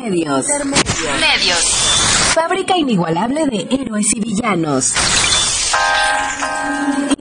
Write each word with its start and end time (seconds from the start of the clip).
Intermedios. 0.00 0.46
Medios. 1.20 1.58
Fábrica 2.34 2.74
inigualable 2.78 3.46
de 3.46 3.68
héroes 3.70 4.06
y 4.16 4.20
villanos. 4.20 4.94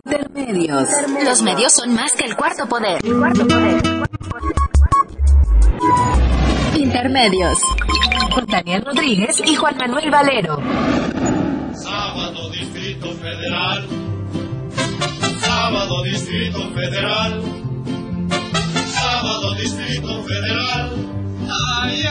Intermedios. 0.05 0.87
Los 1.25 1.41
medios 1.41 1.73
son 1.73 1.93
más 1.93 2.13
que 2.13 2.23
el 2.25 2.37
cuarto 2.37 2.69
poder. 2.69 3.01
cuarto 3.01 3.45
poder. 3.45 3.81
Intermedios. 6.75 7.59
Con 8.33 8.45
Daniel 8.45 8.85
Rodríguez 8.85 9.41
y 9.45 9.55
Juan 9.55 9.75
Manuel 9.75 10.09
Valero. 10.09 10.61
Sábado 11.73 12.49
Distrito 12.49 13.11
Federal. 13.11 13.87
Sábado 15.41 16.03
Distrito 16.03 16.71
Federal. 16.73 17.41
Sábado 18.87 19.53
Distrito 19.55 20.23
Federal. 20.23 20.93
Ay. 21.83 22.08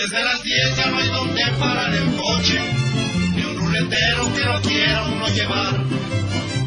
Desde 0.00 0.22
las 0.22 0.40
10 0.44 0.76
ya 0.76 0.86
no 0.90 0.98
hay 0.98 1.08
donde 1.08 1.42
parar 1.58 1.92
el 1.92 2.14
coche. 2.14 2.60
Ni 3.34 3.42
un 3.42 3.56
ruletero 3.56 4.32
que 4.32 4.44
no 4.44 4.60
quiera 4.62 5.04
uno 5.08 5.26
llevar. 5.26 5.74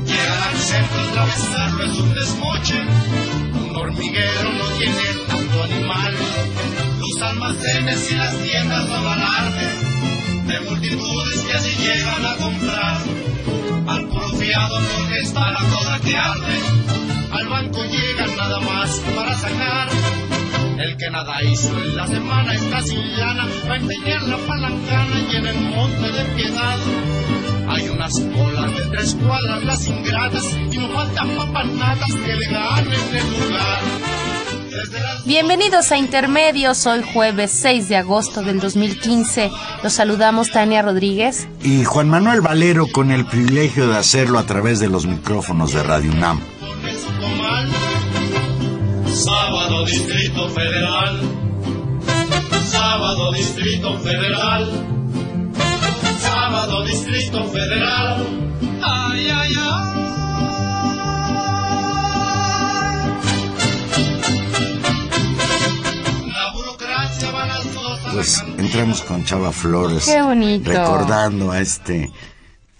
Llegar 0.05 0.47
al 0.49 0.57
centro 0.57 1.01
atravesarlo 1.01 1.83
es 1.85 1.97
un 1.97 2.13
desmoche. 2.13 2.81
Un 3.53 3.75
hormiguero 3.77 4.51
no 4.51 4.65
tiene 4.77 5.03
tanto 5.29 5.63
animal. 5.63 6.13
Los 6.99 7.21
almacenes 7.21 8.11
y 8.11 8.15
las 8.15 8.37
tiendas 8.43 8.89
alarde 8.89 9.67
de 10.47 10.59
multitudes 10.69 11.39
que 11.39 11.53
así 11.53 11.71
llegan 11.77 12.25
a 12.25 12.35
comprar. 12.35 12.97
Al 13.87 14.07
puro 14.09 14.29
fiado 14.31 14.77
no 14.77 15.09
resta 15.09 15.51
la 15.51 15.59
toda 15.69 15.99
que 16.01 16.17
arde. 16.17 16.59
Al 17.31 17.47
banco 17.47 17.81
llegan 17.85 18.35
nada 18.35 18.59
más 18.59 18.99
para 19.15 19.33
sacar. 19.35 20.30
El 20.81 20.97
que 20.97 21.11
nada 21.11 21.43
hizo 21.43 21.77
en 21.77 21.95
la 21.95 22.07
semana 22.07 22.55
está 22.55 22.81
sin 22.81 23.19
lana 23.19 23.45
para 23.61 23.75
empeñar 23.75 24.23
la 24.23 24.37
palancana 24.37 25.19
y 25.31 25.35
en 25.35 25.45
el 25.45 25.61
monte 25.61 26.11
de 26.11 26.25
piedad. 26.35 26.77
Hay 27.69 27.89
unas 27.89 28.19
colas 28.19 28.75
de 28.75 28.85
tres 28.89 29.15
cuadras 29.23 29.63
las 29.63 29.87
ingratas 29.87 30.43
y 30.71 30.77
no 30.79 30.89
faltan 30.89 31.29
papanatas 31.37 32.09
que 32.25 32.35
le 32.35 32.47
ganen 32.47 32.93
el 33.13 33.47
lugar. 33.47 33.79
Bienvenidos 35.25 35.91
a 35.91 35.97
Intermedios, 35.97 36.87
hoy 36.87 37.03
jueves 37.13 37.51
6 37.51 37.87
de 37.87 37.97
agosto 37.97 38.41
del 38.41 38.59
2015. 38.59 39.51
Los 39.83 39.93
saludamos 39.93 40.49
Tania 40.49 40.81
Rodríguez. 40.81 41.47
Y 41.61 41.83
Juan 41.83 42.09
Manuel 42.09 42.41
Valero 42.41 42.87
con 42.87 43.11
el 43.11 43.25
privilegio 43.27 43.87
de 43.87 43.99
hacerlo 43.99 44.39
a 44.39 44.47
través 44.47 44.79
de 44.79 44.89
los 44.89 45.05
micrófonos 45.05 45.73
de 45.73 45.83
Radio 45.83 46.11
UNAM. 46.11 46.41
Sábado 49.81 49.97
Distrito 49.97 50.49
Federal. 50.49 51.21
Sábado 52.69 53.31
Distrito 53.33 53.99
Federal. 53.99 54.71
Sábado 56.19 56.85
Distrito 56.85 57.43
Federal. 57.45 58.27
Ay, 58.83 59.27
ay, 59.27 59.53
ay. 59.57 59.91
La 66.27 66.51
burocracia 66.53 67.31
va 67.31 67.43
a 67.43 67.47
las 67.47 67.73
dos 67.73 67.99
a 68.01 68.03
la 68.03 68.11
Pues 68.11 68.43
entramos 68.59 69.01
con 69.01 69.25
Chava 69.25 69.51
Flores. 69.51 70.05
Qué 70.05 70.21
bonito. 70.21 70.69
Recordando 70.69 71.49
a 71.49 71.59
este 71.59 72.11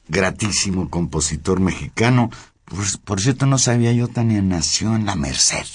gratísimo 0.08 0.88
compositor 0.88 1.62
mexicano. 1.62 2.30
Por, 2.64 3.02
por 3.04 3.20
cierto, 3.20 3.48
no 3.48 3.58
sabía 3.58 3.92
yo, 3.92 4.08
Tania, 4.08 4.44
nació 4.44 4.96
en 4.96 5.08
La 5.08 5.16
Merced. 5.16 5.66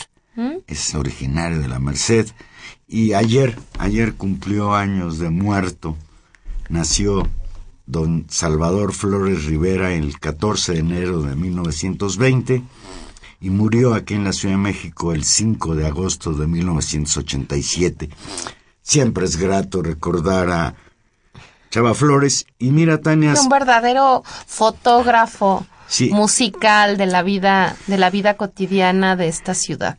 Es 0.66 0.94
originario 0.94 1.60
de 1.60 1.68
La 1.68 1.78
Merced. 1.78 2.28
Y 2.86 3.14
ayer, 3.14 3.58
ayer 3.78 4.14
cumplió 4.14 4.74
años 4.74 5.18
de 5.18 5.30
muerto. 5.30 5.96
Nació 6.68 7.28
don 7.86 8.26
Salvador 8.28 8.92
Flores 8.92 9.44
Rivera 9.44 9.92
el 9.92 10.18
14 10.18 10.74
de 10.74 10.78
enero 10.80 11.22
de 11.22 11.36
1920 11.36 12.62
y 13.40 13.50
murió 13.50 13.94
aquí 13.94 14.14
en 14.14 14.24
la 14.24 14.32
Ciudad 14.32 14.54
de 14.54 14.62
México 14.62 15.12
el 15.12 15.24
5 15.24 15.74
de 15.76 15.86
agosto 15.86 16.32
de 16.32 16.46
1987. 16.46 18.10
Siempre 18.82 19.24
es 19.26 19.36
grato 19.36 19.82
recordar 19.82 20.50
a 20.50 20.74
Chava 21.70 21.94
Flores 21.94 22.46
y 22.58 22.70
mira 22.70 23.00
Tania, 23.00 23.34
Un 23.40 23.48
verdadero 23.48 24.22
fotógrafo 24.46 25.66
Sí. 25.88 26.10
musical 26.10 26.96
de 26.96 27.06
la 27.06 27.22
vida 27.22 27.76
de 27.86 27.96
la 27.96 28.10
vida 28.10 28.34
cotidiana 28.36 29.14
de 29.14 29.28
esta 29.28 29.54
ciudad. 29.54 29.98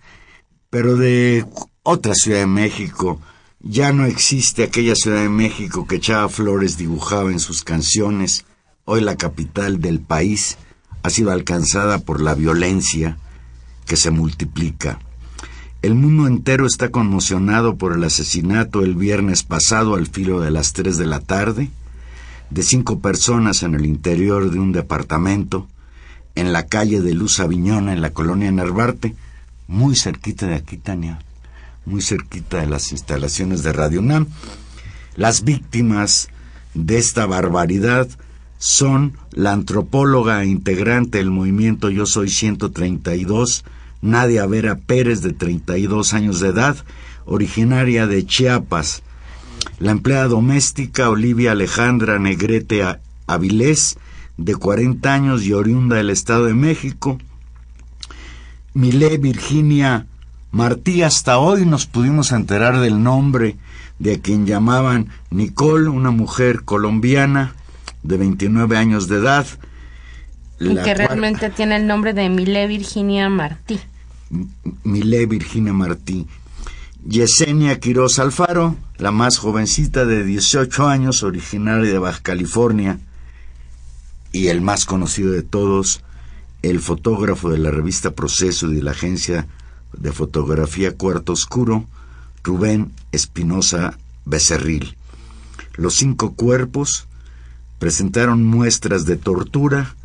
Pero 0.70 0.96
de 0.96 1.46
otra 1.84 2.14
Ciudad 2.14 2.40
de 2.40 2.48
México. 2.48 3.20
Ya 3.60 3.92
no 3.92 4.06
existe 4.06 4.64
aquella 4.64 4.96
Ciudad 4.96 5.22
de 5.22 5.30
México 5.30 5.88
que 5.88 6.00
Chava 6.00 6.30
Flores 6.30 6.78
dibujaba 6.78 7.32
en 7.32 7.40
sus 7.40 7.64
canciones. 7.64 8.46
Hoy 8.86 9.02
la 9.02 9.16
capital 9.18 9.82
del 9.82 10.00
país 10.00 10.58
ha 11.04 11.10
sido 11.10 11.32
alcanzada 11.32 12.00
por 12.00 12.22
la 12.22 12.36
violencia 12.36 13.18
que 13.86 13.98
se 13.98 14.12
multiplica. 14.12 15.00
El 15.82 15.96
mundo 15.96 16.28
entero 16.28 16.66
está 16.66 16.90
conmocionado 16.90 17.78
por 17.78 17.94
el 17.94 18.04
asesinato 18.04 18.84
el 18.84 18.96
viernes 18.96 19.44
pasado 19.44 19.96
al 19.96 20.08
filo 20.08 20.42
de 20.42 20.52
las 20.52 20.74
3 20.74 20.98
de 20.98 21.06
la 21.06 21.20
tarde 21.20 21.70
de 22.50 22.64
cinco 22.64 23.00
personas 23.00 23.64
en 23.64 23.76
el 23.76 23.86
interior 23.86 24.50
de 24.50 24.60
un 24.60 24.72
departamento 24.72 25.68
en 26.36 26.54
la 26.54 26.68
calle 26.68 27.02
de 27.02 27.14
Luz 27.14 27.40
Aviñona, 27.40 27.94
en 27.94 28.02
la 28.02 28.12
colonia 28.12 28.52
Narvarte, 28.52 29.16
muy 29.68 29.96
cerquita 29.96 30.48
de 30.48 30.56
aquí, 30.56 30.78
Tania, 30.78 31.20
muy 31.86 32.02
cerquita 32.02 32.62
de 32.62 32.68
las 32.68 32.92
instalaciones 32.92 33.64
de 33.64 33.74
Radio 33.74 34.00
UNAM. 34.00 34.28
Las 35.16 35.44
víctimas 35.44 36.30
de 36.74 36.98
esta 36.98 37.26
barbaridad 37.26 38.08
son 38.60 39.14
la 39.32 39.54
antropóloga 39.54 40.44
e 40.44 40.48
integrante 40.48 41.20
del 41.20 41.32
movimiento 41.32 41.90
Yo 41.90 42.06
Soy 42.06 42.30
132, 42.30 43.66
Nadia 44.02 44.46
Vera 44.46 44.76
Pérez, 44.76 45.22
de 45.22 45.34
32 45.34 46.14
años 46.14 46.40
de 46.40 46.50
edad, 46.50 46.78
originaria 47.26 48.08
de 48.08 48.26
Chiapas, 48.26 49.04
la 49.80 49.92
empleada 49.92 50.28
doméstica 50.28 51.10
Olivia 51.10 51.52
Alejandra 51.52 52.20
Negrete 52.20 52.84
Avilés, 53.28 53.98
de 54.38 54.56
40 54.56 55.14
años 55.14 55.44
y 55.44 55.54
oriunda 55.54 55.98
del 55.98 56.10
Estado 56.10 56.46
de 56.46 56.54
México. 56.54 57.18
Milé 58.78 59.18
Virginia 59.18 60.06
Martí, 60.52 61.02
hasta 61.02 61.40
hoy 61.40 61.66
nos 61.66 61.88
pudimos 61.88 62.32
enterar 62.32 62.80
del 62.80 63.02
nombre 63.02 63.56
de 63.98 64.14
a 64.14 64.20
quien 64.20 64.46
llamaban 64.46 65.08
Nicole, 65.32 65.90
una 65.90 66.12
mujer 66.12 66.64
colombiana 66.64 67.56
de 68.04 68.18
29 68.18 68.78
años 68.78 69.08
de 69.08 69.16
edad. 69.18 69.48
Y 70.60 70.68
que 70.70 70.74
cual- 70.76 70.96
realmente 70.96 71.50
tiene 71.50 71.78
el 71.78 71.88
nombre 71.88 72.14
de 72.14 72.30
Milé 72.30 72.68
Virginia 72.68 73.30
Martí. 73.30 73.80
Milé 74.84 75.26
Virginia 75.26 75.74
Martí. 75.74 76.28
Yesenia 77.04 77.80
Quiroz 77.80 78.20
Alfaro, 78.20 78.76
la 79.00 79.10
más 79.10 79.40
jovencita 79.40 80.06
de 80.06 80.24
18 80.24 80.88
años, 80.88 81.24
originaria 81.24 81.92
de 81.92 81.98
Baja 81.98 82.20
California, 82.22 83.00
y 84.32 84.50
el 84.50 84.62
más 84.62 84.86
conocido 84.86 85.32
de 85.32 85.42
todos, 85.42 86.04
el 86.70 86.80
fotógrafo 86.80 87.50
de 87.50 87.58
la 87.58 87.72
revista 87.72 88.12
Proceso 88.12 88.72
y 88.72 88.76
de 88.76 88.84
la 88.84 88.92
agencia 88.92 89.48
de 89.94 90.12
fotografía 90.12 90.96
Cuarto 90.96 91.34
Oscuro, 91.34 91.86
Rubén 92.44 92.92
Espinosa 93.12 93.98
Becerril. 94.26 94.98
Los 95.76 95.96
cinco 95.96 96.34
cuerpos 96.34 97.08
presentaron 97.80 98.44
muestras 98.44 99.06
de 99.06 99.18
tortura, 99.18 99.96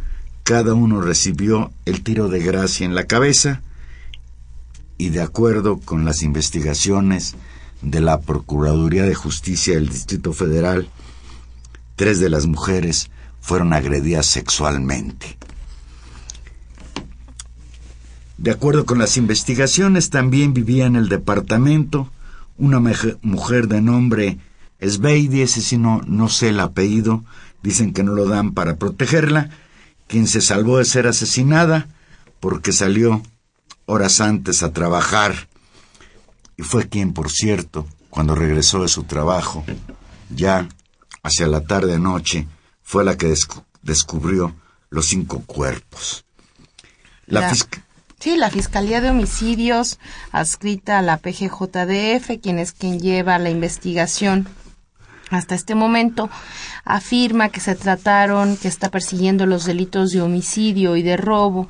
cada 0.42 0.74
uno 0.74 1.00
recibió 1.00 1.72
el 1.84 2.02
tiro 2.02 2.28
de 2.28 2.40
gracia 2.40 2.84
en 2.84 2.94
la 2.94 3.06
cabeza, 3.06 3.62
y 4.98 5.08
de 5.08 5.22
acuerdo 5.22 5.78
con 5.78 6.04
las 6.04 6.22
investigaciones 6.22 7.34
de 7.80 8.00
la 8.00 8.20
Procuraduría 8.20 9.04
de 9.04 9.14
Justicia 9.14 9.74
del 9.74 9.88
Distrito 9.88 10.32
Federal, 10.32 10.88
tres 11.96 12.20
de 12.20 12.28
las 12.28 12.46
mujeres 12.46 13.10
fueron 13.40 13.72
agredidas 13.72 14.26
sexualmente. 14.26 15.38
De 18.42 18.50
acuerdo 18.50 18.84
con 18.84 18.98
las 18.98 19.16
investigaciones, 19.16 20.10
también 20.10 20.52
vivía 20.52 20.86
en 20.86 20.96
el 20.96 21.08
departamento. 21.08 22.10
Una 22.58 22.80
mujer 23.22 23.68
de 23.68 23.80
nombre 23.80 24.38
Sveidi, 24.80 25.42
ese 25.42 25.60
sí 25.62 25.78
no, 25.78 26.02
no 26.06 26.28
sé 26.28 26.48
el 26.48 26.58
apellido, 26.58 27.24
dicen 27.62 27.92
que 27.92 28.02
no 28.02 28.12
lo 28.14 28.26
dan 28.26 28.52
para 28.52 28.76
protegerla, 28.76 29.50
quien 30.08 30.26
se 30.26 30.40
salvó 30.40 30.78
de 30.78 30.84
ser 30.84 31.06
asesinada 31.06 31.86
porque 32.40 32.72
salió 32.72 33.22
horas 33.86 34.20
antes 34.20 34.64
a 34.64 34.72
trabajar. 34.72 35.48
Y 36.56 36.62
fue 36.64 36.88
quien, 36.88 37.12
por 37.12 37.30
cierto, 37.30 37.86
cuando 38.10 38.34
regresó 38.34 38.82
de 38.82 38.88
su 38.88 39.04
trabajo, 39.04 39.64
ya 40.30 40.68
hacia 41.22 41.46
la 41.46 41.60
tarde 41.60 42.00
noche, 42.00 42.48
fue 42.82 43.04
la 43.04 43.16
que 43.16 43.28
descu- 43.32 43.62
descubrió 43.82 44.54
los 44.90 45.06
cinco 45.06 45.42
cuerpos. 45.46 46.24
La, 47.26 47.42
La- 47.42 47.50
Sí, 48.22 48.36
la 48.36 48.50
Fiscalía 48.50 49.00
de 49.00 49.10
Homicidios, 49.10 49.98
adscrita 50.30 51.00
a 51.00 51.02
la 51.02 51.16
PGJDF, 51.16 52.40
quien 52.40 52.60
es 52.60 52.70
quien 52.70 53.00
lleva 53.00 53.36
la 53.40 53.50
investigación 53.50 54.46
hasta 55.30 55.56
este 55.56 55.74
momento, 55.74 56.30
afirma 56.84 57.48
que 57.48 57.58
se 57.58 57.74
trataron, 57.74 58.56
que 58.56 58.68
está 58.68 58.92
persiguiendo 58.92 59.44
los 59.44 59.64
delitos 59.64 60.12
de 60.12 60.22
homicidio 60.22 60.94
y 60.94 61.02
de 61.02 61.16
robo, 61.16 61.66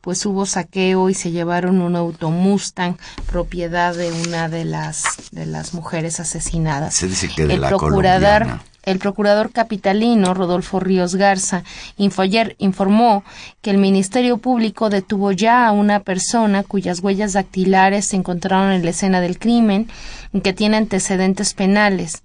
pues 0.00 0.24
hubo 0.26 0.46
saqueo 0.46 1.10
y 1.10 1.14
se 1.14 1.32
llevaron 1.32 1.80
un 1.80 1.96
auto 1.96 2.30
Mustang, 2.30 2.96
propiedad 3.28 3.92
de 3.92 4.12
una 4.12 4.48
de 4.48 4.64
las 4.64 5.02
de 5.32 5.44
las 5.46 5.74
mujeres 5.74 6.20
asesinadas. 6.20 6.94
Se 6.94 7.08
dice 7.08 7.28
que 7.28 7.48
de 7.48 7.54
el 7.54 7.62
la 7.62 7.68
procurador, 7.70 8.42
colombiana. 8.44 8.62
El 8.86 8.98
procurador 8.98 9.50
capitalino 9.52 10.32
Rodolfo 10.32 10.80
Ríos 10.80 11.16
Garza 11.16 11.64
info- 11.98 12.22
ayer 12.22 12.54
informó 12.58 13.24
que 13.60 13.70
el 13.70 13.78
Ministerio 13.78 14.38
Público 14.38 14.88
detuvo 14.88 15.32
ya 15.32 15.66
a 15.66 15.72
una 15.72 16.00
persona 16.00 16.62
cuyas 16.62 17.00
huellas 17.00 17.34
dactilares 17.34 18.06
se 18.06 18.16
encontraron 18.16 18.72
en 18.72 18.84
la 18.84 18.90
escena 18.90 19.20
del 19.20 19.38
crimen 19.38 19.88
y 20.32 20.40
que 20.40 20.52
tiene 20.52 20.76
antecedentes 20.78 21.52
penales. 21.52 22.22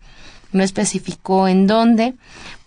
No 0.54 0.64
especificó 0.64 1.48
en 1.48 1.66
dónde 1.66 2.14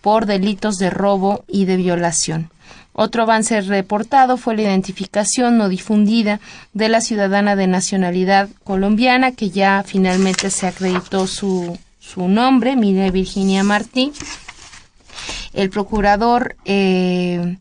por 0.01 0.25
delitos 0.25 0.77
de 0.77 0.89
robo 0.89 1.45
y 1.47 1.65
de 1.65 1.77
violación. 1.77 2.49
Otro 2.97 3.23
avance 3.23 3.59
reportado 3.61 4.37
fue 4.37 4.55
la 4.55 4.63
identificación 4.63 5.57
no 5.57 5.69
difundida 5.69 6.39
de 6.73 6.89
la 6.89 7.01
ciudadana 7.01 7.55
de 7.55 7.67
nacionalidad 7.67 8.49
colombiana 8.63 9.33
que 9.33 9.49
ya 9.49 9.83
finalmente 9.85 10.49
se 10.49 10.65
acreditó 10.67 11.27
su, 11.27 11.77
su 12.05 12.27
nombre, 12.27 12.75
Mire 12.75 13.11
Virginia 13.11 13.63
Martí. 13.63 14.11
El 15.53 15.69
procurador 15.69 16.55
eh, 16.65 17.57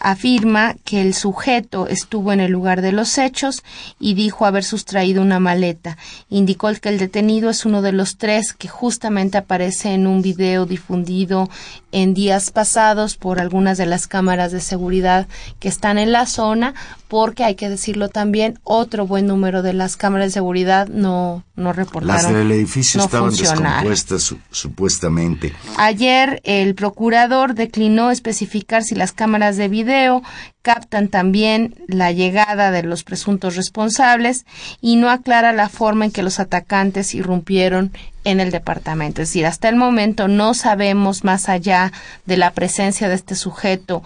afirma 0.00 0.74
que 0.84 1.00
el 1.00 1.14
sujeto 1.14 1.86
estuvo 1.86 2.32
en 2.32 2.40
el 2.40 2.52
lugar 2.52 2.80
de 2.80 2.92
los 2.92 3.18
hechos 3.18 3.62
y 4.00 4.14
dijo 4.14 4.44
haber 4.44 4.64
sustraído 4.64 5.22
una 5.22 5.40
maleta. 5.40 5.96
Indicó 6.28 6.70
que 6.80 6.88
el 6.88 6.98
detenido 6.98 7.50
es 7.50 7.64
uno 7.64 7.82
de 7.82 7.92
los 7.92 8.16
tres 8.16 8.52
que 8.52 8.68
justamente 8.68 9.38
aparece 9.38 9.94
en 9.94 10.06
un 10.06 10.22
video 10.22 10.66
difundido 10.66 11.48
en 11.96 12.12
días 12.12 12.50
pasados 12.50 13.16
por 13.16 13.40
algunas 13.40 13.78
de 13.78 13.86
las 13.86 14.06
cámaras 14.06 14.52
de 14.52 14.60
seguridad 14.60 15.26
que 15.60 15.68
están 15.68 15.96
en 15.96 16.12
la 16.12 16.26
zona, 16.26 16.74
porque 17.08 17.42
hay 17.42 17.54
que 17.54 17.70
decirlo 17.70 18.10
también, 18.10 18.58
otro 18.64 19.06
buen 19.06 19.26
número 19.26 19.62
de 19.62 19.72
las 19.72 19.96
cámaras 19.96 20.26
de 20.28 20.32
seguridad 20.32 20.88
no, 20.88 21.42
no 21.54 21.72
reportaron. 21.72 22.22
Las 22.22 22.32
del 22.34 22.52
edificio 22.52 22.98
no 22.98 23.04
estaban 23.06 23.30
descompuestas 23.34 24.22
su- 24.22 24.38
supuestamente. 24.50 25.54
Ayer 25.78 26.40
el 26.44 26.74
procurador 26.74 27.54
declinó 27.54 28.10
especificar 28.10 28.82
si 28.82 28.94
las 28.94 29.12
cámaras 29.12 29.56
de 29.56 29.68
video 29.68 30.22
captan 30.66 31.06
también 31.06 31.76
la 31.86 32.10
llegada 32.10 32.72
de 32.72 32.82
los 32.82 33.04
presuntos 33.04 33.54
responsables 33.54 34.46
y 34.80 34.96
no 34.96 35.10
aclara 35.10 35.52
la 35.52 35.68
forma 35.68 36.06
en 36.06 36.10
que 36.10 36.24
los 36.24 36.40
atacantes 36.40 37.14
irrumpieron 37.14 37.92
en 38.24 38.40
el 38.40 38.50
departamento. 38.50 39.22
Es 39.22 39.28
decir, 39.28 39.46
hasta 39.46 39.68
el 39.68 39.76
momento 39.76 40.26
no 40.26 40.54
sabemos 40.54 41.22
más 41.22 41.48
allá 41.48 41.92
de 42.24 42.36
la 42.36 42.50
presencia 42.50 43.08
de 43.08 43.14
este 43.14 43.36
sujeto 43.36 44.02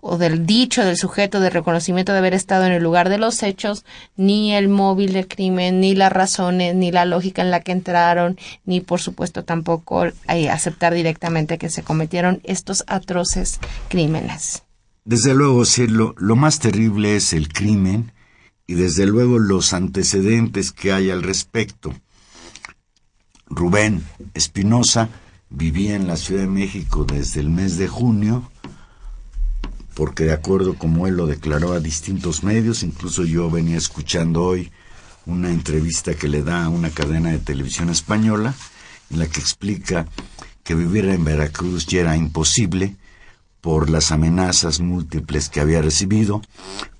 o 0.00 0.16
del 0.16 0.46
dicho 0.46 0.84
del 0.84 0.96
sujeto 0.96 1.40
de 1.40 1.50
reconocimiento 1.50 2.12
de 2.12 2.18
haber 2.18 2.34
estado 2.34 2.64
en 2.66 2.72
el 2.72 2.82
lugar 2.84 3.08
de 3.08 3.18
los 3.18 3.42
hechos, 3.42 3.84
ni 4.16 4.54
el 4.54 4.68
móvil 4.68 5.12
del 5.12 5.26
crimen, 5.26 5.80
ni 5.80 5.96
las 5.96 6.12
razones, 6.12 6.76
ni 6.76 6.92
la 6.92 7.04
lógica 7.04 7.42
en 7.42 7.50
la 7.50 7.62
que 7.62 7.72
entraron, 7.72 8.38
ni 8.64 8.80
por 8.80 9.00
supuesto 9.00 9.42
tampoco 9.42 10.04
eh, 10.04 10.50
aceptar 10.50 10.94
directamente 10.94 11.58
que 11.58 11.68
se 11.68 11.82
cometieron 11.82 12.40
estos 12.44 12.84
atroces 12.86 13.58
crímenes. 13.88 14.62
Desde 15.04 15.34
luego, 15.34 15.64
sí, 15.64 15.86
lo, 15.88 16.14
lo 16.16 16.36
más 16.36 16.60
terrible 16.60 17.16
es 17.16 17.32
el 17.32 17.48
crimen 17.48 18.12
y 18.66 18.74
desde 18.74 19.06
luego 19.06 19.38
los 19.38 19.72
antecedentes 19.72 20.70
que 20.70 20.92
hay 20.92 21.10
al 21.10 21.22
respecto. 21.22 21.92
Rubén 23.46 24.04
Espinosa 24.34 25.10
vivía 25.50 25.96
en 25.96 26.06
la 26.06 26.16
Ciudad 26.16 26.42
de 26.42 26.48
México 26.48 27.04
desde 27.04 27.40
el 27.40 27.50
mes 27.50 27.76
de 27.76 27.88
junio, 27.88 28.50
porque 29.94 30.24
de 30.24 30.32
acuerdo 30.32 30.74
como 30.74 31.06
él 31.06 31.16
lo 31.16 31.26
declaró 31.26 31.72
a 31.72 31.80
distintos 31.80 32.44
medios, 32.44 32.82
incluso 32.82 33.24
yo 33.24 33.50
venía 33.50 33.76
escuchando 33.76 34.42
hoy 34.42 34.70
una 35.26 35.50
entrevista 35.50 36.14
que 36.14 36.28
le 36.28 36.42
da 36.42 36.64
a 36.64 36.68
una 36.68 36.90
cadena 36.90 37.30
de 37.30 37.38
televisión 37.38 37.90
española, 37.90 38.54
en 39.10 39.18
la 39.18 39.26
que 39.26 39.40
explica 39.40 40.06
que 40.64 40.74
vivir 40.74 41.04
en 41.06 41.24
Veracruz 41.24 41.86
ya 41.86 42.00
era 42.00 42.16
imposible 42.16 42.96
por 43.62 43.88
las 43.88 44.10
amenazas 44.10 44.80
múltiples 44.80 45.48
que 45.48 45.60
había 45.60 45.80
recibido. 45.80 46.42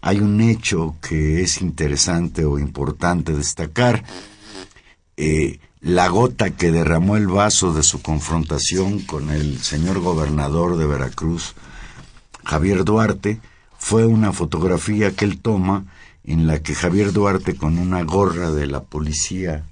Hay 0.00 0.20
un 0.20 0.40
hecho 0.40 0.94
que 1.02 1.42
es 1.42 1.60
interesante 1.60 2.44
o 2.44 2.58
importante 2.58 3.36
destacar. 3.36 4.04
Eh, 5.16 5.58
la 5.80 6.06
gota 6.06 6.50
que 6.50 6.70
derramó 6.70 7.16
el 7.16 7.26
vaso 7.26 7.74
de 7.74 7.82
su 7.82 8.00
confrontación 8.00 9.00
con 9.00 9.30
el 9.30 9.58
señor 9.58 9.98
gobernador 9.98 10.76
de 10.76 10.86
Veracruz, 10.86 11.54
Javier 12.44 12.84
Duarte, 12.84 13.40
fue 13.76 14.06
una 14.06 14.32
fotografía 14.32 15.10
que 15.10 15.24
él 15.24 15.40
toma 15.40 15.86
en 16.22 16.46
la 16.46 16.62
que 16.62 16.76
Javier 16.76 17.12
Duarte 17.12 17.56
con 17.56 17.76
una 17.76 18.04
gorra 18.04 18.52
de 18.52 18.68
la 18.68 18.84
policía 18.84 19.64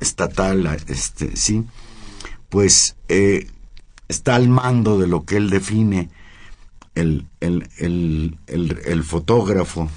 estatal, 0.00 0.66
este, 0.88 1.36
sí, 1.36 1.64
pues 2.48 2.96
eh, 3.08 3.46
está 4.08 4.34
al 4.34 4.48
mando 4.48 4.98
de 4.98 5.06
lo 5.06 5.24
que 5.24 5.36
él 5.36 5.50
define 5.50 6.10
el, 6.94 7.26
el, 7.40 7.68
el, 7.78 8.38
el, 8.46 9.04
fotógrafo, 9.04 9.88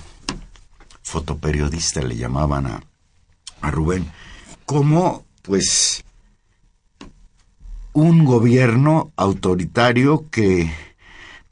fotoperiodista 1.03 2.01
le 2.01 2.15
llamaban 2.15 2.67
a, 2.67 2.83
a 3.61 3.71
Rubén, 3.71 4.09
como 4.65 5.25
pues 5.41 6.03
un 7.93 8.25
gobierno 8.25 9.11
autoritario 9.15 10.29
que 10.29 10.71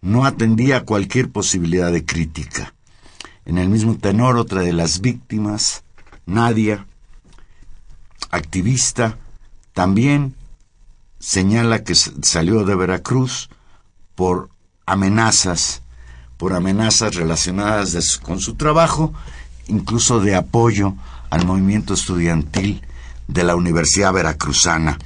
no 0.01 0.25
atendía 0.25 0.85
cualquier 0.85 1.29
posibilidad 1.29 1.91
de 1.91 2.05
crítica. 2.05 2.73
En 3.45 3.57
el 3.57 3.69
mismo 3.69 3.97
tenor, 3.97 4.37
otra 4.37 4.61
de 4.61 4.73
las 4.73 5.01
víctimas, 5.01 5.83
Nadia, 6.25 6.85
activista, 8.31 9.17
también 9.73 10.35
señala 11.23 11.85
que 11.85 11.95
salió 11.95 12.65
de 12.65 12.75
Veracruz 12.75 13.49
por 14.13 14.49
amenazas, 14.85 15.81
por 16.35 16.51
amenazas 16.51 17.15
relacionadas 17.15 18.17
con 18.17 18.41
su 18.41 18.55
trabajo, 18.55 19.13
incluso 19.67 20.19
de 20.19 20.35
apoyo 20.35 20.95
al 21.29 21.45
movimiento 21.45 21.93
estudiantil 21.93 22.81
de 23.29 23.45
la 23.45 23.55
Universidad 23.55 24.11
Veracruzana. 24.11 24.99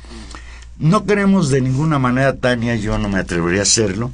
No 0.80 1.06
queremos 1.06 1.50
de 1.50 1.62
ninguna 1.62 2.00
manera, 2.00 2.36
Tania, 2.36 2.76
yo 2.76 2.98
no 2.98 3.10
me 3.10 3.20
atrevería 3.20 3.60
a 3.60 3.64
hacerlo, 3.64 4.12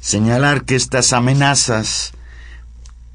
señalar 0.00 0.64
que 0.64 0.76
estas 0.76 1.12
amenazas 1.12 2.12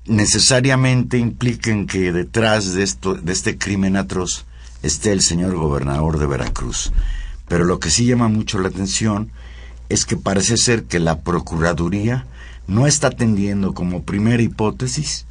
necesariamente 0.05 1.17
impliquen 1.17 1.87
que 1.87 2.11
detrás 2.11 2.73
de 2.73 2.83
esto, 2.83 3.13
de 3.13 3.31
este 3.31 3.57
crimen 3.57 3.95
atroz, 3.95 4.45
esté 4.83 5.13
el 5.13 5.21
señor 5.21 5.55
gobernador 5.55 6.19
de 6.19 6.27
Veracruz. 6.27 6.91
Pero 7.47 7.65
lo 7.65 7.79
que 7.79 7.89
sí 7.89 8.05
llama 8.05 8.27
mucho 8.27 8.59
la 8.59 8.69
atención 8.69 9.31
es 9.89 10.05
que 10.05 10.17
parece 10.17 10.57
ser 10.57 10.83
que 10.83 10.99
la 10.99 11.21
Procuraduría 11.21 12.25
no 12.67 12.87
está 12.87 13.07
atendiendo 13.07 13.73
como 13.73 14.03
primera 14.03 14.43
hipótesis 14.43 15.25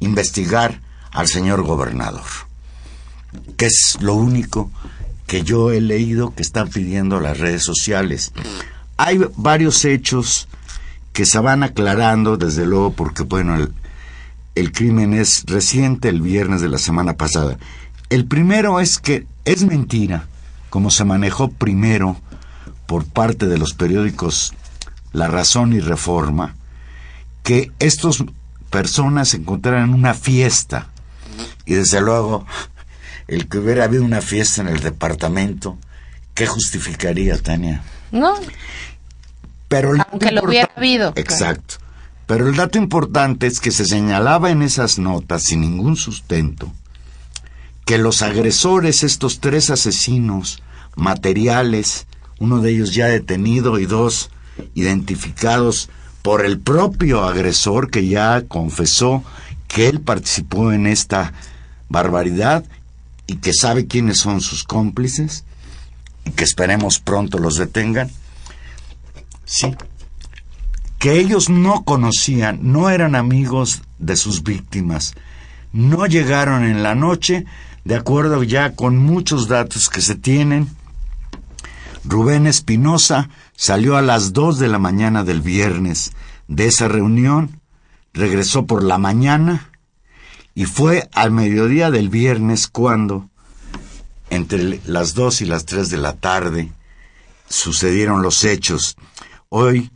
investigar 0.00 0.80
al 1.10 1.28
señor 1.28 1.62
gobernador, 1.62 2.24
que 3.56 3.66
es 3.66 3.98
lo 4.00 4.14
único 4.14 4.70
que 5.26 5.42
yo 5.42 5.72
he 5.72 5.80
leído 5.80 6.34
que 6.34 6.42
están 6.42 6.68
pidiendo 6.68 7.20
las 7.20 7.38
redes 7.38 7.64
sociales. 7.64 8.32
Hay 8.98 9.20
varios 9.36 9.84
hechos 9.84 10.48
que 11.12 11.24
se 11.24 11.38
van 11.38 11.62
aclarando, 11.62 12.36
desde 12.36 12.66
luego, 12.66 12.92
porque, 12.92 13.22
bueno, 13.22 13.56
el, 13.56 13.72
el 14.54 14.72
crimen 14.72 15.14
es 15.14 15.44
reciente, 15.46 16.08
el 16.08 16.20
viernes 16.20 16.60
de 16.60 16.68
la 16.68 16.78
semana 16.78 17.14
pasada. 17.14 17.56
El 18.10 18.26
primero 18.26 18.80
es 18.80 18.98
que 18.98 19.26
es 19.44 19.64
mentira, 19.64 20.28
como 20.72 20.90
se 20.90 21.04
manejó 21.04 21.50
primero 21.50 22.16
por 22.86 23.04
parte 23.04 23.46
de 23.46 23.58
los 23.58 23.74
periódicos 23.74 24.54
La 25.12 25.28
Razón 25.28 25.74
y 25.74 25.80
Reforma, 25.80 26.54
que 27.42 27.70
estas 27.78 28.24
personas 28.70 29.34
encontraran 29.34 29.90
en 29.90 29.94
una 29.94 30.14
fiesta. 30.14 30.88
Y 31.66 31.74
desde 31.74 32.00
luego, 32.00 32.46
el 33.28 33.50
que 33.50 33.58
hubiera 33.58 33.84
habido 33.84 34.02
una 34.02 34.22
fiesta 34.22 34.62
en 34.62 34.68
el 34.68 34.80
departamento, 34.80 35.76
¿qué 36.32 36.46
justificaría, 36.46 37.36
Tania? 37.36 37.82
¿No? 38.10 38.32
Pero 39.68 39.92
Aunque 40.10 40.32
lo 40.32 40.42
hubiera 40.42 40.70
habido. 40.74 41.12
Exacto. 41.16 41.74
Pero 42.24 42.48
el 42.48 42.56
dato 42.56 42.78
importante 42.78 43.46
es 43.46 43.60
que 43.60 43.72
se 43.72 43.84
señalaba 43.84 44.50
en 44.50 44.62
esas 44.62 44.98
notas, 44.98 45.42
sin 45.42 45.60
ningún 45.60 45.96
sustento, 45.96 46.72
que 47.84 47.98
los 47.98 48.22
agresores, 48.22 49.02
estos 49.02 49.40
tres 49.40 49.70
asesinos 49.70 50.62
materiales, 50.96 52.06
uno 52.38 52.60
de 52.60 52.70
ellos 52.72 52.94
ya 52.94 53.06
detenido 53.06 53.78
y 53.78 53.86
dos 53.86 54.30
identificados 54.74 55.90
por 56.22 56.44
el 56.44 56.60
propio 56.60 57.24
agresor 57.24 57.90
que 57.90 58.06
ya 58.06 58.42
confesó 58.46 59.24
que 59.66 59.88
él 59.88 60.00
participó 60.00 60.72
en 60.72 60.86
esta 60.86 61.32
barbaridad 61.88 62.64
y 63.26 63.36
que 63.36 63.52
sabe 63.52 63.86
quiénes 63.86 64.18
son 64.18 64.40
sus 64.40 64.64
cómplices 64.64 65.44
y 66.24 66.30
que 66.30 66.44
esperemos 66.44 66.98
pronto 67.00 67.38
los 67.38 67.56
detengan. 67.56 68.10
Sí, 69.44 69.74
que 70.98 71.18
ellos 71.18 71.48
no 71.48 71.84
conocían, 71.84 72.60
no 72.62 72.90
eran 72.90 73.14
amigos 73.16 73.82
de 73.98 74.16
sus 74.16 74.42
víctimas, 74.42 75.14
no 75.72 76.06
llegaron 76.06 76.64
en 76.64 76.82
la 76.82 76.94
noche, 76.94 77.44
de 77.84 77.96
acuerdo 77.96 78.42
ya 78.42 78.74
con 78.74 78.96
muchos 78.98 79.48
datos 79.48 79.88
que 79.88 80.00
se 80.00 80.14
tienen. 80.14 80.68
Rubén 82.04 82.46
Espinosa 82.46 83.28
salió 83.56 83.96
a 83.96 84.02
las 84.02 84.32
dos 84.32 84.58
de 84.58 84.68
la 84.68 84.78
mañana 84.78 85.24
del 85.24 85.40
viernes 85.40 86.12
de 86.48 86.66
esa 86.66 86.88
reunión, 86.88 87.60
regresó 88.12 88.66
por 88.66 88.82
la 88.82 88.98
mañana 88.98 89.70
y 90.54 90.66
fue 90.66 91.08
al 91.12 91.30
mediodía 91.30 91.90
del 91.90 92.08
viernes 92.08 92.68
cuando, 92.68 93.28
entre 94.30 94.80
las 94.84 95.14
dos 95.14 95.40
y 95.40 95.46
las 95.46 95.64
tres 95.64 95.90
de 95.90 95.96
la 95.98 96.14
tarde, 96.14 96.72
sucedieron 97.48 98.22
los 98.22 98.44
hechos. 98.44 98.96
Hoy, 99.48 99.90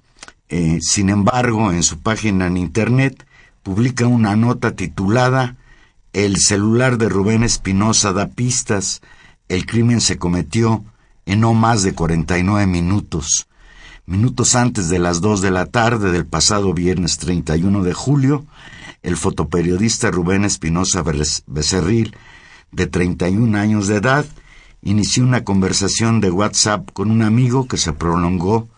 eh, 0.48 0.78
sin 0.80 1.10
embargo, 1.10 1.72
en 1.72 1.82
su 1.82 1.98
página 1.98 2.46
en 2.46 2.56
internet, 2.56 3.26
publica 3.62 4.06
una 4.06 4.36
nota 4.36 4.76
titulada 4.76 5.56
El 6.16 6.38
celular 6.38 6.96
de 6.96 7.10
Rubén 7.10 7.44
Espinosa 7.44 8.14
da 8.14 8.28
pistas, 8.28 9.02
el 9.50 9.66
crimen 9.66 10.00
se 10.00 10.16
cometió 10.16 10.82
en 11.26 11.40
no 11.40 11.52
más 11.52 11.82
de 11.82 11.92
49 11.92 12.66
minutos. 12.66 13.48
Minutos 14.06 14.54
antes 14.54 14.88
de 14.88 14.98
las 14.98 15.20
dos 15.20 15.42
de 15.42 15.50
la 15.50 15.66
tarde 15.66 16.12
del 16.12 16.24
pasado 16.24 16.72
viernes 16.72 17.18
31 17.18 17.82
de 17.82 17.92
julio, 17.92 18.46
el 19.02 19.18
fotoperiodista 19.18 20.10
Rubén 20.10 20.46
Espinosa 20.46 21.04
Becerril, 21.46 22.16
de 22.72 22.86
31 22.86 23.58
años 23.58 23.86
de 23.86 23.96
edad, 23.96 24.24
inició 24.80 25.22
una 25.22 25.44
conversación 25.44 26.22
de 26.22 26.30
WhatsApp 26.30 26.92
con 26.94 27.10
un 27.10 27.20
amigo 27.20 27.68
que 27.68 27.76
se 27.76 27.92
prolongó 27.92 28.70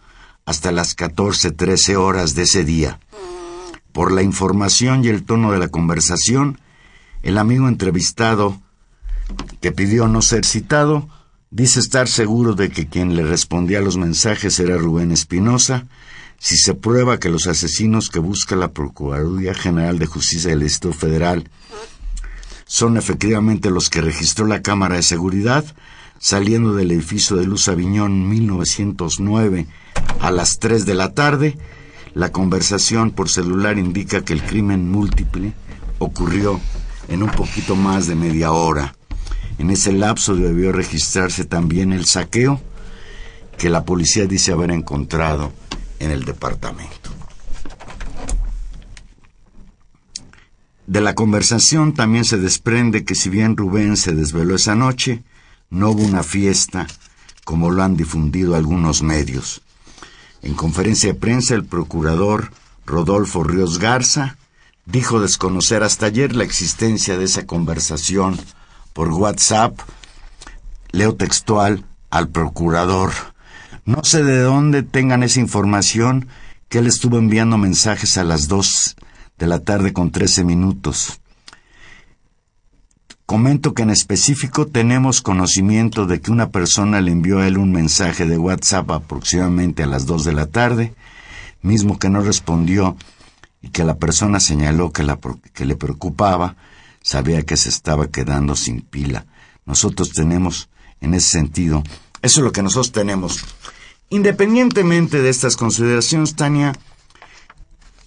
hasta 0.45 0.73
las 0.73 0.97
14-13 0.97 1.95
horas 1.95 2.35
de 2.35 2.43
ese 2.43 2.65
día. 2.65 2.99
Por 3.93 4.11
la 4.11 4.25
información 4.25 5.05
y 5.05 5.09
el 5.09 5.23
tono 5.23 5.53
de 5.53 5.61
la 5.61 5.69
conversación, 5.69 6.59
el 7.23 7.39
amigo 7.39 7.69
entrevistado, 7.69 8.61
que 9.61 9.73
pidió 9.73 10.09
no 10.09 10.23
ser 10.23 10.45
citado, 10.45 11.09
Dice 11.51 11.81
estar 11.81 12.09
seguro 12.09 12.53
de 12.53 12.69
que 12.69 12.89
quien 12.89 13.17
le 13.17 13.23
respondía 13.23 13.79
a 13.79 13.83
los 13.83 13.97
mensajes 13.97 14.61
era 14.61 14.77
Rubén 14.77 15.13
Espinosa, 15.13 15.87
si 16.39 16.59
se 16.59 16.75
prueba 16.75 17.19
que 17.19 17.31
los 17.31 17.47
asesinos 17.47 18.11
que 18.11 18.19
busca 18.19 18.55
la 18.55 18.73
Procuraduría 18.73 19.55
General 19.55 19.99
de 19.99 20.05
Justicia 20.05 20.51
del 20.51 20.61
Distrito 20.61 20.95
Federal 20.95 21.49
son 22.67 22.99
efectivamente 22.99 23.71
los 23.71 23.89
que 23.89 24.03
registró 24.03 24.47
la 24.47 24.61
Cámara 24.61 24.97
de 24.97 25.03
Seguridad, 25.03 25.65
saliendo 26.19 26.75
del 26.75 26.91
edificio 26.91 27.37
de 27.37 27.47
Luz 27.47 27.69
Aviñón 27.69 28.29
1909 28.29 29.67
a 30.21 30.31
las 30.31 30.59
3 30.59 30.85
de 30.85 30.95
la 30.95 31.15
tarde, 31.15 31.57
la 32.13 32.31
conversación 32.31 33.11
por 33.11 33.31
celular 33.31 33.79
indica 33.79 34.23
que 34.23 34.35
el 34.35 34.43
crimen 34.43 34.91
múltiple 34.91 35.55
ocurrió 35.99 36.61
en 37.09 37.23
un 37.23 37.31
poquito 37.31 37.75
más 37.75 38.07
de 38.07 38.15
media 38.15 38.53
hora. 38.53 38.95
En 39.59 39.71
ese 39.71 39.93
lapso 39.93 40.37
debió 40.37 40.73
registrarse 40.73 41.45
también 41.45 41.93
el 41.93 42.05
saqueo 42.05 42.61
que 43.57 43.71
la 43.71 43.85
policía 43.85 44.27
dice 44.27 44.53
haber 44.53 44.71
encontrado 44.71 45.53
en 45.99 46.11
el 46.11 46.25
departamento. 46.25 47.11
De 50.87 51.01
la 51.01 51.15
conversación 51.15 51.93
también 51.93 52.25
se 52.25 52.39
desprende 52.39 53.05
que 53.05 53.15
si 53.15 53.29
bien 53.29 53.57
Rubén 53.57 53.97
se 53.97 54.15
desveló 54.15 54.55
esa 54.55 54.75
noche, 54.75 55.23
no 55.71 55.91
hubo 55.91 56.03
una 56.03 56.23
fiesta 56.23 56.87
como 57.45 57.71
lo 57.71 57.83
han 57.83 57.97
difundido 57.97 58.55
algunos 58.55 59.03
medios. 59.03 59.61
En 60.43 60.55
conferencia 60.55 61.13
de 61.13 61.19
prensa 61.19 61.55
el 61.55 61.65
procurador 61.65 62.53
Rodolfo 62.87 63.43
Ríos 63.43 63.79
Garza 63.79 64.39
dijo 64.89 65.21
desconocer 65.21 65.83
hasta 65.83 66.07
ayer 66.07 66.35
la 66.35 66.45
existencia 66.45 67.19
de 67.19 67.25
esa 67.25 67.47
conversación 67.47 68.39
por 68.95 69.11
WhatsApp, 69.11 69.79
leo 70.91 71.15
textual 71.15 71.85
al 72.11 72.29
procurador. 72.29 73.13
No 73.85 74.03
sé 74.03 74.25
de 74.25 74.41
dónde 74.41 74.83
tengan 74.83 75.23
esa 75.23 75.41
información 75.41 76.29
que 76.71 76.79
él 76.79 76.87
estuvo 76.87 77.19
enviando 77.19 77.59
mensajes 77.59 78.17
a 78.17 78.25
las 78.25 78.49
dos 78.49 78.97
de 79.39 79.47
la 79.47 79.59
tarde 79.61 79.93
con 79.93 80.11
trece 80.11 80.43
minutos. 80.43 81.21
Comento 83.27 83.75
que 83.75 83.83
en 83.83 83.91
específico 83.91 84.67
tenemos 84.67 85.21
conocimiento 85.21 86.07
de 86.07 86.23
que 86.23 86.31
una 86.31 86.49
persona 86.49 87.03
le 87.03 87.13
envió 87.13 87.41
a 87.41 87.47
él 87.47 87.59
un 87.59 87.73
mensaje 87.73 88.25
de 88.25 88.39
WhatsApp 88.39 88.91
aproximadamente 88.91 89.83
a 89.83 89.87
las 89.87 90.07
dos 90.07 90.25
de 90.25 90.33
la 90.33 90.47
tarde, 90.47 90.95
mismo 91.61 91.99
que 91.99 92.09
no 92.09 92.23
respondió 92.23 92.97
y 93.63 93.69
que 93.71 93.85
la 93.85 93.97
persona 93.97 94.41
señaló 94.41 94.93
que, 94.93 95.03
la, 95.03 95.19
que 95.53 95.65
le 95.65 95.77
preocupaba 95.77 96.57
sabía 97.03 97.43
que 97.43 97.57
se 97.57 97.69
estaba 97.69 98.09
quedando 98.09 98.55
sin 98.57 98.83
pila. 98.83 99.27
Nosotros 99.65 100.13
tenemos, 100.13 100.69
en 101.01 101.15
ese 101.15 101.31
sentido, 101.31 101.83
eso 102.23 102.41
es 102.41 102.45
lo 102.45 102.53
que 102.53 102.63
nosotros 102.63 102.93
tenemos. 102.93 103.45
Independientemente 104.11 105.21
de 105.21 105.29
estas 105.29 105.57
consideraciones, 105.57 106.35
Tania, 106.35 106.73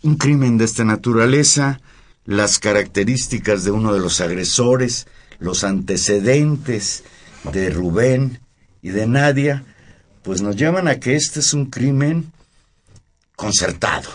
un 0.03 0.15
crimen 0.15 0.58
de 0.58 0.65
esta 0.65 0.84
naturaleza, 0.84 1.79
las 2.25 2.60
características 2.60 3.63
de 3.63 3.72
uno 3.72 3.93
de 3.93 4.00
los 4.00 4.22
agresores, 4.22 5.08
los 5.39 5.63
antecedentes 5.63 7.03
de 7.51 7.70
Rubén 7.70 8.39
y 8.81 8.89
de 8.89 9.08
Nadia, 9.08 9.63
pues 10.24 10.41
nos 10.41 10.55
llevan 10.55 10.88
a 10.88 11.00
que 11.00 11.15
este 11.15 11.39
es 11.39 11.53
un 11.53 11.65
crimen 11.65 12.31
concertado 13.36 14.10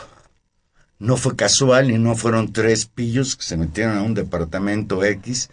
no 0.99 1.17
fue 1.17 1.37
casual 1.37 1.91
y 1.91 1.99
no 1.99 2.15
fueron 2.17 2.53
tres 2.53 2.87
pillos 2.87 3.37
que 3.37 3.45
se 3.45 3.57
metieron 3.57 3.99
a 3.99 4.03
un 4.03 4.15
departamento 4.15 5.05
X 5.05 5.51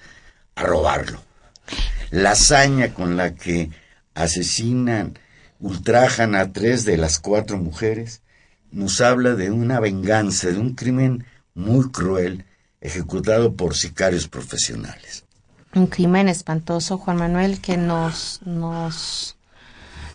a 0.56 0.64
robarlo. 0.64 1.22
La 2.12 2.32
hazaña 2.32 2.94
con 2.94 3.18
la 3.18 3.34
que 3.34 3.70
asesinan, 4.14 5.18
ultrajan 5.60 6.36
a 6.36 6.52
tres 6.52 6.86
de 6.86 6.98
las 6.98 7.20
cuatro 7.20 7.58
mujeres, 7.58 8.22
nos 8.72 9.02
habla 9.02 9.36
de 9.36 9.52
una 9.52 9.80
venganza, 9.80 10.50
de 10.50 10.58
un 10.58 10.76
crimen 10.76 11.26
muy 11.54 11.90
cruel 11.92 12.46
ejecutado 12.82 13.54
por 13.54 13.76
sicarios 13.76 14.28
profesionales. 14.28 15.24
Un 15.74 15.88
crimen 15.88 16.28
espantoso, 16.28 16.98
Juan 16.98 17.18
Manuel, 17.18 17.60
que 17.60 17.78
nos, 17.78 18.42
nos 18.46 19.38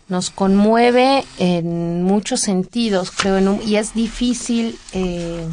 nos 0.09 0.31
conmueve 0.31 1.25
en 1.39 2.03
muchos 2.03 2.41
sentidos, 2.41 3.11
creo, 3.11 3.61
y 3.63 3.77
es 3.77 3.95
difícil 3.95 4.79
eh, 4.93 5.47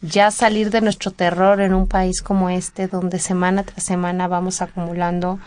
ya 0.00 0.30
salir 0.30 0.70
de 0.70 0.80
nuestro 0.80 1.10
terror 1.10 1.60
en 1.60 1.74
un 1.74 1.86
país 1.86 2.22
como 2.22 2.48
este, 2.48 2.88
donde 2.88 3.18
semana 3.18 3.62
tras 3.62 3.84
semana 3.84 4.28
vamos 4.28 4.62
acumulando 4.62 5.38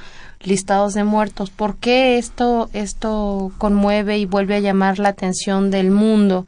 listados 0.41 0.93
de 0.93 1.03
muertos. 1.03 1.49
¿Por 1.49 1.77
qué 1.77 2.17
esto, 2.17 2.69
esto 2.73 3.51
conmueve 3.57 4.17
y 4.19 4.25
vuelve 4.25 4.55
a 4.55 4.59
llamar 4.59 4.99
la 4.99 5.09
atención 5.09 5.71
del 5.71 5.89
mundo 5.89 6.45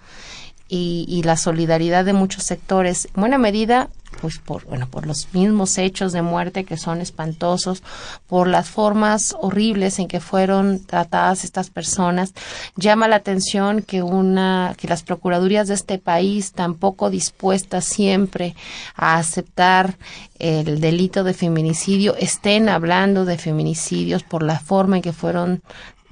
y, 0.69 1.05
y 1.07 1.23
la 1.23 1.35
solidaridad 1.35 2.05
de 2.05 2.13
muchos 2.13 2.43
sectores? 2.43 3.07
En 3.15 3.21
buena 3.21 3.39
medida 3.39 3.89
pues 4.19 4.39
por 4.39 4.65
bueno 4.65 4.87
por 4.87 5.05
los 5.05 5.33
mismos 5.33 5.77
hechos 5.77 6.11
de 6.11 6.21
muerte 6.21 6.63
que 6.63 6.77
son 6.77 7.01
espantosos 7.01 7.83
por 8.27 8.47
las 8.47 8.69
formas 8.69 9.35
horribles 9.39 9.99
en 9.99 10.07
que 10.07 10.19
fueron 10.19 10.83
tratadas 10.85 11.43
estas 11.43 11.69
personas. 11.69 12.33
Llama 12.75 13.07
la 13.07 13.17
atención 13.17 13.81
que 13.81 14.01
una 14.01 14.75
que 14.77 14.87
las 14.87 15.03
procuradurías 15.03 15.67
de 15.67 15.75
este 15.75 15.97
país 15.97 16.51
tampoco 16.51 17.09
dispuestas 17.09 17.85
siempre 17.85 18.55
a 18.95 19.17
aceptar 19.17 19.97
el 20.39 20.81
delito 20.81 21.23
de 21.23 21.33
feminicidio 21.33 22.15
estén 22.15 22.69
hablando 22.69 23.25
de 23.25 23.37
feminicidios 23.37 24.23
por 24.23 24.43
la 24.43 24.59
forma 24.59 24.97
en 24.97 25.01
que 25.01 25.13
fueron 25.13 25.61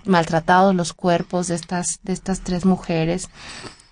maltratados 0.06 0.76
los 0.76 0.94
cuerpos 0.94 1.48
de 1.48 1.56
estas 1.56 2.00
de 2.04 2.14
estas 2.14 2.42
tres 2.42 2.66
mujeres 2.66 3.30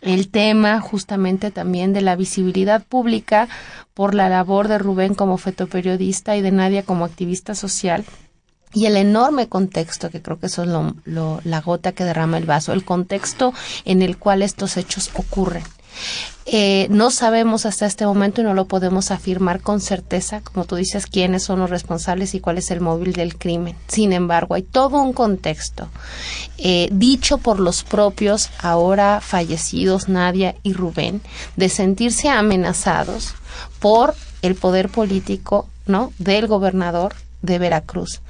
el 0.03 0.29
tema 0.29 0.79
justamente 0.79 1.51
también 1.51 1.93
de 1.93 2.01
la 2.01 2.15
visibilidad 2.15 2.83
pública 2.83 3.47
por 3.93 4.13
la 4.13 4.29
labor 4.29 4.67
de 4.67 4.77
Rubén 4.77 5.15
como 5.15 5.37
fotoperiodista 5.37 6.35
y 6.35 6.41
de 6.41 6.51
Nadia 6.51 6.83
como 6.83 7.05
activista 7.05 7.55
social 7.55 8.03
y 8.73 8.87
el 8.87 8.97
enorme 8.97 9.47
contexto, 9.47 10.09
que 10.09 10.21
creo 10.21 10.39
que 10.39 10.47
eso 10.47 10.63
es 10.63 10.69
lo, 11.05 11.41
la 11.43 11.61
gota 11.61 11.91
que 11.91 12.03
derrama 12.03 12.37
el 12.37 12.45
vaso, 12.45 12.73
el 12.73 12.83
contexto 12.83 13.53
en 13.85 14.01
el 14.01 14.17
cual 14.17 14.41
estos 14.41 14.77
hechos 14.77 15.11
ocurren. 15.13 15.63
Eh, 16.45 16.87
no 16.89 17.09
sabemos 17.09 17.65
hasta 17.65 17.85
este 17.85 18.05
momento 18.05 18.41
y 18.41 18.43
no 18.43 18.53
lo 18.53 18.65
podemos 18.65 19.11
afirmar 19.11 19.61
con 19.61 19.79
certeza, 19.79 20.41
como 20.41 20.65
tú 20.65 20.75
dices, 20.75 21.07
quiénes 21.07 21.43
son 21.43 21.59
los 21.59 21.69
responsables 21.69 22.35
y 22.35 22.41
cuál 22.41 22.57
es 22.57 22.69
el 22.69 22.81
móvil 22.81 23.13
del 23.13 23.37
crimen. 23.37 23.75
Sin 23.87 24.11
embargo, 24.11 24.55
hay 24.55 24.63
todo 24.63 25.01
un 25.01 25.13
contexto 25.13 25.87
eh, 26.57 26.89
dicho 26.91 27.37
por 27.37 27.59
los 27.59 27.83
propios 27.83 28.49
ahora 28.59 29.21
fallecidos 29.21 30.09
Nadia 30.09 30.55
y 30.63 30.73
Rubén 30.73 31.21
de 31.55 31.69
sentirse 31.69 32.29
amenazados 32.29 33.35
por 33.79 34.13
el 34.41 34.55
poder 34.55 34.89
político, 34.89 35.69
¿no? 35.85 36.11
Del 36.17 36.47
gobernador 36.47 37.15
de 37.41 37.59
Veracruz. 37.59 38.21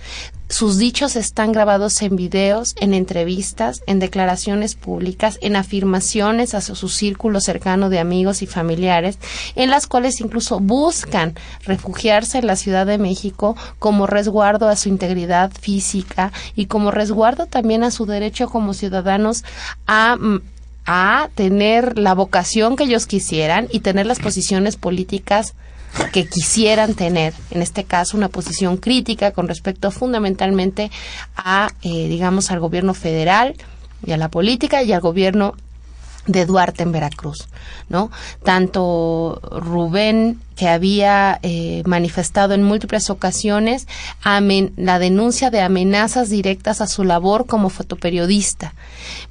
Sus 0.49 0.77
dichos 0.77 1.15
están 1.15 1.51
grabados 1.51 2.01
en 2.01 2.15
videos, 2.15 2.75
en 2.79 2.93
entrevistas, 2.93 3.81
en 3.87 3.99
declaraciones 3.99 4.75
públicas, 4.75 5.39
en 5.41 5.55
afirmaciones 5.55 6.53
hacia 6.53 6.75
su 6.75 6.89
círculo 6.89 7.39
cercano 7.39 7.89
de 7.89 7.99
amigos 7.99 8.41
y 8.41 8.45
familiares, 8.45 9.17
en 9.55 9.71
las 9.71 9.87
cuales 9.87 10.21
incluso 10.21 10.59
buscan 10.59 11.33
refugiarse 11.65 12.37
en 12.37 12.47
la 12.47 12.55
Ciudad 12.55 12.85
de 12.85 12.99
México 12.99 13.55
como 13.79 14.05
resguardo 14.05 14.67
a 14.69 14.75
su 14.75 14.89
integridad 14.89 15.51
física 15.59 16.31
y 16.55 16.67
como 16.67 16.91
resguardo 16.91 17.47
también 17.47 17.83
a 17.83 17.91
su 17.91 18.05
derecho 18.05 18.47
como 18.47 18.73
ciudadanos 18.73 19.43
a 19.87 20.17
mm, 20.17 20.41
a 20.85 21.29
tener 21.35 21.97
la 21.97 22.13
vocación 22.13 22.75
que 22.75 22.83
ellos 22.83 23.05
quisieran 23.05 23.67
y 23.71 23.79
tener 23.79 24.05
las 24.05 24.19
posiciones 24.19 24.75
políticas 24.75 25.53
que 26.11 26.27
quisieran 26.27 26.95
tener, 26.95 27.33
en 27.51 27.61
este 27.61 27.83
caso, 27.83 28.17
una 28.17 28.29
posición 28.29 28.77
crítica 28.77 29.31
con 29.31 29.47
respecto 29.47 29.91
fundamentalmente 29.91 30.91
a, 31.35 31.69
eh, 31.83 32.07
digamos, 32.07 32.51
al 32.51 32.59
gobierno 32.59 32.93
federal 32.93 33.55
y 34.05 34.11
a 34.11 34.17
la 34.17 34.29
política 34.29 34.83
y 34.83 34.91
al 34.91 35.01
gobierno 35.01 35.55
de 36.25 36.45
Duarte 36.45 36.83
en 36.83 36.91
Veracruz, 36.91 37.47
¿no? 37.89 38.09
Tanto 38.43 39.41
Rubén, 39.51 40.39
que 40.55 40.69
había 40.69 41.39
eh, 41.41 41.83
manifestado 41.85 42.53
en 42.53 42.63
múltiples 42.63 43.09
ocasiones 43.09 43.87
la 44.77 44.99
denuncia 44.99 45.49
de 45.49 45.61
amenazas 45.61 46.29
directas 46.29 46.79
a 46.79 46.87
su 46.87 47.03
labor 47.03 47.45
como 47.45 47.69
fotoperiodista, 47.69 48.73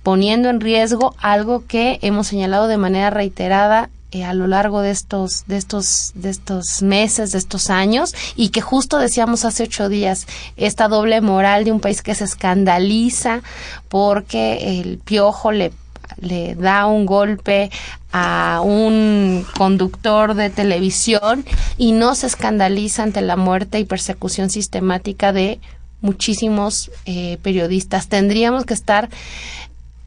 poniendo 0.03 0.51
en 0.51 0.61
riesgo 0.61 1.15
algo 1.19 1.65
que 1.67 1.99
hemos 2.03 2.27
señalado 2.27 2.67
de 2.67 2.77
manera 2.77 3.11
reiterada 3.11 3.89
eh, 4.13 4.25
a 4.25 4.35
lo 4.35 4.47
largo 4.47 4.83
de 4.83 4.91
estos, 4.91 5.45
de 5.47 5.57
estos, 5.57 6.13
de 6.15 6.29
estos 6.29 6.83
meses, 6.83 7.33
de 7.33 7.39
estos 7.39 7.71
años, 7.71 8.15
y 8.37 8.51
que 8.51 8.61
justo 8.61 8.99
decíamos 8.99 9.47
hace 9.47 9.65
ocho 9.65 9.89
días, 9.89 10.27
esta 10.57 10.89
doble 10.89 11.21
moral 11.23 11.65
de 11.65 11.73
un 11.73 11.81
país 11.81 12.03
que 12.03 12.15
se 12.15 12.25
escandaliza 12.25 13.43
porque 13.89 14.81
el 14.81 14.99
piojo 14.99 15.51
le, 15.51 15.73
le 16.21 16.55
da 16.55 16.87
un 16.87 17.07
golpe 17.07 17.71
a 18.13 18.61
un 18.63 19.47
conductor 19.57 20.35
de 20.35 20.51
televisión 20.51 21.47
y 21.79 21.93
no 21.93 22.15
se 22.15 22.27
escandaliza 22.27 23.03
ante 23.05 23.23
la 23.23 23.37
muerte 23.37 23.79
y 23.79 23.85
persecución 23.85 24.51
sistemática 24.51 25.33
de 25.33 25.59
muchísimos 26.03 26.91
eh, 27.07 27.39
periodistas. 27.43 28.09
Tendríamos 28.09 28.67
que 28.67 28.75
estar 28.75 29.09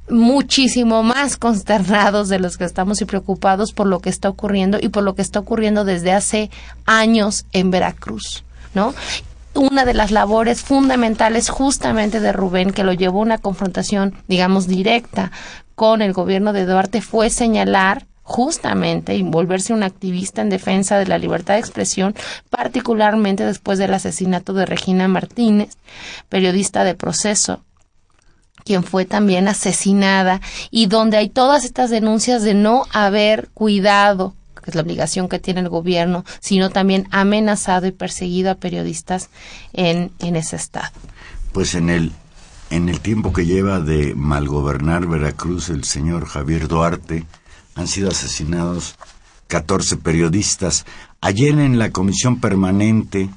muchísimo 0.10 1.04
más 1.04 1.38
consternados 1.38 2.30
de 2.30 2.40
los 2.40 2.58
que 2.58 2.66
estamos 2.66 3.02
y 3.02 3.06
preocupados 3.06 3.74
por 3.74 3.88
lo 3.88 4.00
que 4.00 4.10
está 4.10 4.30
ocurriendo 4.30 4.78
y 4.82 4.90
por 4.90 5.04
lo 5.04 5.16
que 5.16 5.22
está 5.22 5.40
ocurriendo 5.40 5.84
desde 5.84 6.12
hace 6.12 6.52
años 6.86 7.46
en 7.52 7.72
Veracruz, 7.72 8.44
¿no? 8.74 8.94
Una 9.54 9.86
de 9.86 9.94
las 9.94 10.12
labores 10.12 10.62
fundamentales 10.62 11.50
justamente 11.50 12.20
de 12.20 12.34
Rubén, 12.34 12.72
que 12.72 12.84
lo 12.84 12.94
llevó 12.94 13.20
a 13.20 13.24
una 13.24 13.38
confrontación, 13.38 14.14
digamos, 14.28 14.68
directa 14.68 15.32
con 15.76 16.02
el 16.02 16.14
gobierno 16.14 16.52
de 16.52 16.66
Duarte, 16.66 17.02
fue 17.02 17.30
señalar 17.30 18.06
justamente 18.24 19.16
y 19.16 19.24
volverse 19.24 19.72
un 19.72 19.84
activista 19.84 20.42
en 20.42 20.50
defensa 20.50 20.98
de 20.98 21.06
la 21.06 21.20
libertad 21.20 21.54
de 21.54 21.60
expresión, 21.62 22.16
particularmente 22.50 23.46
después 23.46 23.80
del 23.80 23.94
asesinato 23.94 24.54
de 24.54 24.66
Regina 24.66 25.08
Martínez, 25.08 25.78
periodista 26.28 26.84
de 26.84 26.96
proceso, 26.96 27.62
quien 28.66 28.84
fue 28.84 29.06
también 29.06 29.48
asesinada 29.48 30.42
y 30.72 30.88
donde 30.88 31.18
hay 31.18 31.30
todas 31.30 31.64
estas 31.64 31.90
denuncias 31.90 32.44
de 32.44 32.56
no 32.56 32.86
haber 32.92 33.50
cuidado 33.54 34.34
que 34.64 34.72
es 34.72 34.76
la 34.76 34.82
obligación 34.82 35.30
que 35.30 35.38
tiene 35.38 35.60
el 35.60 35.70
gobierno, 35.70 36.26
sino 36.40 36.72
también 36.72 37.08
amenazado 37.12 37.86
y 37.86 37.92
perseguido 37.92 38.50
a 38.50 38.56
periodistas 38.56 39.30
en, 39.74 40.12
en 40.18 40.36
ese 40.36 40.56
estado. 40.56 40.90
Pues 41.54 41.76
en 41.76 41.92
el, 41.92 42.12
en 42.72 42.90
el 42.90 43.00
tiempo 43.00 43.32
que 43.32 43.46
lleva 43.46 43.80
de 43.80 44.16
malgobernar 44.16 45.06
Veracruz 45.06 45.70
el 45.70 45.84
señor 45.84 46.26
Javier 46.26 46.68
Duarte, 46.68 47.26
han 47.76 47.88
sido 47.88 48.10
asesinados 48.10 48.96
14 49.48 49.98
periodistas. 49.98 50.86
Ayer 51.22 51.60
en 51.60 51.78
la 51.78 51.92
comisión 51.92 52.42
permanente, 52.42 53.30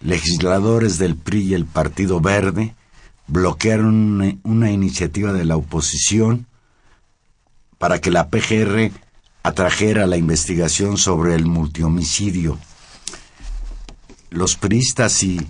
legisladores 0.00 0.98
del 0.98 1.14
PRI 1.14 1.42
y 1.42 1.54
el 1.54 1.64
Partido 1.64 2.20
Verde 2.20 2.74
bloquearon 3.28 4.38
una, 4.42 4.70
iniciativa 4.70 5.32
de 5.32 5.44
la 5.44 5.56
oposición 5.56 6.46
para 7.78 8.00
que 8.00 8.10
la 8.10 8.28
PGR 8.28 8.90
atrajera 9.42 10.06
la 10.06 10.16
investigación 10.16 10.96
sobre 10.96 11.34
el 11.34 11.46
multihomicidio. 11.46 12.58
Los 14.30 14.56
priistas 14.56 15.22
y 15.22 15.40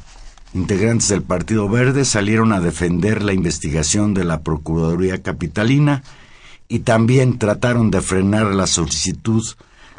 integrantes 0.55 1.09
del 1.09 1.23
Partido 1.23 1.69
Verde 1.69 2.05
salieron 2.05 2.53
a 2.53 2.61
defender 2.61 3.23
la 3.23 3.33
investigación 3.33 4.15
de 4.15 4.25
la 4.25 4.41
Procuraduría 4.41 5.23
Capitalina 5.23 6.03
y 6.69 6.81
también 6.81 7.39
trataron 7.39 7.91
de 7.91 8.01
frenar 8.01 8.47
la 8.47 8.67
solicitud 8.67 9.45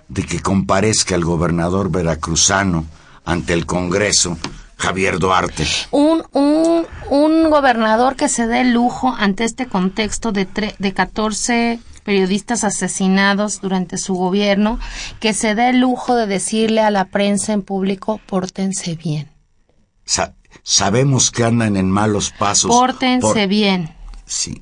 de 0.09 0.23
que 0.23 0.41
comparezca 0.41 1.15
el 1.15 1.25
gobernador 1.25 1.91
veracruzano 1.91 2.85
ante 3.25 3.53
el 3.53 3.65
Congreso 3.65 4.37
Javier 4.77 5.19
Duarte. 5.19 5.65
Un, 5.91 6.23
un, 6.33 6.85
un 7.09 7.49
gobernador 7.49 8.15
que 8.15 8.29
se 8.29 8.47
dé 8.47 8.63
lujo 8.63 9.13
ante 9.17 9.43
este 9.43 9.67
contexto 9.67 10.31
de, 10.31 10.47
de 10.77 10.93
14 10.93 11.79
periodistas 12.03 12.63
asesinados 12.63 13.59
durante 13.59 13.97
su 13.97 14.13
gobierno, 14.13 14.79
que 15.19 15.33
se 15.33 15.55
dé 15.55 15.71
el 15.71 15.81
lujo 15.81 16.15
de 16.15 16.25
decirle 16.25 16.79
a 16.79 16.89
la 16.89 17.05
prensa 17.05 17.51
en 17.51 17.63
público, 17.63 18.21
pórtense 18.25 18.95
bien. 18.95 19.29
sabemos 20.63 21.31
que 21.31 21.43
andan 21.43 21.75
en 21.75 21.91
malos 21.91 22.31
pasos. 22.31 22.71
Pórtense 22.71 23.47
bien. 23.47 23.93
Sí. 24.25 24.61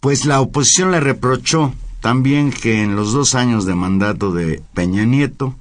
Pues 0.00 0.26
la 0.26 0.42
oposición 0.42 0.90
le 0.90 1.00
reprochó 1.00 1.72
también 2.00 2.52
que 2.52 2.82
en 2.82 2.94
los 2.94 3.14
dos 3.14 3.34
años 3.34 3.64
de 3.64 3.74
mandato 3.74 4.32
de 4.32 4.62
Peña 4.74 5.06
Nieto, 5.06 5.54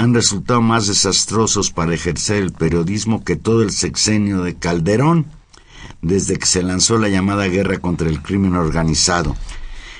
han 0.00 0.14
resultado 0.14 0.62
más 0.62 0.86
desastrosos 0.86 1.72
para 1.72 1.92
ejercer 1.92 2.42
el 2.42 2.52
periodismo 2.52 3.22
que 3.22 3.36
todo 3.36 3.62
el 3.62 3.70
sexenio 3.70 4.42
de 4.42 4.54
Calderón, 4.54 5.26
desde 6.00 6.38
que 6.38 6.46
se 6.46 6.62
lanzó 6.62 6.96
la 6.96 7.10
llamada 7.10 7.48
guerra 7.48 7.76
contra 7.80 8.08
el 8.08 8.22
crimen 8.22 8.56
organizado. 8.56 9.36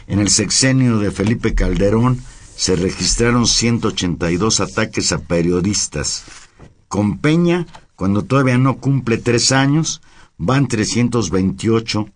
En 0.06 0.18
el 0.18 0.30
sexenio 0.30 1.00
de 1.00 1.10
Felipe 1.10 1.54
Calderón 1.54 2.18
se 2.56 2.76
registraron 2.76 3.46
182 3.46 4.60
ataques 4.60 5.12
a 5.12 5.18
periodistas. 5.18 6.24
Con 6.88 7.18
Peña, 7.18 7.66
cuando 7.94 8.22
todavía 8.22 8.56
no 8.56 8.78
cumple 8.78 9.18
tres 9.18 9.52
años, 9.52 10.00
van 10.38 10.66
328. 10.66 12.08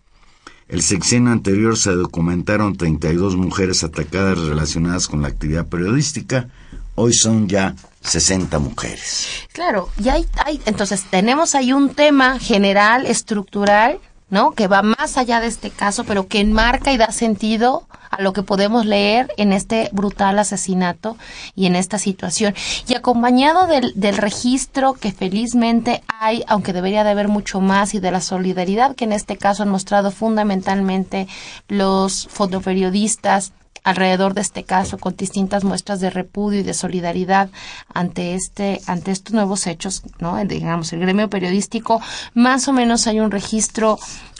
El 0.69 0.81
sexenio 0.81 1.31
anterior 1.31 1.77
se 1.77 1.91
documentaron 1.91 2.77
32 2.77 3.35
mujeres 3.35 3.83
atacadas 3.83 4.39
relacionadas 4.39 5.07
con 5.07 5.21
la 5.21 5.27
actividad 5.27 5.67
periodística, 5.67 6.49
hoy 6.95 7.13
son 7.13 7.47
ya 7.47 7.75
60 8.01 8.59
mujeres. 8.59 9.27
Claro, 9.51 9.89
y 10.01 10.09
hay, 10.09 10.25
hay, 10.43 10.61
entonces 10.65 11.03
tenemos 11.09 11.55
ahí 11.55 11.73
un 11.73 11.93
tema 11.93 12.39
general, 12.39 13.05
estructural, 13.05 13.99
¿no? 14.29 14.51
Que 14.51 14.67
va 14.67 14.81
más 14.81 15.17
allá 15.17 15.39
de 15.39 15.47
este 15.47 15.69
caso, 15.69 16.03
pero 16.03 16.27
que 16.27 16.39
enmarca 16.39 16.91
y 16.91 16.97
da 16.97 17.11
sentido 17.11 17.87
a 18.09 18.21
lo 18.21 18.33
que 18.33 18.43
podemos 18.43 18.85
leer 18.85 19.31
en 19.37 19.53
este 19.53 19.89
brutal 19.91 20.39
asesinato 20.39 21.17
y 21.55 21.65
en 21.65 21.75
esta 21.75 21.99
situación. 21.99 22.55
Y 22.87 22.95
acompañado 22.95 23.67
del, 23.67 23.93
del 23.95 24.17
registro 24.17 24.93
que 24.93 25.11
felizmente 25.11 26.03
hay, 26.07 26.43
aunque 26.47 26.73
debería 26.73 27.03
de 27.03 27.11
haber 27.11 27.27
mucho 27.27 27.61
más, 27.61 27.93
y 27.93 27.99
de 27.99 28.11
la 28.11 28.21
solidaridad 28.21 28.95
que 28.95 29.05
en 29.05 29.13
este 29.13 29.37
caso 29.37 29.63
han 29.63 29.69
mostrado 29.69 30.11
fundamentalmente 30.11 31.27
los 31.67 32.27
fotoperiodistas, 32.29 33.51
alrededor 33.85 34.33
de 34.33 34.41
este 34.41 34.63
caso 34.63 34.97
con 34.97 35.15
distintas 35.15 35.63
muestras 35.63 36.01
de 36.01 36.09
repudio 36.09 36.59
y 36.59 36.63
de 36.63 36.73
solidaridad 36.73 37.49
ante 37.93 38.33
este 38.33 38.81
ante 38.87 39.11
estos 39.11 39.33
nuevos 39.33 39.67
hechos, 39.67 40.01
¿no? 40.19 40.43
Digamos, 40.43 40.91
el 40.91 40.99
gremio 40.99 41.29
periodístico 41.29 42.01
más 42.33 42.67
o 42.67 42.73
menos 42.73 43.07
hay 43.07 43.19
un 43.19 43.31
registro 43.31 43.97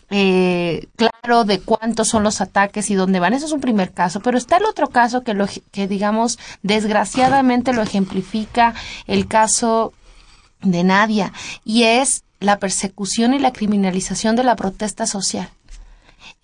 eh, 0.09 0.87
claro 0.95 1.45
de 1.45 1.59
cuántos 1.59 2.09
son 2.09 2.23
los 2.23 2.41
ataques 2.41 2.89
y 2.89 2.95
dónde 2.95 3.19
van. 3.19 3.33
Eso 3.33 3.45
es 3.45 3.51
un 3.51 3.61
primer 3.61 3.91
caso, 3.91 4.19
pero 4.19 4.37
está 4.37 4.57
el 4.57 4.65
otro 4.65 4.87
caso 4.87 5.23
que, 5.23 5.33
lo, 5.35 5.47
que 5.71 5.87
digamos, 5.87 6.39
desgraciadamente 6.63 7.71
lo 7.71 7.83
ejemplifica 7.83 8.73
el 9.05 9.27
caso 9.27 9.93
de 10.61 10.83
Nadia 10.83 11.31
y 11.63 11.83
es 11.83 12.23
la 12.39 12.57
persecución 12.57 13.33
y 13.35 13.39
la 13.39 13.53
criminalización 13.53 14.35
de 14.35 14.43
la 14.43 14.55
protesta 14.55 15.05
social. 15.05 15.49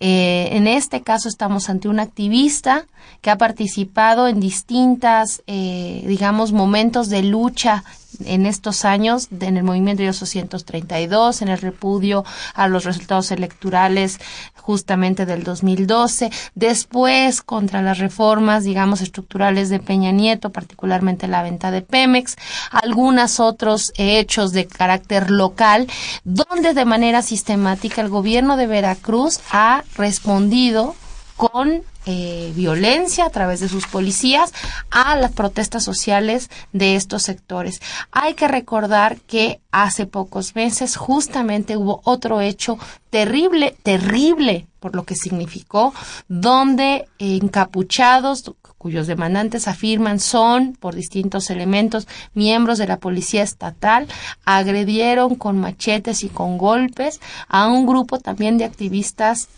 Eh, 0.00 0.48
en 0.52 0.66
este 0.66 1.02
caso 1.02 1.28
estamos 1.28 1.68
ante 1.68 1.88
un 1.88 2.00
activista 2.00 2.86
que 3.20 3.30
ha 3.30 3.38
participado 3.38 4.26
en 4.28 4.40
distintas, 4.40 5.42
eh, 5.46 6.04
digamos, 6.06 6.52
momentos 6.52 7.08
de 7.08 7.22
lucha 7.22 7.84
en 8.24 8.46
estos 8.46 8.84
años, 8.84 9.28
en 9.40 9.56
el 9.56 9.64
movimiento 9.64 10.02
de 10.02 10.08
232, 10.08 11.42
en 11.42 11.48
el 11.48 11.58
repudio 11.58 12.24
a 12.54 12.68
los 12.68 12.84
resultados 12.84 13.30
electorales 13.30 14.18
justamente 14.62 15.26
del 15.26 15.42
2012, 15.42 16.30
después 16.54 17.42
contra 17.42 17.82
las 17.82 17.98
reformas, 17.98 18.64
digamos, 18.64 19.00
estructurales 19.00 19.68
de 19.68 19.80
Peña 19.80 20.12
Nieto, 20.12 20.50
particularmente 20.50 21.28
la 21.28 21.42
venta 21.42 21.70
de 21.70 21.82
Pemex, 21.82 22.36
algunos 22.70 23.40
otros 23.40 23.92
hechos 23.96 24.52
de 24.52 24.66
carácter 24.66 25.30
local, 25.30 25.88
donde 26.24 26.74
de 26.74 26.84
manera 26.84 27.22
sistemática 27.22 28.00
el 28.00 28.08
gobierno 28.08 28.56
de 28.56 28.68
Veracruz 28.68 29.40
ha 29.50 29.82
respondido 29.96 30.94
con 31.36 31.82
eh, 32.06 32.52
violencia 32.54 33.26
a 33.26 33.30
través 33.30 33.60
de 33.60 33.68
sus 33.68 33.86
policías 33.86 34.52
a 34.90 35.16
las 35.16 35.32
protestas 35.32 35.84
sociales 35.84 36.50
de 36.72 36.96
estos 36.96 37.22
sectores. 37.22 37.80
Hay 38.10 38.34
que 38.34 38.48
recordar 38.48 39.18
que 39.20 39.60
hace 39.70 40.06
pocos 40.06 40.54
meses 40.54 40.96
justamente 40.96 41.76
hubo 41.76 42.00
otro 42.04 42.40
hecho 42.40 42.78
terrible, 43.10 43.76
terrible 43.82 44.66
por 44.80 44.96
lo 44.96 45.04
que 45.04 45.14
significó, 45.14 45.94
donde 46.28 47.08
encapuchados 47.18 48.42
cuyos 48.82 49.06
demandantes 49.06 49.68
afirman 49.68 50.18
son, 50.18 50.72
por 50.72 50.96
distintos 50.96 51.50
elementos, 51.50 52.08
miembros 52.34 52.78
de 52.78 52.88
la 52.88 52.98
policía 52.98 53.44
estatal, 53.44 54.08
agredieron 54.44 55.36
con 55.36 55.60
machetes 55.60 56.24
y 56.24 56.28
con 56.28 56.58
golpes 56.58 57.20
a 57.46 57.68
un 57.68 57.86
grupo 57.86 58.18
también 58.18 58.58
de 58.58 58.64
activistas 58.64 59.48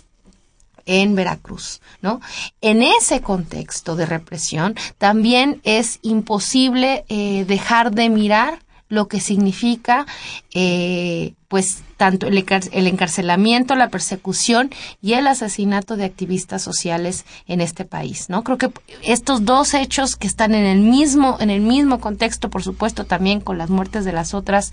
en 0.86 1.14
Veracruz, 1.14 1.80
¿no? 2.02 2.20
En 2.60 2.82
ese 2.82 3.20
contexto 3.20 3.96
de 3.96 4.06
represión 4.06 4.74
también 4.98 5.60
es 5.64 5.98
imposible 6.02 7.04
eh, 7.08 7.44
dejar 7.46 7.92
de 7.92 8.08
mirar 8.08 8.63
lo 8.88 9.08
que 9.08 9.20
significa 9.20 10.06
eh, 10.54 11.34
pues 11.48 11.82
tanto 11.96 12.26
el, 12.26 12.36
encarcelamiento, 12.36 13.76
la 13.76 13.88
persecución 13.88 14.70
y 15.00 15.14
el 15.14 15.26
asesinato 15.26 15.96
de 15.96 16.04
activistas 16.04 16.62
sociales 16.62 17.24
en 17.46 17.60
este 17.60 17.84
país, 17.84 18.28
¿no? 18.28 18.42
Creo 18.42 18.58
que 18.58 18.70
estos 19.02 19.44
dos 19.44 19.72
hechos 19.74 20.16
que 20.16 20.26
están 20.26 20.54
en 20.54 20.64
el 20.64 20.80
mismo 20.80 21.36
en 21.40 21.50
el 21.50 21.60
mismo 21.60 22.00
contexto, 22.00 22.50
por 22.50 22.62
supuesto, 22.62 23.04
también 23.04 23.40
con 23.40 23.56
las 23.56 23.70
muertes 23.70 24.04
de 24.04 24.12
las 24.12 24.34
otras 24.34 24.72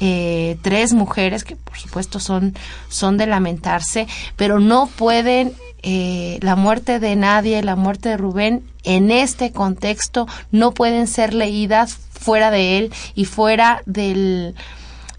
eh, 0.00 0.56
tres 0.62 0.94
mujeres 0.94 1.44
que 1.44 1.56
por 1.56 1.78
supuesto 1.78 2.20
son 2.20 2.54
son 2.88 3.18
de 3.18 3.26
lamentarse, 3.26 4.06
pero 4.36 4.60
no 4.60 4.86
pueden 4.86 5.52
eh, 5.82 6.38
la 6.40 6.56
muerte 6.56 6.98
de 6.98 7.14
Nadia 7.14 7.58
y 7.58 7.62
la 7.62 7.76
muerte 7.76 8.08
de 8.08 8.16
Rubén 8.16 8.64
en 8.84 9.10
este 9.10 9.52
contexto 9.52 10.26
no 10.50 10.72
pueden 10.72 11.06
ser 11.06 11.34
leídas 11.34 11.98
fuera 12.24 12.50
de 12.50 12.78
él 12.78 12.92
y 13.14 13.26
fuera 13.26 13.82
del 13.86 14.54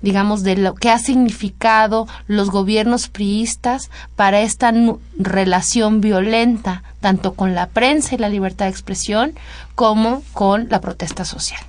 digamos, 0.02 0.44
de 0.44 0.56
lo 0.56 0.76
que 0.76 0.91
ha 0.91 1.00
significado 1.00 2.08
los 2.28 2.52
gobiernos 2.52 3.10
priistas 3.10 3.89
para 4.15 4.41
esta 4.41 4.72
relación 5.18 6.00
violenta, 6.00 6.84
tanto 7.00 7.34
con 7.34 7.56
la 7.56 7.70
prensa 7.70 8.13
y 8.13 8.20
la 8.20 8.30
libertad 8.30 8.65
de 8.65 8.72
expresión, 8.72 9.34
como 9.74 10.22
con 10.32 10.68
la 10.70 10.80
protesta 10.80 11.26
social. 11.26 11.60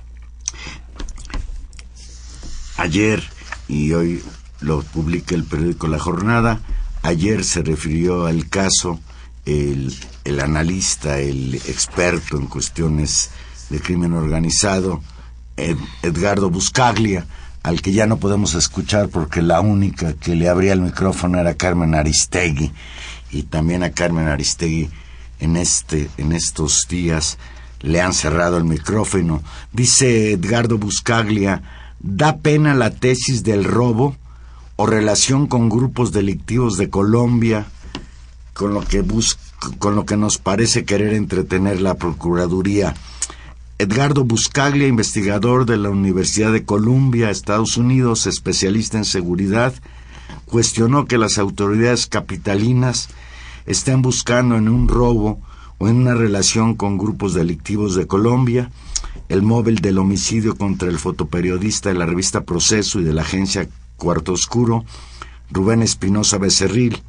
Ayer, 2.77 3.23
y 3.67 3.93
hoy 3.93 4.23
lo 4.59 4.83
publica 4.83 5.33
el 5.33 5.43
periódico 5.43 5.87
La 5.87 5.97
Jornada, 5.97 6.59
ayer 7.01 7.43
se 7.43 7.63
refirió 7.63 8.27
al 8.27 8.49
caso 8.49 8.99
el, 9.47 9.95
el 10.25 10.39
analista, 10.41 11.17
el 11.17 11.55
experto 11.55 12.37
en 12.37 12.45
cuestiones 12.45 13.31
de 13.71 13.79
crimen 13.79 14.13
organizado, 14.13 15.01
Edgardo 15.57 16.49
Buscaglia, 16.49 17.25
al 17.63 17.81
que 17.81 17.91
ya 17.91 18.05
no 18.05 18.17
podemos 18.17 18.53
escuchar 18.53 19.09
porque 19.09 19.41
la 19.41 19.59
única 19.59 20.13
que 20.13 20.35
le 20.35 20.47
abría 20.47 20.73
el 20.73 20.81
micrófono 20.81 21.39
era 21.39 21.55
Carmen 21.55 21.95
Aristegui 21.95 22.71
y 23.31 23.43
también 23.43 23.83
a 23.83 23.91
Carmen 23.91 24.27
Aristegui 24.27 24.89
en 25.39 25.57
este 25.57 26.09
en 26.17 26.31
estos 26.31 26.87
días 26.89 27.37
le 27.81 28.01
han 28.01 28.13
cerrado 28.13 28.57
el 28.57 28.63
micrófono. 28.63 29.43
Dice 29.71 30.31
Edgardo 30.31 30.77
Buscaglia, 30.77 31.61
da 31.99 32.37
pena 32.37 32.73
la 32.73 32.91
tesis 32.91 33.43
del 33.43 33.63
robo 33.63 34.15
o 34.75 34.85
relación 34.85 35.47
con 35.47 35.69
grupos 35.69 36.11
delictivos 36.11 36.77
de 36.77 36.89
Colombia 36.89 37.67
con 38.53 38.73
lo 38.73 38.81
que 38.81 39.03
con 39.77 39.95
lo 39.95 40.05
que 40.05 40.17
nos 40.17 40.37
parece 40.37 40.85
querer 40.85 41.13
entretener 41.13 41.81
la 41.81 41.95
procuraduría. 41.95 42.95
Edgardo 43.79 44.23
Buscaglia, 44.23 44.87
investigador 44.87 45.67
de 45.67 45.77
la 45.77 45.89
Universidad 45.89 46.51
de 46.51 46.65
Columbia, 46.65 47.29
Estados 47.29 47.77
Unidos, 47.77 48.25
especialista 48.25 48.97
en 48.97 49.05
seguridad, 49.05 49.73
cuestionó 50.45 51.05
que 51.05 51.19
las 51.19 51.37
autoridades 51.37 52.07
capitalinas 52.07 53.09
estén 53.67 54.01
buscando 54.01 54.55
en 54.55 54.67
un 54.67 54.87
robo 54.87 55.39
o 55.77 55.87
en 55.87 55.97
una 55.97 56.15
relación 56.15 56.73
con 56.73 56.97
grupos 56.97 57.35
delictivos 57.35 57.93
de 57.95 58.07
Colombia 58.07 58.71
el 59.29 59.41
móvil 59.41 59.75
del 59.75 59.97
homicidio 59.97 60.55
contra 60.55 60.87
el 60.87 60.97
fotoperiodista 60.97 61.89
de 61.89 61.95
la 61.95 62.05
revista 62.05 62.41
Proceso 62.41 62.99
y 62.99 63.03
de 63.03 63.13
la 63.13 63.23
agencia 63.23 63.67
Cuarto 63.97 64.33
Oscuro, 64.33 64.85
Rubén 65.51 65.81
Espinosa 65.81 66.37
Becerril, 66.37 67.01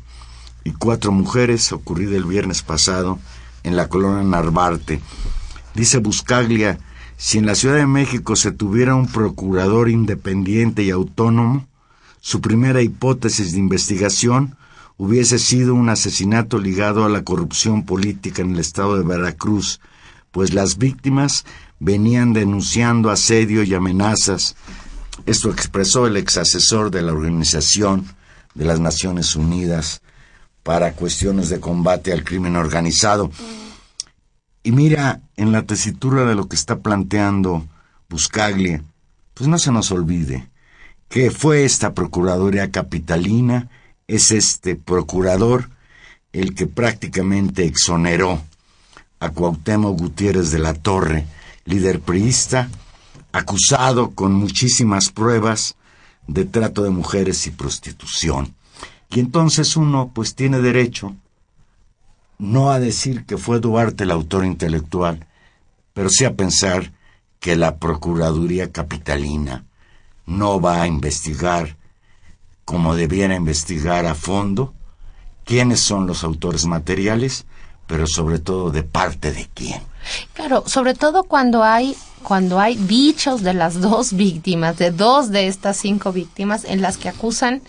y 0.64 0.72
cuatro 0.72 1.12
mujeres, 1.12 1.72
ocurrido 1.72 2.16
el 2.16 2.24
viernes 2.24 2.62
pasado 2.62 3.18
en 3.62 3.76
la 3.76 3.88
colonia 3.88 4.22
Narvarte, 4.22 5.00
Dice 5.78 5.98
Buscaglia, 5.98 6.80
si 7.16 7.38
en 7.38 7.46
la 7.46 7.54
Ciudad 7.54 7.76
de 7.76 7.86
México 7.86 8.34
se 8.34 8.50
tuviera 8.50 8.96
un 8.96 9.06
procurador 9.06 9.88
independiente 9.88 10.82
y 10.82 10.90
autónomo, 10.90 11.68
su 12.18 12.40
primera 12.40 12.82
hipótesis 12.82 13.52
de 13.52 13.60
investigación 13.60 14.56
hubiese 14.96 15.38
sido 15.38 15.76
un 15.76 15.88
asesinato 15.88 16.58
ligado 16.58 17.04
a 17.04 17.08
la 17.08 17.22
corrupción 17.22 17.84
política 17.84 18.42
en 18.42 18.54
el 18.54 18.58
estado 18.58 18.96
de 18.96 19.04
Veracruz, 19.04 19.78
pues 20.32 20.52
las 20.52 20.78
víctimas 20.78 21.44
venían 21.78 22.32
denunciando 22.32 23.08
asedio 23.08 23.62
y 23.62 23.72
amenazas. 23.72 24.56
Esto 25.26 25.48
expresó 25.48 26.08
el 26.08 26.16
ex 26.16 26.38
asesor 26.38 26.90
de 26.90 27.02
la 27.02 27.12
Organización 27.12 28.04
de 28.56 28.64
las 28.64 28.80
Naciones 28.80 29.36
Unidas 29.36 30.02
para 30.64 30.94
cuestiones 30.94 31.50
de 31.50 31.60
combate 31.60 32.12
al 32.12 32.24
crimen 32.24 32.56
organizado. 32.56 33.30
Y 34.68 34.72
mira, 34.72 35.22
en 35.38 35.50
la 35.50 35.62
tesitura 35.62 36.26
de 36.26 36.34
lo 36.34 36.46
que 36.46 36.54
está 36.54 36.80
planteando 36.80 37.66
Buscaglia, 38.10 38.84
pues 39.32 39.48
no 39.48 39.58
se 39.58 39.72
nos 39.72 39.90
olvide 39.90 40.50
que 41.08 41.30
fue 41.30 41.64
esta 41.64 41.94
Procuraduría 41.94 42.70
Capitalina, 42.70 43.70
es 44.08 44.30
este 44.30 44.76
procurador 44.76 45.70
el 46.34 46.54
que 46.54 46.66
prácticamente 46.66 47.64
exoneró 47.64 48.42
a 49.20 49.30
Cuauhtémoc 49.30 49.98
Gutiérrez 49.98 50.50
de 50.50 50.58
la 50.58 50.74
Torre, 50.74 51.24
líder 51.64 52.00
priista, 52.00 52.68
acusado 53.32 54.10
con 54.10 54.34
muchísimas 54.34 55.08
pruebas 55.08 55.76
de 56.26 56.44
trato 56.44 56.82
de 56.82 56.90
mujeres 56.90 57.46
y 57.46 57.52
prostitución. 57.52 58.54
Y 59.08 59.20
entonces 59.20 59.78
uno 59.78 60.10
pues 60.14 60.34
tiene 60.34 60.60
derecho 60.60 61.16
no 62.38 62.70
a 62.70 62.78
decir 62.78 63.26
que 63.26 63.36
fue 63.36 63.60
Duarte 63.60 64.04
el 64.04 64.10
autor 64.10 64.44
intelectual, 64.44 65.26
pero 65.92 66.08
sí 66.08 66.24
a 66.24 66.34
pensar 66.34 66.92
que 67.40 67.56
la 67.56 67.76
Procuraduría 67.76 68.72
Capitalina 68.72 69.64
no 70.26 70.60
va 70.60 70.82
a 70.82 70.86
investigar 70.86 71.76
como 72.64 72.94
debiera 72.94 73.34
investigar 73.34 74.06
a 74.06 74.14
fondo 74.14 74.74
quiénes 75.44 75.80
son 75.80 76.06
los 76.06 76.22
autores 76.22 76.66
materiales, 76.66 77.46
pero 77.86 78.06
sobre 78.06 78.38
todo 78.38 78.70
de 78.70 78.82
parte 78.82 79.32
de 79.32 79.48
quién. 79.54 79.80
Claro, 80.34 80.64
sobre 80.66 80.94
todo 80.94 81.24
cuando 81.24 81.64
hay 81.64 81.96
cuando 82.22 82.60
hay 82.60 82.76
dichos 82.76 83.42
de 83.42 83.54
las 83.54 83.80
dos 83.80 84.12
víctimas, 84.12 84.76
de 84.76 84.90
dos 84.90 85.30
de 85.30 85.46
estas 85.46 85.78
cinco 85.78 86.12
víctimas 86.12 86.64
en 86.64 86.82
las 86.82 86.98
que 86.98 87.08
acusan 87.08 87.62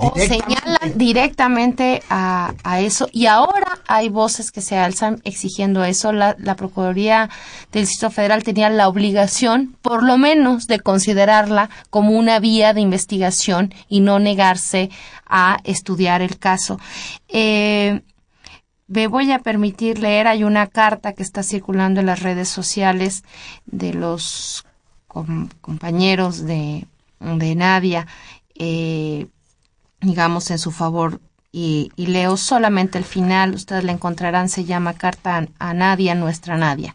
o 0.00 0.14
señalan 0.16 0.96
directamente 0.96 2.02
a, 2.08 2.52
eso 2.80 3.08
y 3.12 3.26
ahora 3.26 3.78
hay 3.86 4.08
voces 4.08 4.50
que 4.50 4.62
se 4.62 4.78
alzan 4.78 5.20
exigiendo 5.24 5.84
eso. 5.84 6.12
La, 6.12 6.36
la 6.38 6.56
Procuraduría 6.56 7.28
del 7.72 7.82
Distrito 7.82 8.10
Federal 8.10 8.42
tenía 8.42 8.70
la 8.70 8.88
obligación, 8.88 9.76
por 9.82 10.02
lo 10.02 10.16
menos, 10.16 10.66
de 10.66 10.80
considerarla 10.80 11.68
como 11.90 12.12
una 12.12 12.40
vía 12.40 12.72
de 12.72 12.80
investigación 12.80 13.74
y 13.88 14.00
no 14.00 14.18
negarse 14.18 14.90
a 15.26 15.58
estudiar 15.64 16.22
el 16.22 16.38
caso. 16.38 16.80
Eh, 17.28 18.00
me 18.88 19.06
voy 19.06 19.30
a 19.30 19.38
permitir 19.38 20.00
leer, 20.00 20.26
hay 20.26 20.42
una 20.42 20.66
carta 20.66 21.12
que 21.12 21.22
está 21.22 21.42
circulando 21.42 22.00
en 22.00 22.06
las 22.06 22.22
redes 22.22 22.48
sociales 22.48 23.22
de 23.66 23.94
los 23.94 24.64
compañeros 25.06 26.44
de, 26.44 26.86
de 27.20 27.54
Nadia. 27.54 28.06
Eh, 28.56 29.28
digamos, 30.00 30.50
en 30.50 30.58
su 30.58 30.70
favor. 30.70 31.20
Y, 31.52 31.90
leo 31.96 32.36
solamente 32.36 32.98
el 32.98 33.04
final, 33.04 33.54
ustedes 33.54 33.84
la 33.84 33.92
encontrarán, 33.92 34.48
se 34.48 34.64
llama 34.64 34.94
Carta 34.94 35.48
a, 35.58 35.74
Nadia, 35.74 36.14
nuestra 36.14 36.56
Nadia. 36.56 36.94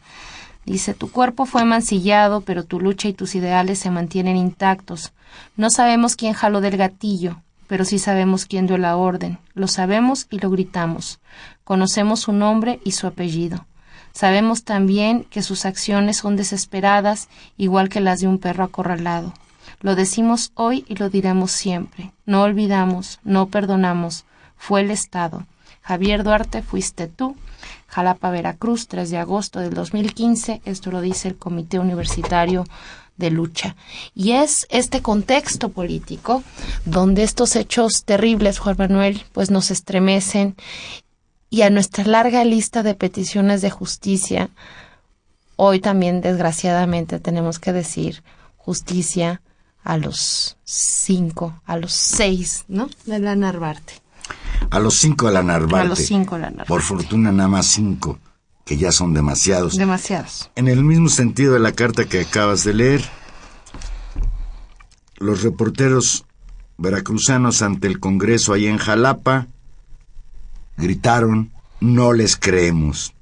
Dice, 0.66 0.94
tu 0.94 1.12
cuerpo 1.12 1.46
fue 1.46 1.66
mancillado, 1.66 2.42
pero 2.42 2.64
tu 2.64 2.80
lucha 2.80 3.08
y 3.08 3.14
tus 3.14 3.36
ideales 3.36 3.80
se 3.80 3.92
mantienen 3.92 4.38
intactos. 4.38 5.14
No 5.58 5.70
sabemos 5.70 6.16
quién 6.16 6.34
jaló 6.34 6.62
del 6.62 6.78
gatillo, 6.78 7.42
pero 7.68 7.86
sí 7.86 8.00
sabemos 8.00 8.46
quién 8.46 8.66
dio 8.66 8.78
la 8.78 8.96
orden. 8.96 9.40
Lo 9.54 9.68
sabemos 9.68 10.28
y 10.30 10.40
lo 10.40 10.50
gritamos. 10.50 11.20
Conocemos 11.64 12.22
su 12.22 12.32
nombre 12.32 12.80
y 12.84 12.92
su 12.92 13.08
apellido. 13.08 13.66
Sabemos 14.14 14.64
también 14.64 15.26
que 15.26 15.42
sus 15.42 15.66
acciones 15.66 16.18
son 16.18 16.38
desesperadas, 16.38 17.28
igual 17.58 17.90
que 17.90 18.00
las 18.00 18.22
de 18.22 18.28
un 18.28 18.40
perro 18.40 18.64
acorralado. 18.64 19.34
Lo 19.82 19.96
decimos 19.96 20.52
hoy 20.56 20.86
y 20.88 20.96
lo 20.96 21.10
diremos 21.10 21.52
siempre. 21.52 22.12
No 22.26 22.44
olvidamos, 22.44 23.20
no 23.24 23.48
perdonamos. 23.48 24.26
Fue 24.58 24.82
el 24.82 24.92
Estado. 24.92 25.46
Javier 25.82 26.24
Duarte, 26.24 26.62
fuiste 26.62 27.08
tú. 27.08 27.36
Jalapa, 27.88 28.30
Veracruz, 28.30 28.88
3 28.88 29.10
de 29.10 29.18
agosto 29.18 29.60
del 29.60 29.74
2015. 29.74 30.62
Esto 30.66 30.92
lo 30.92 31.02
dice 31.02 31.28
el 31.28 31.38
Comité 31.38 31.80
Universitario 31.80 32.66
de 33.18 33.30
Lucha. 33.32 33.76
Y 34.14 34.32
es 34.32 34.68
este 34.70 35.02
contexto 35.02 35.70
político 35.70 36.44
donde 36.86 37.24
estos 37.24 37.56
hechos 37.56 38.04
terribles, 38.04 38.60
Juan 38.60 38.76
Manuel, 38.78 39.24
pues 39.32 39.52
nos 39.52 39.72
estremecen 39.72 40.56
y 41.50 41.62
a 41.62 41.70
nuestra 41.70 42.04
larga 42.04 42.44
lista 42.44 42.84
de 42.84 42.96
peticiones 42.96 43.62
de 43.62 43.70
justicia, 43.70 44.50
hoy 45.56 45.80
también 45.80 46.20
desgraciadamente 46.20 47.20
tenemos 47.20 47.60
que 47.60 47.72
decir 47.72 48.24
justicia 48.58 49.42
a 49.86 49.98
los 49.98 50.58
cinco, 50.66 51.62
a 51.66 51.78
los 51.78 51.94
seis, 51.94 52.66
¿no? 52.68 52.90
De 53.06 53.20
la 53.20 53.36
Narvarte. 53.36 54.02
A 54.72 54.80
los 54.80 54.96
cinco 54.96 55.28
de 55.28 55.34
la 55.34 55.44
Narvarte. 55.44 55.86
A 55.86 55.90
los 55.90 56.00
cinco 56.00 56.36
de 56.36 56.42
la 56.42 56.50
Narvarte. 56.50 56.68
Por 56.68 56.82
fortuna 56.82 57.32
nada 57.32 57.48
más 57.48 57.68
cinco, 57.68 58.18
que 58.66 58.78
ya 58.78 58.92
son 58.92 59.14
demasiados. 59.14 59.78
Demasiados. 59.78 60.50
En 60.56 60.68
el 60.68 60.84
mismo 60.84 61.08
sentido 61.08 61.54
de 61.54 61.60
la 61.60 61.72
carta 61.72 62.06
que 62.06 62.22
acabas 62.22 62.64
de 62.64 62.74
leer, 62.74 63.06
los 65.18 65.44
reporteros 65.44 66.26
veracruzanos 66.78 67.62
ante 67.62 67.88
el 67.88 68.00
Congreso 68.00 68.54
ahí 68.54 68.66
en 68.66 68.78
Jalapa 68.78 69.48
gritaron, 70.78 71.52
no 71.80 72.12
les 72.12 72.36
creemos. 72.36 73.14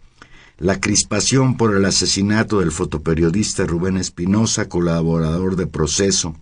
La 0.57 0.79
crispación 0.79 1.57
por 1.57 1.75
el 1.75 1.83
asesinato 1.83 2.61
del 2.61 2.71
fotoperiodista 2.71 3.65
Rubén 3.65 3.97
Espinosa, 3.97 4.69
colaborador 4.69 5.57
de 5.57 5.67
Proceso, 5.67 6.35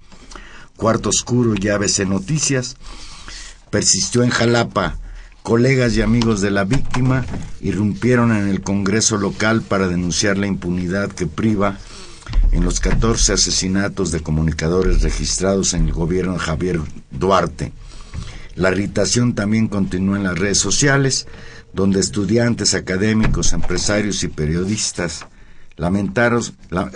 Cuarto 0.82 1.10
Oscuro 1.10 1.54
y 1.56 1.70
ABC 1.70 2.08
Noticias, 2.08 2.76
persistió 3.70 4.24
en 4.24 4.32
Jalapa. 4.32 4.98
Colegas 5.44 5.96
y 5.96 6.02
amigos 6.02 6.42
de 6.42 6.50
la 6.50 6.64
víctima 6.64 7.24
irrumpieron 7.62 8.36
en 8.36 8.48
el 8.48 8.62
Congreso 8.62 9.20
local 9.20 9.62
para 9.62 9.88
denunciar 9.88 10.40
la 10.40 10.48
impunidad 10.48 11.12
que 11.12 11.28
priva 11.28 11.78
en 12.52 12.64
los 12.64 12.80
14 12.80 13.34
asesinatos 13.34 14.12
de 14.12 14.22
comunicadores 14.22 15.04
registrados 15.04 15.76
en 15.76 15.86
el 15.86 15.94
gobierno 15.94 16.34
de 16.34 16.40
Javier 16.40 16.80
Duarte. 17.12 17.74
La 18.56 18.72
irritación 18.72 19.36
también 19.36 19.68
continúa 19.68 20.18
en 20.18 20.24
las 20.24 20.40
redes 20.40 20.58
sociales, 20.58 21.28
donde 21.74 22.00
estudiantes, 22.00 22.74
académicos, 22.74 23.54
empresarios 23.54 24.24
y 24.24 24.30
periodistas 24.30 25.28
lamentaron, 25.78 26.42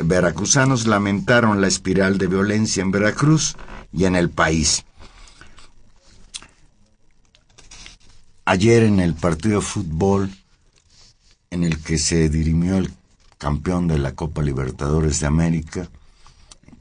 veracruzanos 0.04 0.88
lamentaron 0.88 1.62
la 1.62 1.68
espiral 1.68 2.18
de 2.18 2.26
violencia 2.26 2.82
en 2.82 2.90
Veracruz 2.90 3.56
y 3.96 4.06
en 4.06 4.16
el 4.16 4.30
país. 4.30 4.84
Ayer 8.44 8.84
en 8.84 9.00
el 9.00 9.16
partido 9.16 9.60
de 9.60 9.66
fútbol 9.66 10.30
en 11.50 11.64
el 11.64 11.82
que 11.82 11.98
se 11.98 12.30
dirimió 12.30 12.78
el 12.78 12.92
campeón 13.38 13.88
de 13.88 13.98
la 13.98 14.14
Copa 14.14 14.42
Libertadores 14.42 15.20
de 15.20 15.28
América, 15.28 15.90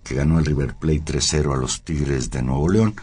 que 0.02 0.14
ganó 0.14 0.38
el 0.38 0.44
River 0.44 0.74
Plate 0.74 1.04
3-0 1.04 1.54
a 1.54 1.56
los 1.56 1.82
Tigres 1.82 2.30
de 2.30 2.42
Nuevo 2.42 2.68
León, 2.68 2.94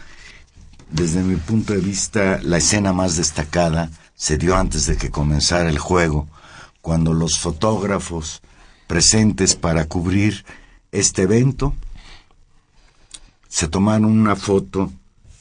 desde 0.90 1.22
mi 1.22 1.36
punto 1.36 1.72
de 1.72 1.80
vista, 1.80 2.38
la 2.42 2.58
escena 2.58 2.92
más 2.92 3.16
destacada 3.16 3.90
se 4.14 4.36
dio 4.36 4.56
antes 4.56 4.86
de 4.86 4.96
que 4.96 5.10
comenzara 5.10 5.70
el 5.70 5.78
juego, 5.78 6.28
cuando 6.82 7.14
los 7.14 7.38
fotógrafos 7.38 8.42
presentes 8.86 9.54
para 9.56 9.86
cubrir 9.86 10.44
este 10.92 11.22
evento 11.22 11.74
se 13.52 13.68
tomaron 13.68 14.06
una 14.06 14.34
foto 14.34 14.90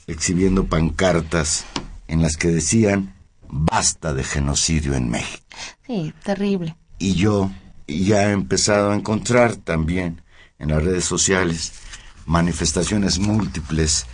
exhibiendo 0.06 0.66
pancartas 0.66 1.64
en 2.10 2.22
las 2.22 2.36
que 2.36 2.50
decían 2.50 3.16
basta 3.48 4.14
de 4.14 4.26
genocidio 4.26 4.96
en 4.96 5.10
México. 5.10 5.46
Sí, 5.88 6.14
terrible. 6.22 6.76
Y 7.00 7.14
yo 7.14 7.50
ya 7.88 8.28
he 8.28 8.34
empezado 8.34 8.92
a 8.92 8.96
encontrar 8.96 9.56
también 9.56 10.22
en 10.60 10.72
las 10.72 10.84
redes 10.84 11.06
sociales 11.06 11.72
manifestaciones 12.26 13.18
múltiples 13.18 14.06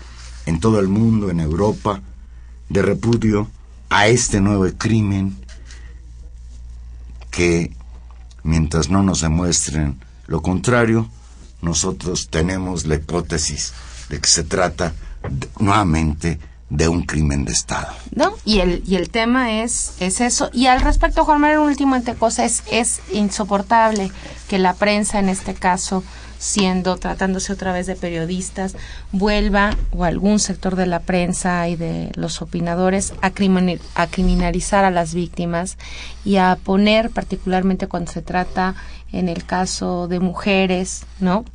en 0.45 0.59
todo 0.59 0.79
el 0.79 0.89
mundo, 0.89 1.31
en 1.31 1.39
Europa, 1.39 2.03
de 2.69 2.83
repudio 2.83 3.49
a 3.89 4.07
este 4.09 4.41
nuevo 4.41 4.67
crimen 4.77 5.35
que, 7.31 7.75
mientras 8.43 8.91
no 8.91 9.01
nos 9.01 9.21
demuestren 9.21 9.99
lo 10.27 10.43
contrario, 10.43 11.09
nosotros 11.63 12.27
tenemos 12.29 12.85
la 12.85 12.95
hipótesis 12.95 13.73
de 14.09 14.19
que 14.19 14.27
se 14.27 14.43
trata 14.43 14.93
nuevamente 15.59 16.39
de 16.69 16.87
un 16.87 17.03
crimen 17.03 17.45
de 17.45 17.53
Estado. 17.53 17.87
¿No? 18.13 18.33
Y 18.43 18.59
el, 18.59 18.83
y 18.85 18.95
el 18.95 19.09
tema 19.09 19.61
es, 19.61 19.93
es 19.99 20.19
eso. 20.19 20.49
Y 20.51 20.67
al 20.67 20.81
respecto, 20.81 21.23
Juan 21.23 21.39
Manuel, 21.39 21.59
último 21.59 21.95
cosa, 22.19 22.43
es, 22.45 22.63
es 22.71 23.01
insoportable 23.11 24.11
que 24.49 24.59
la 24.59 24.73
prensa 24.73 25.19
en 25.19 25.29
este 25.29 25.53
caso 25.53 26.03
siendo, 26.39 26.97
tratándose 26.97 27.53
otra 27.53 27.73
vez 27.73 27.87
de 27.87 27.95
periodistas, 27.95 28.75
vuelva, 29.11 29.75
o 29.91 30.03
algún 30.03 30.39
sector 30.39 30.75
de 30.75 30.85
la 30.85 30.99
prensa 30.99 31.67
y 31.67 31.75
de 31.75 32.11
los 32.15 32.41
opinadores, 32.41 33.13
a, 33.21 33.31
a 33.95 34.07
criminalizar 34.07 34.85
a 34.85 34.91
las 34.91 35.13
víctimas 35.13 35.77
y 36.23 36.37
a 36.37 36.57
poner, 36.63 37.09
particularmente 37.09 37.87
cuando 37.87 38.11
se 38.11 38.21
trata 38.21 38.75
en 39.11 39.29
el 39.29 39.45
caso 39.45 40.07
de 40.07 40.19
mujeres, 40.19 41.05
¿no? 41.19 41.45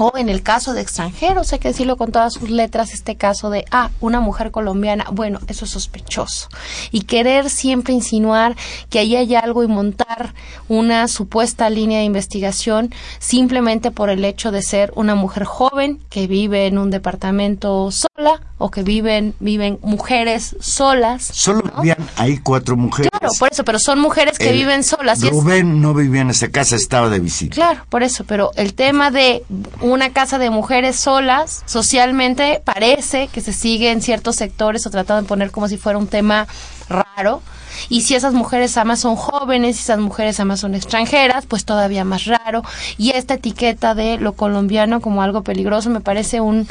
O 0.00 0.12
en 0.16 0.28
el 0.28 0.44
caso 0.44 0.74
de 0.74 0.80
extranjeros, 0.80 1.52
hay 1.52 1.58
que 1.58 1.68
decirlo 1.68 1.96
con 1.96 2.12
todas 2.12 2.34
sus 2.34 2.50
letras, 2.50 2.94
este 2.94 3.16
caso 3.16 3.50
de, 3.50 3.64
ah, 3.72 3.90
una 4.00 4.20
mujer 4.20 4.52
colombiana, 4.52 5.06
bueno, 5.10 5.40
eso 5.48 5.64
es 5.64 5.72
sospechoso. 5.72 6.48
Y 6.92 7.00
querer 7.00 7.50
siempre 7.50 7.94
insinuar 7.94 8.54
que 8.90 9.00
ahí 9.00 9.16
hay 9.16 9.34
algo 9.34 9.64
y 9.64 9.66
montar 9.66 10.34
una 10.68 11.08
supuesta 11.08 11.68
línea 11.68 11.98
de 11.98 12.04
investigación 12.04 12.94
simplemente 13.18 13.90
por 13.90 14.08
el 14.08 14.24
hecho 14.24 14.52
de 14.52 14.62
ser 14.62 14.92
una 14.94 15.16
mujer 15.16 15.42
joven 15.42 15.98
que 16.10 16.28
vive 16.28 16.66
en 16.66 16.78
un 16.78 16.90
departamento 16.90 17.90
sola 17.90 18.40
o 18.58 18.70
que 18.70 18.82
viven, 18.82 19.34
viven 19.40 19.78
mujeres 19.82 20.56
solas. 20.60 21.24
Solo 21.24 21.62
vivían 21.76 22.08
ahí 22.16 22.38
cuatro 22.38 22.76
mujeres. 22.76 23.10
Claro, 23.10 23.32
por 23.38 23.52
eso, 23.52 23.64
pero 23.64 23.78
son 23.78 24.00
mujeres 24.00 24.38
que 24.38 24.52
viven 24.52 24.84
solas. 24.84 25.22
Rubén 25.22 25.80
no 25.80 25.94
vivía 25.94 26.22
en 26.22 26.30
esa 26.30 26.50
casa, 26.50 26.76
estaba 26.76 27.08
de 27.08 27.20
visita. 27.20 27.54
Claro, 27.54 27.84
por 27.88 28.02
eso, 28.02 28.24
pero 28.24 28.52
el 28.56 28.74
tema 28.74 29.10
de 29.10 29.44
una 29.92 30.12
casa 30.12 30.38
de 30.38 30.50
mujeres 30.50 30.96
solas, 30.96 31.62
socialmente 31.66 32.60
parece 32.64 33.28
que 33.28 33.40
se 33.40 33.52
sigue 33.52 33.90
en 33.90 34.02
ciertos 34.02 34.36
sectores 34.36 34.86
o 34.86 34.90
tratado 34.90 35.20
de 35.22 35.28
poner 35.28 35.50
como 35.50 35.68
si 35.68 35.76
fuera 35.76 35.98
un 35.98 36.08
tema 36.08 36.46
raro. 36.88 37.42
Y 37.88 38.02
si 38.02 38.14
esas 38.14 38.34
mujeres 38.34 38.76
además 38.76 39.00
son 39.00 39.16
jóvenes, 39.16 39.76
y 39.76 39.80
esas 39.80 39.98
mujeres 39.98 40.40
además 40.40 40.60
son 40.60 40.74
extranjeras, 40.74 41.46
pues 41.46 41.64
todavía 41.64 42.04
más 42.04 42.24
raro. 42.26 42.62
Y 42.96 43.10
esta 43.10 43.34
etiqueta 43.34 43.94
de 43.94 44.18
lo 44.18 44.32
colombiano 44.32 45.00
como 45.00 45.22
algo 45.22 45.42
peligroso 45.42 45.90
me 45.90 46.00
parece 46.00 46.40
un, 46.40 46.68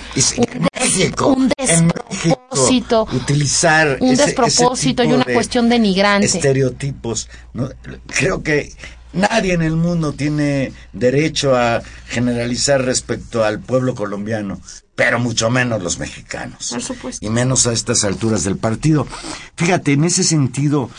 un, 1.25 1.53
despropósito. 1.57 3.07
utilizar 3.13 3.97
un 4.01 4.15
despropósito 4.15 5.03
y 5.03 5.13
una 5.13 5.25
cuestión 5.25 5.69
denigrante. 5.69 6.27
Estereotipos. 6.27 7.29
¿no? 7.53 7.69
Creo 8.07 8.43
que 8.43 8.73
Nadie 9.17 9.53
en 9.53 9.63
el 9.63 9.75
mundo 9.75 10.13
tiene 10.13 10.73
derecho 10.93 11.55
a 11.55 11.81
generalizar 12.07 12.83
respecto 12.83 13.43
al 13.43 13.59
pueblo 13.59 13.95
colombiano, 13.95 14.61
pero 14.95 15.19
mucho 15.19 15.49
menos 15.49 15.81
los 15.81 15.97
mexicanos. 15.97 16.69
Por 16.69 16.83
supuesto. 16.83 17.25
Y 17.25 17.29
menos 17.29 17.65
a 17.65 17.73
estas 17.73 18.03
alturas 18.03 18.43
del 18.43 18.57
partido. 18.57 19.07
Fíjate, 19.55 19.93
en 19.93 20.03
ese 20.03 20.23
sentido, 20.23 20.91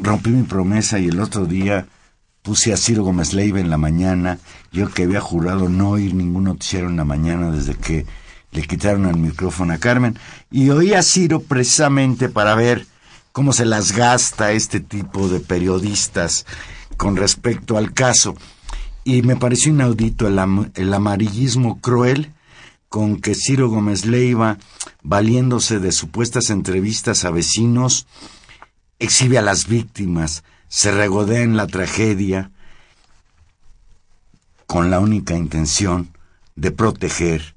rompí 0.00 0.30
mi 0.30 0.44
promesa 0.44 0.98
y 0.98 1.08
el 1.08 1.20
otro 1.20 1.44
día 1.44 1.86
puse 2.42 2.72
a 2.72 2.78
Ciro 2.78 3.04
Gómez 3.04 3.34
Leiva 3.34 3.60
en 3.60 3.68
la 3.68 3.76
mañana, 3.76 4.38
yo 4.72 4.88
que 4.88 5.02
había 5.02 5.20
jurado 5.20 5.68
no 5.68 5.90
oír 5.90 6.14
ningún 6.14 6.44
noticiero 6.44 6.88
en 6.88 6.96
la 6.96 7.04
mañana 7.04 7.50
desde 7.50 7.74
que 7.74 8.06
le 8.52 8.62
quitaron 8.62 9.06
el 9.06 9.16
micrófono 9.16 9.74
a 9.74 9.78
Carmen, 9.78 10.18
y 10.50 10.70
oí 10.70 10.94
a 10.94 11.02
Ciro 11.02 11.40
precisamente 11.40 12.30
para 12.30 12.54
ver 12.54 12.86
cómo 13.40 13.54
se 13.54 13.64
las 13.64 13.92
gasta 13.92 14.52
este 14.52 14.80
tipo 14.80 15.30
de 15.30 15.40
periodistas 15.40 16.44
con 16.98 17.16
respecto 17.16 17.78
al 17.78 17.94
caso. 17.94 18.34
Y 19.02 19.22
me 19.22 19.34
pareció 19.34 19.72
inaudito 19.72 20.28
el, 20.28 20.92
amarillismo 20.92 21.80
cruel 21.80 22.34
con 22.90 23.18
que 23.18 23.34
Ciro 23.34 23.70
Gómez 23.70 24.04
Leiva, 24.04 24.58
valiéndose 25.02 25.78
de 25.78 25.90
supuestas 25.90 26.50
entrevistas 26.50 27.24
a 27.24 27.30
vecinos, 27.30 28.06
exhibe 28.98 29.38
a 29.38 29.42
las 29.42 29.68
víctimas, 29.68 30.44
se 30.68 30.92
regodea 30.92 31.40
en 31.40 31.56
la 31.56 31.66
tragedia 31.66 32.50
con 34.66 34.90
la 34.90 35.00
única 35.00 35.34
intención 35.34 36.10
de 36.56 36.72
proteger, 36.72 37.54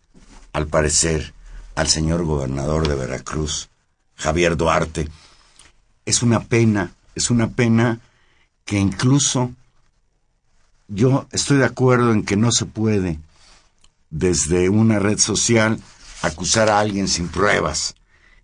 al 0.54 0.65
parecer, 0.67 1.34
al 1.76 1.89
señor 1.89 2.24
gobernador 2.24 2.88
de 2.88 2.96
Veracruz, 2.96 3.69
Javier 4.15 4.56
Duarte. 4.56 5.10
Es 6.06 6.24
una 6.24 6.42
pena, 6.42 6.94
es 7.16 7.30
una 7.30 7.50
pena 7.50 8.00
que 8.66 8.80
incluso 8.80 9.52
yo 10.88 11.28
estoy 11.32 11.58
de 11.58 11.66
acuerdo 11.66 12.12
en 12.12 12.24
que 12.24 12.36
no 12.36 12.52
se 12.52 12.66
puede 12.66 13.20
desde 14.10 14.70
una 14.70 15.00
red 15.00 15.18
social 15.18 15.80
acusar 16.22 16.70
a 16.70 16.80
alguien 16.80 17.08
sin 17.08 17.28
pruebas. 17.28 17.96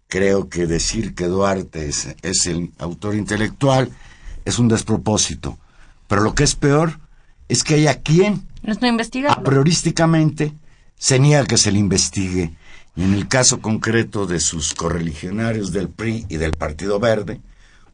Creo 0.07 0.49
que 0.49 0.65
decir 0.65 1.13
que 1.13 1.27
Duarte 1.27 1.87
es, 1.87 2.15
es 2.21 2.47
el 2.47 2.71
autor 2.79 3.15
intelectual 3.15 3.91
es 4.45 4.59
un 4.59 4.67
despropósito. 4.67 5.57
Pero 6.07 6.21
lo 6.21 6.33
que 6.35 6.43
es 6.43 6.55
peor 6.55 6.99
es 7.47 7.63
que 7.63 7.75
haya 7.75 8.01
quien, 8.01 8.47
a 9.29 9.43
priorísticamente, 9.43 10.53
se 10.97 11.19
niega 11.19 11.45
que 11.45 11.57
se 11.57 11.71
le 11.71 11.79
investigue. 11.79 12.55
Y 12.95 13.03
en 13.03 13.13
el 13.13 13.27
caso 13.27 13.61
concreto 13.61 14.25
de 14.25 14.39
sus 14.39 14.73
correligionarios 14.73 15.71
del 15.71 15.89
PRI 15.89 16.25
y 16.27 16.37
del 16.37 16.53
Partido 16.53 16.99
Verde, 16.99 17.39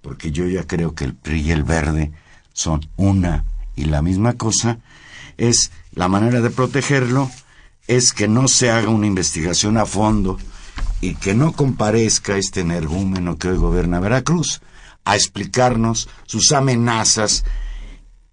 porque 0.06 0.32
yo 0.32 0.48
ya 0.48 0.68
creo 0.68 0.94
que 0.94 1.04
el 1.04 1.16
PRI 1.16 1.42
y 1.42 1.52
el 1.52 1.64
Verde 1.64 2.12
son 2.54 2.88
una 2.96 3.44
y 3.76 3.86
la 3.86 4.04
misma 4.04 4.34
cosa, 4.34 4.78
es 5.36 5.72
la 5.94 6.08
manera 6.08 6.42
de 6.42 6.52
protegerlo 6.52 7.32
es 7.88 8.14
que 8.14 8.28
no 8.28 8.48
se 8.48 8.70
haga 8.70 8.90
una 8.90 9.08
investigación 9.08 9.78
a 9.78 9.88
fondo 9.88 10.38
y 11.02 11.16
que 11.16 11.34
no 11.34 11.54
comparezca 11.54 12.38
este 12.38 12.60
energúmeno 12.60 13.40
que 13.40 13.48
hoy 13.48 13.58
gobierna 13.58 14.00
Veracruz 14.00 14.62
a 15.06 15.16
explicarnos 15.16 16.08
sus 16.28 16.52
amenazas 16.52 17.44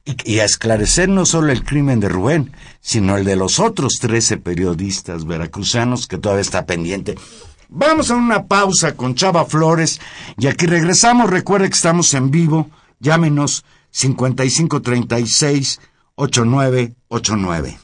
y, 0.04 0.40
a 0.40 0.44
esclarecer 0.44 1.08
no 1.08 1.24
solo 1.24 1.52
el 1.52 1.64
crimen 1.64 2.00
de 2.00 2.10
Rubén, 2.10 2.52
sino 2.82 3.16
el 3.16 3.24
de 3.24 3.36
los 3.36 3.58
otros 3.60 3.94
trece 3.98 4.36
periodistas 4.36 5.24
veracruzanos 5.24 6.06
que 6.06 6.18
todavía 6.18 6.42
está 6.42 6.66
pendiente. 6.66 7.14
Vamos 7.74 8.10
a 8.10 8.16
una 8.16 8.48
pausa 8.48 8.96
con 8.96 9.14
Chava 9.14 9.46
Flores 9.46 9.98
y 10.36 10.46
aquí 10.46 10.66
regresamos. 10.66 11.30
Recuerde 11.30 11.70
que 11.70 11.74
estamos 11.74 12.12
en 12.12 12.30
vivo. 12.30 12.68
Llámenos 13.00 13.64
5536 13.90 15.80
8989. 16.14 17.81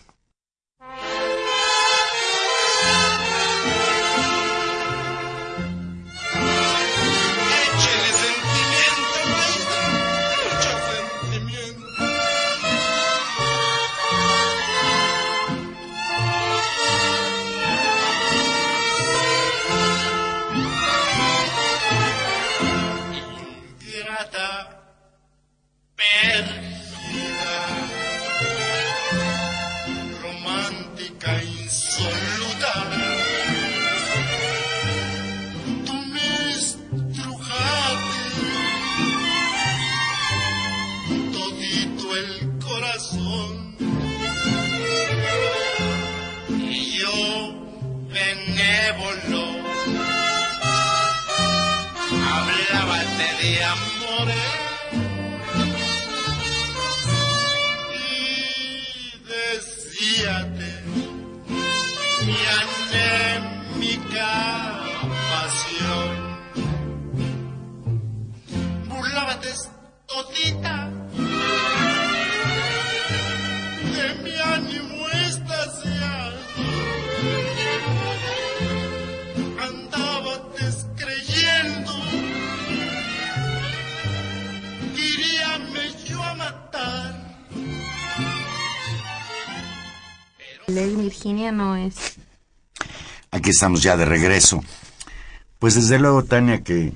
No 91.53 91.77
es. 91.77 92.17
Aquí 93.31 93.51
estamos 93.51 93.83
ya 93.83 93.97
de 93.97 94.05
regreso. 94.05 94.63
Pues 95.59 95.75
desde 95.75 95.99
luego, 95.99 96.25
Tania, 96.25 96.63
que 96.63 96.93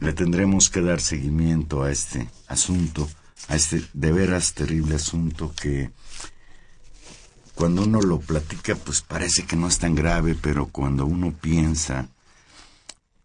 le 0.00 0.12
tendremos 0.12 0.70
que 0.70 0.80
dar 0.80 1.00
seguimiento 1.00 1.82
a 1.82 1.90
este 1.90 2.28
asunto, 2.46 3.08
a 3.48 3.56
este 3.56 3.82
de 3.92 4.12
veras 4.12 4.54
terrible 4.54 4.96
asunto 4.96 5.52
que 5.60 5.90
cuando 7.54 7.82
uno 7.82 8.00
lo 8.00 8.20
platica, 8.20 8.74
pues 8.74 9.02
parece 9.02 9.44
que 9.44 9.56
no 9.56 9.68
es 9.68 9.78
tan 9.78 9.94
grave, 9.94 10.34
pero 10.34 10.66
cuando 10.66 11.06
uno 11.06 11.32
piensa 11.32 12.08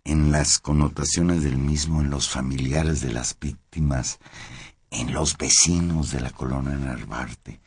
en 0.03 0.31
las 0.31 0.59
connotaciones 0.59 1.43
del 1.43 1.57
mismo, 1.57 2.01
en 2.01 2.09
los 2.09 2.29
familiares 2.29 3.01
de 3.01 3.11
las 3.11 3.35
víctimas, 3.39 4.19
en 4.91 5.13
los 5.13 5.37
vecinos 5.37 6.11
de 6.11 6.21
la 6.21 6.29
colonia 6.29 6.75
Narvarte, 6.75 7.59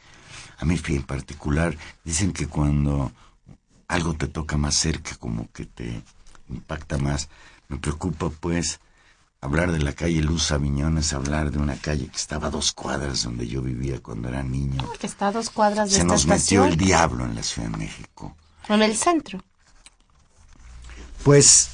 a 0.63 0.65
mí 0.65 0.81
en 0.87 1.03
particular, 1.03 1.77
dicen 2.05 2.33
que 2.33 2.47
cuando 2.47 3.11
algo 3.89 4.15
te 4.15 4.29
toca 4.29 4.57
más 4.57 4.77
cerca, 4.77 5.17
como 5.17 5.51
que 5.51 5.67
te 5.67 6.05
impacta 6.49 6.99
más. 6.99 7.29
Me 7.67 7.79
preocupa, 7.79 8.31
pues, 8.31 8.79
hablar 9.41 9.73
de 9.73 9.81
la 9.81 9.93
calle 9.93 10.23
Luz 10.23 10.53
Aviñones, 10.53 11.15
hablar 11.15 11.51
de 11.51 11.59
una 11.59 11.75
calle 11.75 12.07
que 12.07 12.17
estaba 12.17 12.47
a 12.47 12.51
dos 12.51 12.73
cuadras 12.73 13.25
donde 13.25 13.49
yo 13.49 13.61
vivía 13.61 13.99
cuando 14.01 14.29
era 14.29 14.45
niño. 14.45 14.89
que 15.01 15.09
está 15.09 15.29
a 15.29 15.33
dos 15.33 15.51
cuadras 15.51 15.91
de 15.91 15.97
Se 15.97 16.05
nos 16.05 16.27
metió 16.27 16.65
el 16.65 16.77
diablo 16.77 17.25
en 17.25 17.35
la 17.35 17.43
Ciudad 17.43 17.69
de 17.69 17.79
México. 17.79 18.37
En 18.69 18.83
el 18.83 18.97
centro. 18.97 19.43
Pues, 21.25 21.71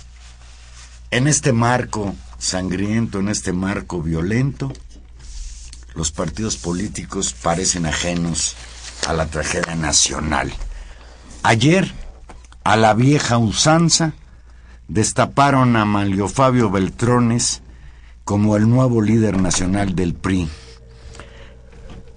en 1.10 1.28
este 1.28 1.52
marco 1.52 2.16
sangriento, 2.38 3.18
en 3.18 3.28
este 3.28 3.52
marco 3.52 4.00
violento, 4.00 4.72
los 5.94 6.10
partidos 6.10 6.56
políticos 6.56 7.34
parecen 7.34 7.84
ajenos 7.84 8.56
a 9.06 9.12
la 9.12 9.26
tragedia 9.26 9.74
nacional. 9.74 10.52
Ayer, 11.42 11.92
a 12.64 12.76
la 12.76 12.94
vieja 12.94 13.38
usanza, 13.38 14.12
destaparon 14.88 15.76
a 15.76 15.84
Manlio 15.84 16.28
Fabio 16.28 16.70
Beltrones 16.70 17.62
como 18.24 18.56
el 18.56 18.68
nuevo 18.68 19.00
líder 19.00 19.40
nacional 19.40 19.94
del 19.94 20.14
PRI. 20.14 20.48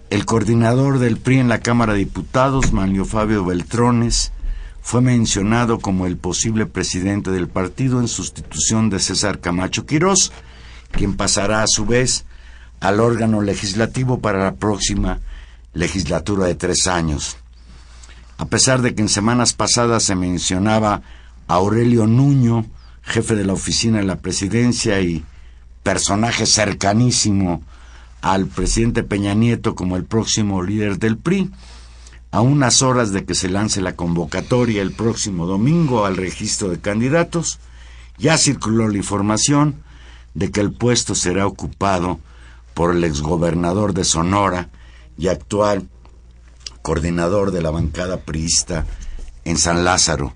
El 0.09 0.25
coordinador 0.25 0.99
del 0.99 1.17
PRI 1.17 1.39
en 1.39 1.49
la 1.49 1.59
Cámara 1.59 1.93
de 1.93 1.99
Diputados, 1.99 2.73
Manlio 2.73 3.05
Fabio 3.05 3.45
Beltrones, 3.45 4.33
fue 4.81 5.01
mencionado 5.01 5.79
como 5.79 6.07
el 6.07 6.17
posible 6.17 6.65
presidente 6.65 7.31
del 7.31 7.47
partido 7.47 7.99
en 7.99 8.07
sustitución 8.07 8.89
de 8.89 8.99
César 8.99 9.39
Camacho 9.39 9.85
Quirós, 9.85 10.31
quien 10.91 11.15
pasará 11.15 11.63
a 11.63 11.67
su 11.67 11.85
vez 11.85 12.25
al 12.81 12.99
órgano 12.99 13.41
legislativo 13.41 14.19
para 14.19 14.43
la 14.43 14.55
próxima 14.55 15.19
legislatura 15.73 16.45
de 16.45 16.55
tres 16.55 16.87
años. 16.87 17.37
A 18.37 18.45
pesar 18.45 18.81
de 18.81 18.95
que 18.95 19.01
en 19.01 19.09
semanas 19.09 19.53
pasadas 19.53 20.03
se 20.03 20.15
mencionaba 20.15 21.01
a 21.47 21.53
Aurelio 21.53 22.07
Nuño, 22.07 22.65
jefe 23.03 23.35
de 23.35 23.45
la 23.45 23.53
oficina 23.53 23.99
de 23.99 24.05
la 24.05 24.19
presidencia 24.19 25.01
y 25.01 25.23
personaje 25.83 26.45
cercanísimo 26.45 27.63
al 28.21 28.47
presidente 28.47 29.03
Peña 29.03 29.33
Nieto 29.33 29.75
como 29.75 29.95
el 29.95 30.05
próximo 30.05 30.61
líder 30.61 30.99
del 30.99 31.17
PRI, 31.17 31.51
a 32.31 32.41
unas 32.41 32.81
horas 32.81 33.11
de 33.11 33.25
que 33.25 33.35
se 33.35 33.49
lance 33.49 33.81
la 33.81 33.95
convocatoria 33.95 34.81
el 34.81 34.91
próximo 34.91 35.45
domingo 35.45 36.05
al 36.05 36.17
registro 36.17 36.69
de 36.69 36.79
candidatos, 36.79 37.59
ya 38.17 38.37
circuló 38.37 38.87
la 38.87 38.97
información 38.97 39.75
de 40.33 40.49
que 40.51 40.61
el 40.61 40.71
puesto 40.71 41.13
será 41.15 41.45
ocupado 41.45 42.19
por 42.73 42.95
el 42.95 43.03
exgobernador 43.03 43.93
de 43.93 44.05
Sonora, 44.05 44.69
y 45.17 45.27
actual 45.27 45.89
coordinador 46.81 47.51
de 47.51 47.61
la 47.61 47.69
bancada 47.69 48.17
priista 48.17 48.85
en 49.45 49.57
San 49.57 49.83
Lázaro. 49.83 50.33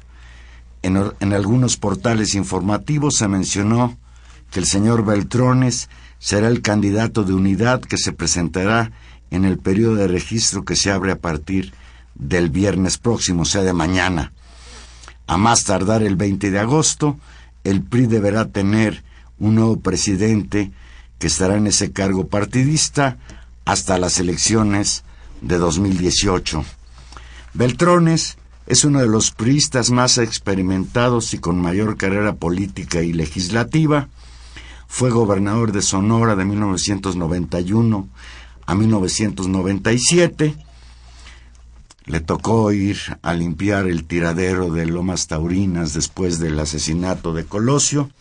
En, 0.81 1.11
en, 1.19 1.33
algunos 1.33 1.77
portales 1.77 2.35
informativos 2.35 3.15
se 3.15 3.27
mencionó 3.27 3.97
que 4.51 4.59
el 4.59 4.65
señor 4.65 5.03
Beltrones 5.03 5.89
será 6.19 6.47
el 6.47 6.61
candidato 6.61 7.23
de 7.23 7.33
unidad 7.33 7.81
que 7.81 7.97
se 7.97 8.11
presentará 8.11 8.91
en 9.31 9.45
el 9.45 9.57
periodo 9.57 9.95
de 9.95 10.07
registro 10.07 10.63
que 10.63 10.75
se 10.75 10.91
abre 10.91 11.11
a 11.11 11.19
partir 11.19 11.73
del 12.13 12.49
viernes 12.49 12.97
próximo, 12.97 13.41
o 13.41 13.45
sea, 13.45 13.63
de 13.63 13.73
mañana. 13.73 14.31
A 15.27 15.37
más 15.37 15.63
tardar 15.63 16.03
el 16.03 16.15
20 16.15 16.51
de 16.51 16.59
agosto, 16.59 17.17
el 17.63 17.81
PRI 17.81 18.05
deberá 18.05 18.45
tener 18.45 19.03
un 19.39 19.55
nuevo 19.55 19.79
presidente 19.79 20.71
que 21.19 21.27
estará 21.27 21.55
en 21.57 21.67
ese 21.67 21.91
cargo 21.91 22.27
partidista 22.27 23.17
hasta 23.65 23.97
las 23.97 24.19
elecciones 24.19 25.03
de 25.41 25.57
2018. 25.57 26.63
Beltrones 27.53 28.37
es 28.67 28.85
uno 28.85 28.99
de 28.99 29.07
los 29.07 29.31
priistas 29.31 29.91
más 29.91 30.17
experimentados 30.17 31.33
y 31.33 31.39
con 31.39 31.59
mayor 31.59 31.97
carrera 31.97 32.35
política 32.35 33.01
y 33.01 33.13
legislativa. 33.13 34.07
Fue 34.87 35.09
gobernador 35.09 35.71
de 35.71 35.81
Sonora 35.81 36.35
de 36.35 36.45
1991 36.45 38.07
a 38.65 38.75
1997. 38.75 40.55
Le 42.05 42.19
tocó 42.19 42.71
ir 42.71 42.97
a 43.23 43.33
limpiar 43.33 43.87
el 43.87 44.05
tiradero 44.05 44.71
de 44.71 44.85
Lomas 44.85 45.27
Taurinas 45.27 45.93
después 45.93 46.39
del 46.39 46.59
asesinato 46.59 47.33
de 47.33 47.45
Colosio, 47.45 48.11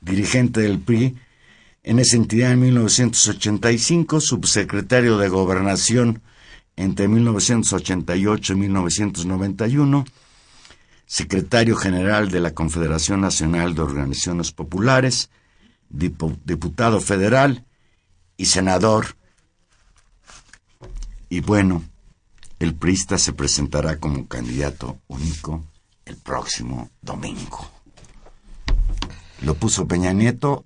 dirigente 0.00 0.60
del 0.60 0.80
PRI 0.80 1.16
en 1.82 1.98
esa 1.98 2.16
entidad 2.16 2.52
en 2.52 2.60
1985, 2.60 4.20
subsecretario 4.20 5.18
de 5.18 5.28
Gobernación 5.28 6.22
entre 6.76 7.08
1988 7.08 8.52
y 8.52 8.56
1991, 8.56 10.04
secretario 11.06 11.76
general 11.76 12.30
de 12.30 12.40
la 12.40 12.54
Confederación 12.54 13.20
Nacional 13.20 13.74
de 13.74 13.82
Organizaciones 13.82 14.52
Populares, 14.52 15.30
diputado 15.88 17.00
federal 17.00 17.66
y 18.36 18.46
senador. 18.46 19.16
Y 21.28 21.40
bueno, 21.40 21.82
el 22.60 22.74
PRISTA 22.74 23.18
se 23.18 23.32
presentará 23.32 23.98
como 23.98 24.26
candidato 24.28 25.00
único 25.08 25.64
el 26.04 26.16
próximo 26.16 26.90
domingo. 27.00 27.68
Lo 29.42 29.54
puso 29.54 29.88
Peña 29.88 30.12
Nieto 30.12 30.64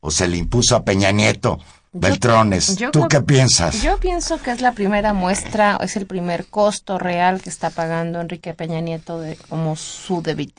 o 0.00 0.10
se 0.10 0.28
le 0.28 0.36
impuso 0.36 0.76
a 0.76 0.84
Peña 0.84 1.12
Nieto. 1.12 1.58
Beltrones, 1.98 2.76
¿tú 2.92 3.08
qué 3.08 3.22
piensas? 3.22 3.82
Yo 3.82 3.98
pienso 3.98 4.36
que 4.42 4.50
es 4.50 4.60
la 4.60 4.72
primera 4.72 5.14
muestra, 5.14 5.78
es 5.82 5.96
el 5.96 6.04
primer 6.04 6.44
costo 6.46 6.98
real 6.98 7.40
que 7.40 7.48
está 7.48 7.70
pagando 7.70 8.20
Enrique 8.20 8.52
Peña 8.52 8.80
Nieto 8.80 9.18
de 9.18 9.36
como 9.48 9.76
su 9.76 10.20
de, 10.20 10.50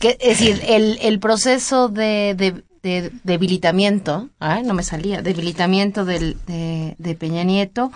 que, 0.00 0.16
es 0.20 0.38
decir, 0.38 0.62
el, 0.66 0.98
el 1.02 1.20
proceso 1.20 1.88
de, 1.88 2.34
de, 2.82 3.10
debilitamiento, 3.24 4.30
no 4.40 4.74
me 4.74 4.82
salía, 4.82 5.20
debilitamiento 5.20 6.06
del, 6.06 6.38
de, 6.46 6.94
de 6.98 7.14
Peña 7.14 7.42
Nieto, 7.42 7.92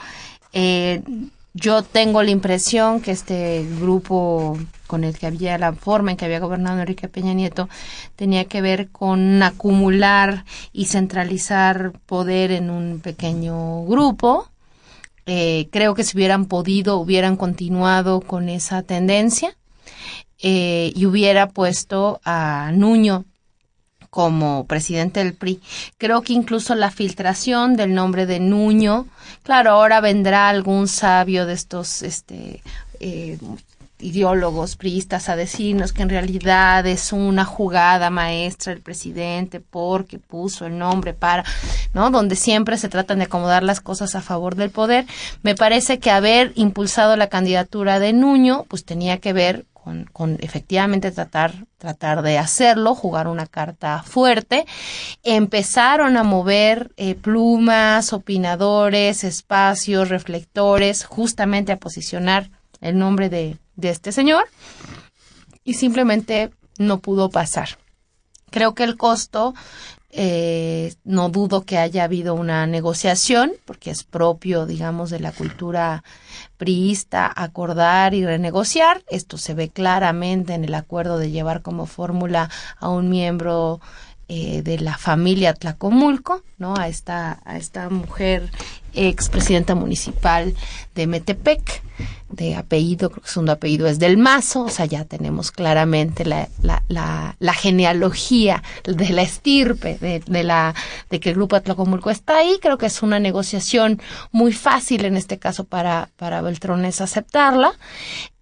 eh, 0.53 1.03
yo 1.55 1.83
tengo 1.83 2.23
la 2.23 2.31
impresión 2.31 3.01
que 3.01 3.11
este 3.11 3.67
grupo 3.81 4.59
con 4.87 5.05
el 5.05 5.17
que 5.19 5.27
había 5.27 5.59
la 5.59 5.73
forma 5.73 6.11
en 6.11 6.17
que 6.17 6.25
había 6.25 6.41
gobernado 6.41 6.81
Enrique 6.81 7.09
Peña 7.09 7.35
Nieto 7.35 7.69
tenía 8.17 8.47
que 8.47 8.61
ver 8.61 8.89
con 8.91 9.43
acumular 9.43 10.45
y 10.73 10.87
centralizar 10.87 11.93
poder 12.07 12.53
en 12.53 12.71
un 12.71 13.01
pequeño 13.01 13.85
grupo. 13.85 14.49
Eh, 15.27 15.69
creo 15.71 15.95
que 15.95 16.05
si 16.05 16.17
hubieran 16.17 16.47
podido, 16.47 16.97
hubieran 16.97 17.37
continuado 17.37 18.21
con 18.21 18.49
esa 18.49 18.83
tendencia 18.83 19.57
eh, 20.41 20.93
y 20.95 21.05
hubiera 21.05 21.49
puesto 21.51 22.21
a 22.25 22.71
Nuño 22.73 23.27
como 24.11 24.67
presidente 24.67 25.23
del 25.23 25.35
PRI. 25.35 25.61
Creo 25.99 26.23
que 26.23 26.33
incluso 26.33 26.75
la 26.75 26.91
filtración 26.91 27.77
del 27.77 27.95
nombre 27.95 28.27
de 28.27 28.41
Nuño, 28.41 29.07
claro, 29.43 29.71
ahora 29.71 30.01
vendrá 30.01 30.49
algún 30.49 30.89
sabio 30.89 31.47
de 31.47 31.55
estos 31.55 32.03
este, 32.03 32.63
eh, 33.01 33.39
ideólogos 34.01 34.77
priistas 34.77 35.29
a 35.29 35.37
decirnos 35.37 35.93
que 35.93 36.03
en 36.03 36.09
realidad 36.09 36.87
es 36.87 37.13
una 37.13 37.45
jugada 37.45 38.11
maestra 38.11 38.73
el 38.73 38.81
presidente 38.81 39.61
porque 39.61 40.19
puso 40.19 40.67
el 40.67 40.79
nombre 40.79 41.15
para, 41.15 41.45
¿no? 41.95 42.11
Donde 42.11 42.37
siempre 42.37 42.79
se 42.79 42.89
tratan 42.89 43.19
de 43.19 43.25
acomodar 43.25 43.63
las 43.63 43.81
cosas 43.81 44.15
a 44.15 44.21
favor 44.21 44.55
del 44.55 44.71
poder. 44.71 45.07
Me 45.43 45.55
parece 45.55 45.99
que 45.99 46.11
haber 46.11 46.53
impulsado 46.55 47.17
la 47.17 47.29
candidatura 47.29 47.99
de 47.99 48.13
Nuño, 48.13 48.65
pues 48.69 48.85
tenía 48.85 49.19
que 49.19 49.33
ver 49.33 49.67
con, 50.13 50.39
efectivamente 50.41 51.11
tratar, 51.11 51.67
tratar 51.77 52.23
de 52.23 52.39
hacerlo, 52.39 52.95
jugar 52.95 53.29
una 53.29 53.47
carta 53.47 54.03
fuerte. 54.03 54.67
Empezaron 55.23 56.17
a 56.17 56.23
mover 56.23 56.93
eh, 56.97 57.15
plumas, 57.15 58.13
opinadores, 58.13 59.25
espacios, 59.25 60.09
reflectores, 60.09 61.05
justamente 61.05 61.73
a 61.73 61.79
posicionar 61.79 62.51
el 62.81 62.99
nombre 62.99 63.29
de, 63.29 63.59
de 63.77 63.91
este 63.91 64.13
señor 64.13 64.45
y 65.65 65.75
simplemente 65.75 66.51
no 66.79 67.01
pudo 67.01 67.31
pasar. 67.31 67.79
Creo 68.51 68.75
que 68.75 68.85
el 68.85 68.97
costo 68.97 69.55
eh, 70.21 70.95
no 71.05 71.29
dudo 71.29 71.63
que 71.63 71.79
haya 71.79 72.03
habido 72.03 72.35
una 72.35 72.67
negociación, 72.67 73.53
porque 73.65 73.93
es 73.93 74.03
propio, 74.03 74.67
digamos, 74.67 75.11
de 75.11 75.21
la 75.21 75.31
cultura 75.31 76.03
priista 76.57 77.33
acordar 77.37 78.15
y 78.15 78.27
renegociar. 78.27 79.05
Esto 79.07 79.39
se 79.39 79.55
ve 79.55 79.69
claramente 79.69 80.55
en 80.55 80.65
el 80.65 80.75
acuerdo 80.75 81.19
de 81.19 81.31
llevar 81.31 81.63
como 81.63 81.87
fórmula 81.87 82.51
a 82.81 82.89
un 82.89 83.09
miembro 83.09 83.81
eh, 84.29 84.63
de 84.63 84.79
la 84.79 84.99
familia 84.99 85.55
Tlacomulco, 85.55 86.43
¿no? 86.59 86.77
A 86.77 86.89
esta, 86.89 87.41
a 87.47 87.57
esta 87.57 87.89
mujer 87.89 88.51
expresidenta 88.93 89.75
municipal 89.75 90.55
de 90.95 91.07
Metepec, 91.07 91.83
de 92.29 92.55
apellido, 92.55 93.11
creo 93.11 93.23
que 93.23 93.29
su 93.29 93.35
segundo 93.35 93.53
apellido 93.53 93.87
es 93.87 93.99
del 93.99 94.19
Mazo, 94.19 94.65
o 94.65 94.69
sea, 94.69 94.85
ya 94.85 95.05
tenemos 95.05 95.51
claramente 95.51 96.27
la, 96.27 96.49
la, 96.61 96.83
la, 97.39 97.53
genealogía 97.55 98.63
de 98.85 99.09
la 99.11 99.23
estirpe 99.23 99.97
de, 99.99 100.21
de, 100.21 100.45
la, 100.45 100.75
de 101.09 101.21
que 101.21 101.31
el 101.31 101.37
grupo 101.37 101.57
Atlacomulco 101.57 102.11
está 102.11 102.37
ahí. 102.37 102.59
Creo 102.61 102.77
que 102.77 102.87
es 102.87 103.03
una 103.03 103.19
negociación 103.19 104.01
muy 104.31 104.53
fácil 104.53 105.07
en 105.07 105.17
este 105.17 105.39
caso 105.39 105.65
para, 105.65 106.11
para 106.17 106.43
Beltrones 106.43 107.01
aceptarla. 107.01 107.73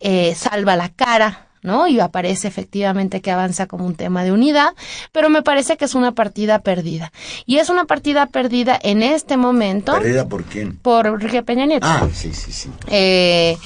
Eh, 0.00 0.34
salva 0.34 0.74
la 0.74 0.88
cara 0.88 1.45
¿no? 1.66 1.88
Y 1.88 2.00
aparece 2.00 2.48
efectivamente 2.48 3.20
que 3.20 3.30
avanza 3.30 3.66
como 3.66 3.84
un 3.84 3.96
tema 3.96 4.24
de 4.24 4.32
unidad, 4.32 4.74
pero 5.12 5.28
me 5.28 5.42
parece 5.42 5.76
que 5.76 5.84
es 5.84 5.94
una 5.94 6.12
partida 6.12 6.60
perdida. 6.60 7.12
Y 7.44 7.58
es 7.58 7.68
una 7.68 7.84
partida 7.84 8.26
perdida 8.26 8.78
en 8.80 9.02
este 9.02 9.36
momento. 9.36 9.92
¿Perdida 9.92 10.26
por 10.26 10.44
quién? 10.44 10.76
Por 10.76 11.06
Enrique 11.06 11.42
Peña 11.42 11.66
Nieto. 11.66 11.86
Ah, 11.86 12.08
sí, 12.14 12.32
sí, 12.32 12.52
sí. 12.52 12.70
Eh, 12.86 13.58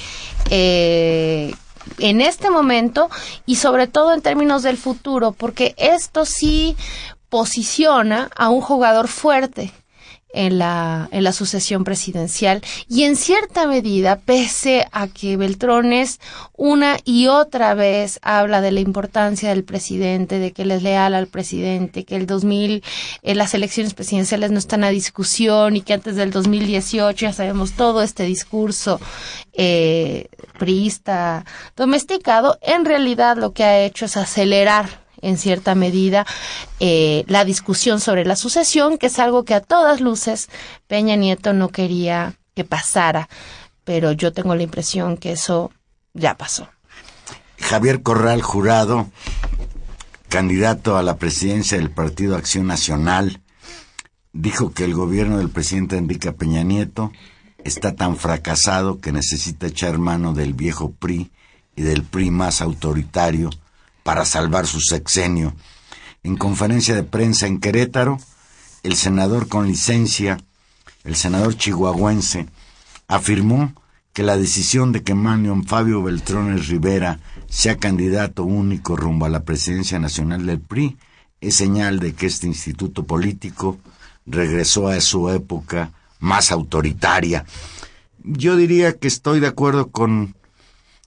eh, 0.49 1.53
en 1.99 2.21
este 2.21 2.49
momento 2.49 3.09
y 3.45 3.55
sobre 3.55 3.87
todo 3.87 4.13
en 4.13 4.21
términos 4.21 4.63
del 4.63 4.77
futuro, 4.77 5.31
porque 5.31 5.75
esto 5.77 6.25
sí 6.25 6.75
posiciona 7.29 8.29
a 8.35 8.49
un 8.49 8.61
jugador 8.61 9.07
fuerte 9.07 9.71
en 10.33 10.57
la, 10.59 11.09
en 11.11 11.23
la 11.23 11.31
sucesión 11.31 11.83
presidencial. 11.83 12.61
Y 12.87 13.03
en 13.03 13.15
cierta 13.15 13.67
medida, 13.67 14.19
pese 14.19 14.87
a 14.91 15.07
que 15.07 15.37
Beltrones 15.37 16.19
una 16.55 16.97
y 17.03 17.27
otra 17.27 17.73
vez 17.73 18.19
habla 18.21 18.61
de 18.61 18.71
la 18.71 18.79
importancia 18.79 19.49
del 19.49 19.63
presidente, 19.63 20.39
de 20.39 20.51
que 20.51 20.61
él 20.61 20.71
es 20.71 20.83
leal 20.83 21.13
al 21.13 21.27
presidente, 21.27 22.03
que 22.03 22.15
el 22.15 22.27
2000, 22.27 22.83
eh, 23.23 23.35
las 23.35 23.53
elecciones 23.53 23.93
presidenciales 23.93 24.51
no 24.51 24.59
están 24.59 24.83
a 24.83 24.89
discusión 24.89 25.75
y 25.75 25.81
que 25.81 25.93
antes 25.93 26.15
del 26.15 26.31
2018 26.31 27.25
ya 27.25 27.33
sabemos 27.33 27.73
todo 27.73 28.01
este 28.03 28.23
discurso 28.23 28.99
eh, 29.53 30.27
priista 30.59 31.45
domesticado, 31.75 32.57
en 32.61 32.85
realidad 32.85 33.37
lo 33.37 33.53
que 33.53 33.63
ha 33.63 33.79
hecho 33.83 34.05
es 34.05 34.15
acelerar 34.15 35.00
en 35.21 35.37
cierta 35.37 35.75
medida 35.75 36.25
eh, 36.79 37.23
la 37.27 37.45
discusión 37.45 37.99
sobre 37.99 38.25
la 38.25 38.35
sucesión, 38.35 38.97
que 38.97 39.07
es 39.07 39.19
algo 39.19 39.45
que 39.45 39.53
a 39.53 39.61
todas 39.61 40.01
luces 40.01 40.49
Peña 40.87 41.15
Nieto 41.15 41.53
no 41.53 41.69
quería 41.69 42.35
que 42.55 42.63
pasara, 42.63 43.29
pero 43.83 44.11
yo 44.11 44.33
tengo 44.33 44.55
la 44.55 44.63
impresión 44.63 45.17
que 45.17 45.33
eso 45.33 45.71
ya 46.13 46.35
pasó. 46.35 46.67
Javier 47.59 48.01
Corral 48.01 48.41
Jurado, 48.41 49.07
candidato 50.29 50.97
a 50.97 51.03
la 51.03 51.17
presidencia 51.17 51.77
del 51.77 51.91
Partido 51.91 52.35
Acción 52.35 52.67
Nacional, 52.67 53.41
dijo 54.33 54.73
que 54.73 54.83
el 54.83 54.93
gobierno 54.93 55.37
del 55.37 55.49
presidente 55.49 55.97
Enrique 55.97 56.31
Peña 56.31 56.63
Nieto 56.63 57.11
está 57.63 57.95
tan 57.95 58.17
fracasado 58.17 58.99
que 58.99 59.11
necesita 59.11 59.67
echar 59.67 59.97
mano 59.97 60.33
del 60.33 60.53
viejo 60.53 60.91
PRI 60.91 61.31
y 61.75 61.81
del 61.83 62.03
PRI 62.03 62.31
más 62.31 62.61
autoritario 62.61 63.49
para 64.03 64.25
salvar 64.25 64.67
su 64.67 64.79
sexenio. 64.79 65.53
En 66.23 66.37
conferencia 66.37 66.95
de 66.95 67.03
prensa 67.03 67.47
en 67.47 67.59
Querétaro, 67.59 68.19
el 68.83 68.95
senador 68.95 69.47
con 69.47 69.67
licencia, 69.67 70.37
el 71.03 71.15
senador 71.15 71.55
chihuahuense, 71.55 72.47
afirmó 73.07 73.73
que 74.13 74.23
la 74.23 74.37
decisión 74.37 74.91
de 74.91 75.03
que 75.03 75.15
Manion 75.15 75.63
Fabio 75.63 76.03
Beltrones 76.03 76.67
Rivera 76.67 77.19
sea 77.47 77.77
candidato 77.77 78.43
único 78.43 78.95
rumbo 78.95 79.25
a 79.25 79.29
la 79.29 79.43
presidencia 79.43 79.99
nacional 79.99 80.45
del 80.45 80.59
PRI 80.59 80.97
es 81.39 81.55
señal 81.55 81.99
de 81.99 82.13
que 82.13 82.27
este 82.27 82.47
instituto 82.47 83.03
político 83.03 83.79
regresó 84.25 84.87
a 84.87 84.99
su 85.01 85.29
época 85.29 85.91
más 86.19 86.51
autoritaria. 86.51 87.45
yo 88.23 88.55
diría 88.55 88.97
que 88.97 89.07
estoy 89.07 89.39
de 89.39 89.47
acuerdo 89.47 89.89
con 89.89 90.35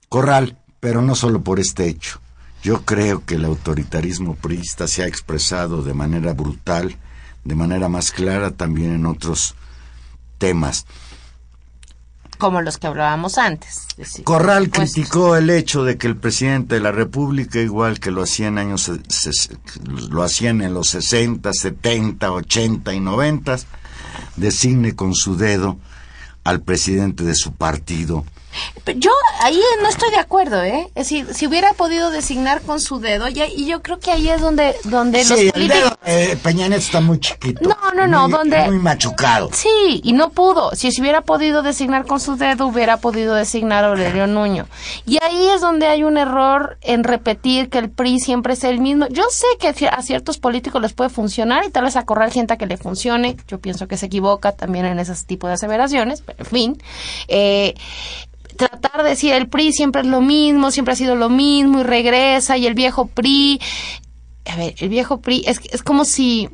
Corral, 0.08 0.58
pero 0.80 1.02
no 1.02 1.14
solo 1.14 1.42
por 1.42 1.60
este 1.60 1.88
hecho. 1.88 2.20
Yo 2.64 2.82
creo 2.86 3.26
que 3.26 3.34
el 3.34 3.44
autoritarismo 3.44 4.36
priista 4.36 4.88
se 4.88 5.02
ha 5.02 5.06
expresado 5.06 5.82
de 5.82 5.92
manera 5.92 6.32
brutal, 6.32 6.96
de 7.44 7.54
manera 7.54 7.90
más 7.90 8.10
clara 8.10 8.52
también 8.52 8.94
en 8.94 9.04
otros 9.04 9.54
temas. 10.38 10.86
Como 12.38 12.62
los 12.62 12.78
que 12.78 12.86
hablábamos 12.86 13.36
antes. 13.36 13.86
Corral 14.24 14.70
criticó 14.70 15.36
el 15.36 15.50
hecho 15.50 15.84
de 15.84 15.98
que 15.98 16.06
el 16.06 16.16
presidente 16.16 16.76
de 16.76 16.80
la 16.80 16.90
República, 16.90 17.60
igual 17.60 18.00
que 18.00 18.10
lo 18.10 18.22
hacía 18.22 18.48
en 18.48 18.56
años 18.56 18.90
lo 20.08 20.22
hacían 20.22 20.62
en 20.62 20.72
los 20.72 20.88
60, 20.88 21.52
70, 21.52 22.32
80 22.32 22.94
y 22.94 23.00
90, 23.00 23.58
designe 24.36 24.96
con 24.96 25.14
su 25.14 25.36
dedo 25.36 25.78
al 26.44 26.62
presidente 26.62 27.24
de 27.24 27.34
su 27.34 27.52
partido 27.52 28.24
yo 28.96 29.10
ahí 29.40 29.60
no 29.82 29.88
estoy 29.88 30.10
de 30.10 30.18
acuerdo, 30.18 30.62
¿eh? 30.62 30.88
Es 30.94 31.08
decir, 31.08 31.34
si 31.34 31.46
hubiera 31.46 31.72
podido 31.72 32.10
designar 32.10 32.62
con 32.62 32.80
su 32.80 33.00
dedo, 33.00 33.28
y 33.28 33.66
yo 33.66 33.82
creo 33.82 33.98
que 33.98 34.10
ahí 34.10 34.28
es 34.28 34.40
donde, 34.40 34.74
donde 34.84 35.24
sí, 35.24 35.50
el 35.54 35.68
dedo, 35.68 35.98
eh, 36.04 36.36
Peña 36.42 36.66
está 36.74 37.00
muy 37.00 37.18
chiquito. 37.18 37.68
No, 37.68 37.76
no, 37.94 38.06
no, 38.06 38.28
muy, 38.28 38.38
donde... 38.38 38.64
Muy 38.66 38.78
machucado. 38.78 39.50
Sí, 39.52 40.00
y 40.02 40.12
no 40.12 40.30
pudo. 40.30 40.74
Si 40.74 40.92
se 40.92 41.00
hubiera 41.00 41.22
podido 41.22 41.62
designar 41.62 42.06
con 42.06 42.20
su 42.20 42.36
dedo, 42.36 42.66
hubiera 42.66 42.98
podido 42.98 43.34
designar 43.34 43.84
a 43.84 43.88
Aurelio 43.88 44.26
Nuño. 44.26 44.66
Y 45.06 45.18
ahí 45.22 45.48
es 45.54 45.60
donde 45.60 45.86
hay 45.86 46.04
un 46.04 46.16
error 46.16 46.78
en 46.82 47.04
repetir 47.04 47.68
que 47.70 47.78
el 47.78 47.90
PRI 47.90 48.20
siempre 48.20 48.54
es 48.54 48.64
el 48.64 48.80
mismo. 48.80 49.06
Yo 49.08 49.24
sé 49.30 49.46
que 49.58 49.88
a 49.88 50.02
ciertos 50.02 50.38
políticos 50.38 50.80
les 50.82 50.92
puede 50.92 51.10
funcionar 51.10 51.64
y 51.64 51.70
tal 51.70 51.84
vez 51.84 51.96
a 51.96 52.04
Corral 52.04 52.32
gente 52.32 52.56
que 52.56 52.66
le 52.66 52.76
funcione. 52.76 53.36
Yo 53.48 53.58
pienso 53.58 53.88
que 53.88 53.96
se 53.96 54.06
equivoca 54.06 54.52
también 54.52 54.86
en 54.86 54.98
ese 54.98 55.14
tipo 55.26 55.46
de 55.46 55.54
aseveraciones, 55.54 56.22
pero 56.22 56.38
en 56.40 56.46
fin. 56.46 56.82
Eh, 57.28 57.74
tratar 58.56 59.02
de 59.02 59.10
decir 59.10 59.32
el 59.32 59.48
PRI 59.48 59.72
siempre 59.72 60.02
es 60.02 60.06
lo 60.06 60.20
mismo, 60.20 60.70
siempre 60.70 60.92
ha 60.92 60.96
sido 60.96 61.16
lo 61.16 61.28
mismo 61.28 61.80
y 61.80 61.82
regresa 61.82 62.56
y 62.56 62.66
el 62.66 62.74
viejo 62.74 63.06
PRI, 63.06 63.60
a 64.46 64.56
ver, 64.56 64.74
el 64.78 64.88
viejo 64.88 65.20
PRI 65.20 65.44
es, 65.46 65.60
es 65.70 65.82
como 65.82 66.04
si 66.04 66.48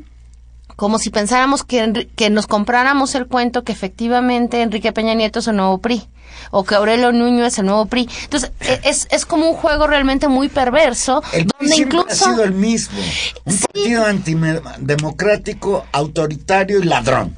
como 0.76 0.98
si 0.98 1.10
pensáramos 1.10 1.62
que, 1.62 2.08
que 2.16 2.30
nos 2.30 2.46
compráramos 2.46 3.14
el 3.14 3.26
cuento 3.26 3.64
que 3.64 3.72
efectivamente 3.72 4.62
Enrique 4.62 4.92
Peña 4.92 5.12
Nieto 5.12 5.40
es 5.40 5.48
el 5.48 5.56
nuevo 5.56 5.76
PRI 5.76 6.08
o 6.50 6.64
que 6.64 6.74
Aurelio 6.74 7.12
Nuño 7.12 7.44
es 7.44 7.58
el 7.58 7.66
nuevo 7.66 7.84
PRI. 7.86 8.08
Entonces, 8.24 8.52
e, 8.60 8.80
es, 8.84 9.06
es 9.10 9.26
como 9.26 9.50
un 9.50 9.56
juego 9.56 9.86
realmente 9.86 10.28
muy 10.28 10.48
perverso. 10.48 11.22
El 11.32 11.46
donde 11.46 11.76
incluso... 11.76 12.08
ha 12.08 12.14
sido 12.14 12.44
el 12.44 12.52
mismo. 12.52 12.98
Un 13.44 13.58
partido 13.58 14.06
antidemocrático, 14.06 15.84
autoritario 15.92 16.80
y 16.80 16.84
ladrón. 16.84 17.36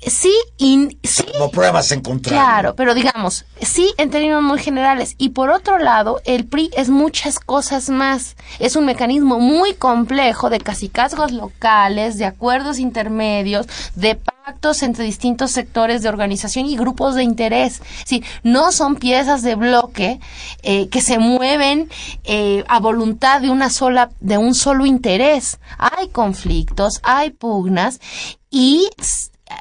Sí, 0.00 0.34
y 0.58 0.98
sí. 1.02 1.24
Como 1.32 1.50
pruebas 1.50 1.90
encontradas. 1.90 2.44
Claro, 2.44 2.74
pero 2.76 2.94
digamos, 2.94 3.46
sí 3.60 3.92
en 3.96 4.10
términos 4.10 4.42
muy 4.42 4.58
generales. 4.58 5.14
Y 5.18 5.30
por 5.30 5.50
otro 5.50 5.78
lado, 5.78 6.20
el 6.24 6.46
PRI 6.46 6.70
es 6.76 6.90
muchas 6.90 7.40
cosas 7.40 7.88
más. 7.88 8.36
Es 8.58 8.76
un 8.76 8.84
mecanismo 8.84 9.40
muy 9.40 9.74
complejo 9.74 10.50
de 10.50 10.60
casicazgos 10.60 11.32
locales, 11.32 12.18
de 12.18 12.26
acuerdos 12.26 12.78
intermedios, 12.78 13.66
de 13.94 14.16
pactos 14.16 14.82
entre 14.82 15.04
distintos 15.04 15.50
sectores 15.50 16.02
de 16.02 16.08
organización 16.08 16.66
y 16.66 16.76
grupos 16.76 17.14
de 17.14 17.24
interés. 17.24 17.82
Sí, 18.04 18.22
no 18.42 18.72
son 18.72 18.96
piezas 18.96 19.42
de 19.42 19.54
bloque 19.54 20.20
eh, 20.62 20.88
que 20.88 21.00
se 21.00 21.18
mueven 21.18 21.88
eh, 22.24 22.64
a 22.68 22.78
voluntad 22.80 23.40
de 23.40 23.50
una 23.50 23.70
sola, 23.70 24.10
de 24.20 24.38
un 24.38 24.54
solo 24.54 24.86
interés. 24.86 25.58
Hay 25.78 26.08
conflictos, 26.10 27.00
hay 27.02 27.30
pugnas 27.30 27.98
y 28.50 28.88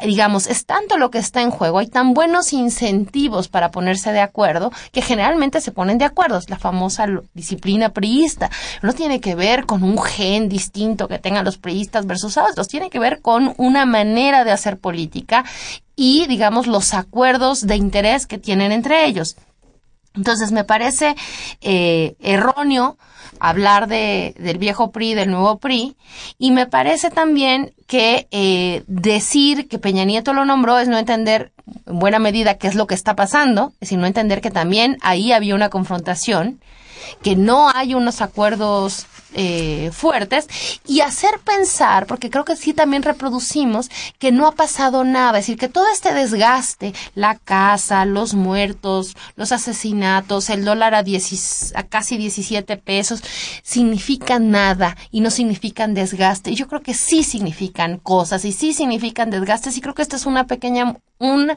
digamos, 0.05 0.47
es 0.47 0.65
tanto 0.65 0.97
lo 0.97 1.11
que 1.11 1.17
está 1.17 1.41
en 1.41 1.51
juego, 1.51 1.79
hay 1.79 1.87
tan 1.87 2.13
buenos 2.13 2.53
incentivos 2.53 3.47
para 3.47 3.71
ponerse 3.71 4.11
de 4.11 4.21
acuerdo 4.21 4.71
que 4.91 5.01
generalmente 5.01 5.61
se 5.61 5.71
ponen 5.71 5.97
de 5.97 6.05
acuerdo. 6.05 6.37
Es 6.37 6.49
la 6.49 6.57
famosa 6.57 7.07
disciplina 7.33 7.89
priista. 7.89 8.49
No 8.81 8.93
tiene 8.93 9.19
que 9.19 9.35
ver 9.35 9.65
con 9.65 9.83
un 9.83 10.01
gen 10.01 10.49
distinto 10.49 11.07
que 11.07 11.19
tengan 11.19 11.45
los 11.45 11.57
priistas 11.57 12.05
versus 12.05 12.37
otros, 12.37 12.67
tiene 12.67 12.89
que 12.89 12.99
ver 12.99 13.21
con 13.21 13.53
una 13.57 13.85
manera 13.85 14.43
de 14.43 14.51
hacer 14.51 14.77
política 14.77 15.45
y, 15.95 16.27
digamos, 16.27 16.67
los 16.67 16.93
acuerdos 16.93 17.65
de 17.65 17.75
interés 17.75 18.27
que 18.27 18.37
tienen 18.37 18.71
entre 18.71 19.05
ellos. 19.05 19.37
Entonces 20.15 20.51
me 20.51 20.63
parece 20.63 21.15
eh, 21.61 22.15
erróneo 22.19 22.97
hablar 23.39 23.87
de, 23.87 24.33
del 24.37 24.57
viejo 24.57 24.91
PRI, 24.91 25.13
del 25.13 25.31
nuevo 25.31 25.57
PRI, 25.57 25.95
y 26.37 26.51
me 26.51 26.67
parece 26.67 27.11
también 27.11 27.73
que 27.87 28.27
eh, 28.31 28.83
decir 28.87 29.67
que 29.67 29.79
Peña 29.79 30.05
Nieto 30.05 30.33
lo 30.33 30.45
nombró 30.45 30.79
es 30.79 30.87
no 30.87 30.97
entender 30.97 31.51
en 31.85 31.99
buena 31.99 32.19
medida 32.19 32.57
qué 32.57 32.67
es 32.67 32.75
lo 32.75 32.87
que 32.87 32.95
está 32.95 33.15
pasando, 33.15 33.73
es 33.75 33.81
decir, 33.81 33.97
no 33.97 34.07
entender 34.07 34.41
que 34.41 34.51
también 34.51 34.97
ahí 35.01 35.31
había 35.31 35.55
una 35.55 35.69
confrontación, 35.69 36.59
que 37.21 37.35
no 37.35 37.69
hay 37.69 37.93
unos 37.93 38.21
acuerdos 38.21 39.05
eh, 39.37 39.91
fuertes 39.91 40.47
y 40.87 41.01
hacer 41.01 41.39
pensar, 41.39 42.07
porque 42.07 42.29
creo 42.29 42.45
que 42.45 42.55
sí 42.55 42.73
también 42.73 43.03
reproducimos 43.03 43.89
que 44.17 44.31
no 44.31 44.47
ha 44.47 44.53
pasado 44.53 45.03
nada, 45.03 45.39
es 45.39 45.45
decir, 45.45 45.57
que 45.57 45.67
todo 45.67 45.85
este 45.91 46.13
desgaste, 46.13 46.93
la 47.15 47.35
casa, 47.35 48.05
los 48.05 48.33
muertos, 48.33 49.17
los 49.35 49.51
asesinatos, 49.51 50.49
el 50.49 50.63
dólar 50.63 50.95
a, 50.95 50.99
a 50.99 51.83
casi 51.83 52.17
17 52.17 52.77
pesos, 52.77 53.21
significan 53.61 54.51
nada 54.51 54.95
y 55.11 55.19
no 55.19 55.29
significan 55.29 55.93
desgaste. 55.93 56.51
Y 56.51 56.55
yo 56.55 56.69
creo 56.69 56.81
que 56.81 56.93
sí 56.93 57.23
significan 57.23 57.97
cosas 57.97 58.45
y 58.45 58.53
sí 58.53 58.73
significan 58.73 59.31
desgastes 59.31 59.75
y 59.75 59.81
creo 59.81 59.95
que 59.95 60.01
esta 60.01 60.15
es 60.15 60.25
una 60.25 60.47
pequeña, 60.47 60.95
un, 61.19 61.51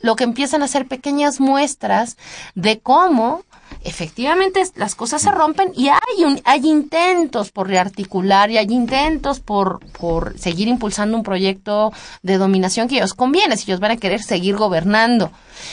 lo 0.00 0.16
que 0.16 0.24
empiezan 0.24 0.62
a 0.62 0.68
ser 0.68 0.86
pequeñas 0.86 1.40
muestras 1.40 2.18
de 2.54 2.78
cómo 2.80 3.44
efectivamente 3.84 4.62
las 4.76 4.94
cosas 4.94 5.22
se 5.22 5.30
rompen 5.30 5.72
y 5.74 5.88
hay, 5.88 6.24
un, 6.24 6.40
hay 6.44 6.66
intentos 6.68 7.50
por 7.50 7.68
rearticular 7.68 8.50
y 8.50 8.58
hay 8.58 8.66
intentos 8.70 9.40
por, 9.40 9.80
por 9.98 10.38
seguir 10.38 10.68
impulsando 10.68 11.16
un 11.16 11.22
proyecto 11.22 11.92
de 12.22 12.38
dominación 12.38 12.88
que 12.88 12.96
ellos 12.96 13.14
conviene, 13.14 13.56
si 13.56 13.70
ellos 13.70 13.80
van 13.80 13.92
a 13.92 13.96
querer 13.96 14.22
seguir 14.22 14.56
gobernando. 14.56 15.30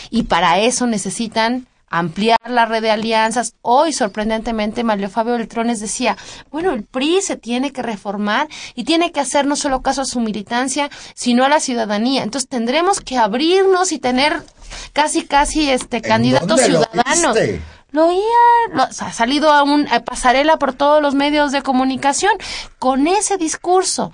Y 0.10 0.24
para 0.24 0.60
eso 0.60 0.88
necesitan 0.88 1.68
ampliar 1.89 2.38
la 2.47 2.66
red 2.66 2.82
de 2.82 2.91
alianzas. 2.91 3.55
Hoy, 3.62 3.93
sorprendentemente, 3.93 4.84
Mario 4.84 5.10
Fabio 5.10 5.34
Beltrones 5.34 5.80
decía, 5.80 6.18
bueno, 6.51 6.72
el 6.72 6.84
PRI 6.84 7.22
se 7.22 7.36
tiene 7.36 7.72
que 7.72 7.82
reformar 7.82 8.47
y 8.76 8.84
tiene 8.84 9.12
que 9.12 9.20
hacer 9.20 9.45
no 9.45 9.55
solo 9.55 9.82
caso 9.82 10.01
a 10.01 10.05
su 10.05 10.20
militancia, 10.20 10.89
sino 11.16 11.43
a 11.43 11.49
la 11.49 11.60
ciudadanía. 11.60 12.24
Entonces 12.24 12.47
tendremos 12.47 13.01
que 13.01 13.18
abrirnos 13.18 13.91
y 13.91 13.99
tener 13.99 14.43
casi, 14.93 15.24
casi, 15.24 15.70
este, 15.70 16.01
candidatos 16.01 16.62
ciudadanos 16.62 17.38
lo 17.92 18.08
oía, 18.08 18.84
ha 18.84 19.14
salido 19.14 19.52
a 19.52 19.64
un 19.64 19.88
pasarela 20.06 20.58
por 20.58 20.74
todos 20.74 21.02
los 21.02 21.16
medios 21.16 21.52
de 21.52 21.62
comunicación 21.62 22.32
con 22.78 23.08
ese 23.08 23.38
discurso. 23.38 24.12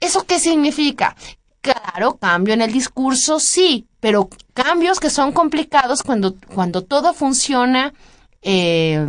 ¿Eso 0.00 0.24
qué 0.24 0.38
significa? 0.38 1.16
Claro, 1.60 2.16
cambio 2.16 2.54
en 2.54 2.62
el 2.62 2.72
discurso, 2.72 3.40
sí, 3.40 3.86
pero 3.98 4.28
cambios 4.54 5.00
que 5.00 5.10
son 5.10 5.32
complicados 5.32 6.02
cuando, 6.02 6.36
cuando 6.54 6.82
todo 6.82 7.12
funciona 7.12 7.92
eh, 8.42 9.04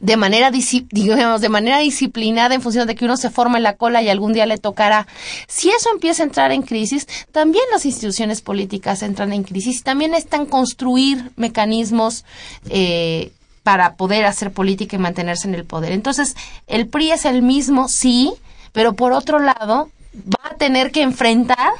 de 0.00 0.16
manera, 0.16 0.50
digamos, 0.50 1.40
de 1.40 1.48
manera 1.48 1.78
disciplinada 1.78 2.54
en 2.54 2.62
función 2.62 2.86
de 2.86 2.94
que 2.94 3.04
uno 3.04 3.16
se 3.16 3.30
forma 3.30 3.58
en 3.58 3.62
la 3.62 3.76
cola 3.76 4.02
y 4.02 4.08
algún 4.08 4.32
día 4.32 4.46
le 4.46 4.58
tocará. 4.58 5.06
Si 5.48 5.70
eso 5.70 5.90
empieza 5.92 6.22
a 6.22 6.26
entrar 6.26 6.52
en 6.52 6.62
crisis, 6.62 7.06
también 7.30 7.64
las 7.72 7.84
instituciones 7.84 8.40
políticas 8.40 9.02
entran 9.02 9.32
en 9.32 9.42
crisis. 9.42 9.82
También 9.82 10.14
están 10.14 10.46
construir 10.46 11.30
mecanismos 11.36 12.24
eh, 12.68 13.32
para 13.62 13.94
poder 13.94 14.24
hacer 14.24 14.52
política 14.52 14.96
y 14.96 14.98
mantenerse 14.98 15.48
en 15.48 15.54
el 15.54 15.64
poder. 15.64 15.92
Entonces, 15.92 16.34
el 16.66 16.88
PRI 16.88 17.12
es 17.12 17.24
el 17.24 17.42
mismo, 17.42 17.88
sí, 17.88 18.32
pero 18.72 18.94
por 18.94 19.12
otro 19.12 19.38
lado, 19.38 19.90
va 20.14 20.50
a 20.50 20.54
tener 20.56 20.90
que 20.90 21.02
enfrentar 21.02 21.72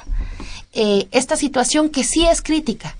eh, 0.75 1.09
esta 1.11 1.37
situación 1.37 1.91
que 1.91 2.05
sí 2.05 2.27
es 2.27 2.43
crítica, 2.43 2.97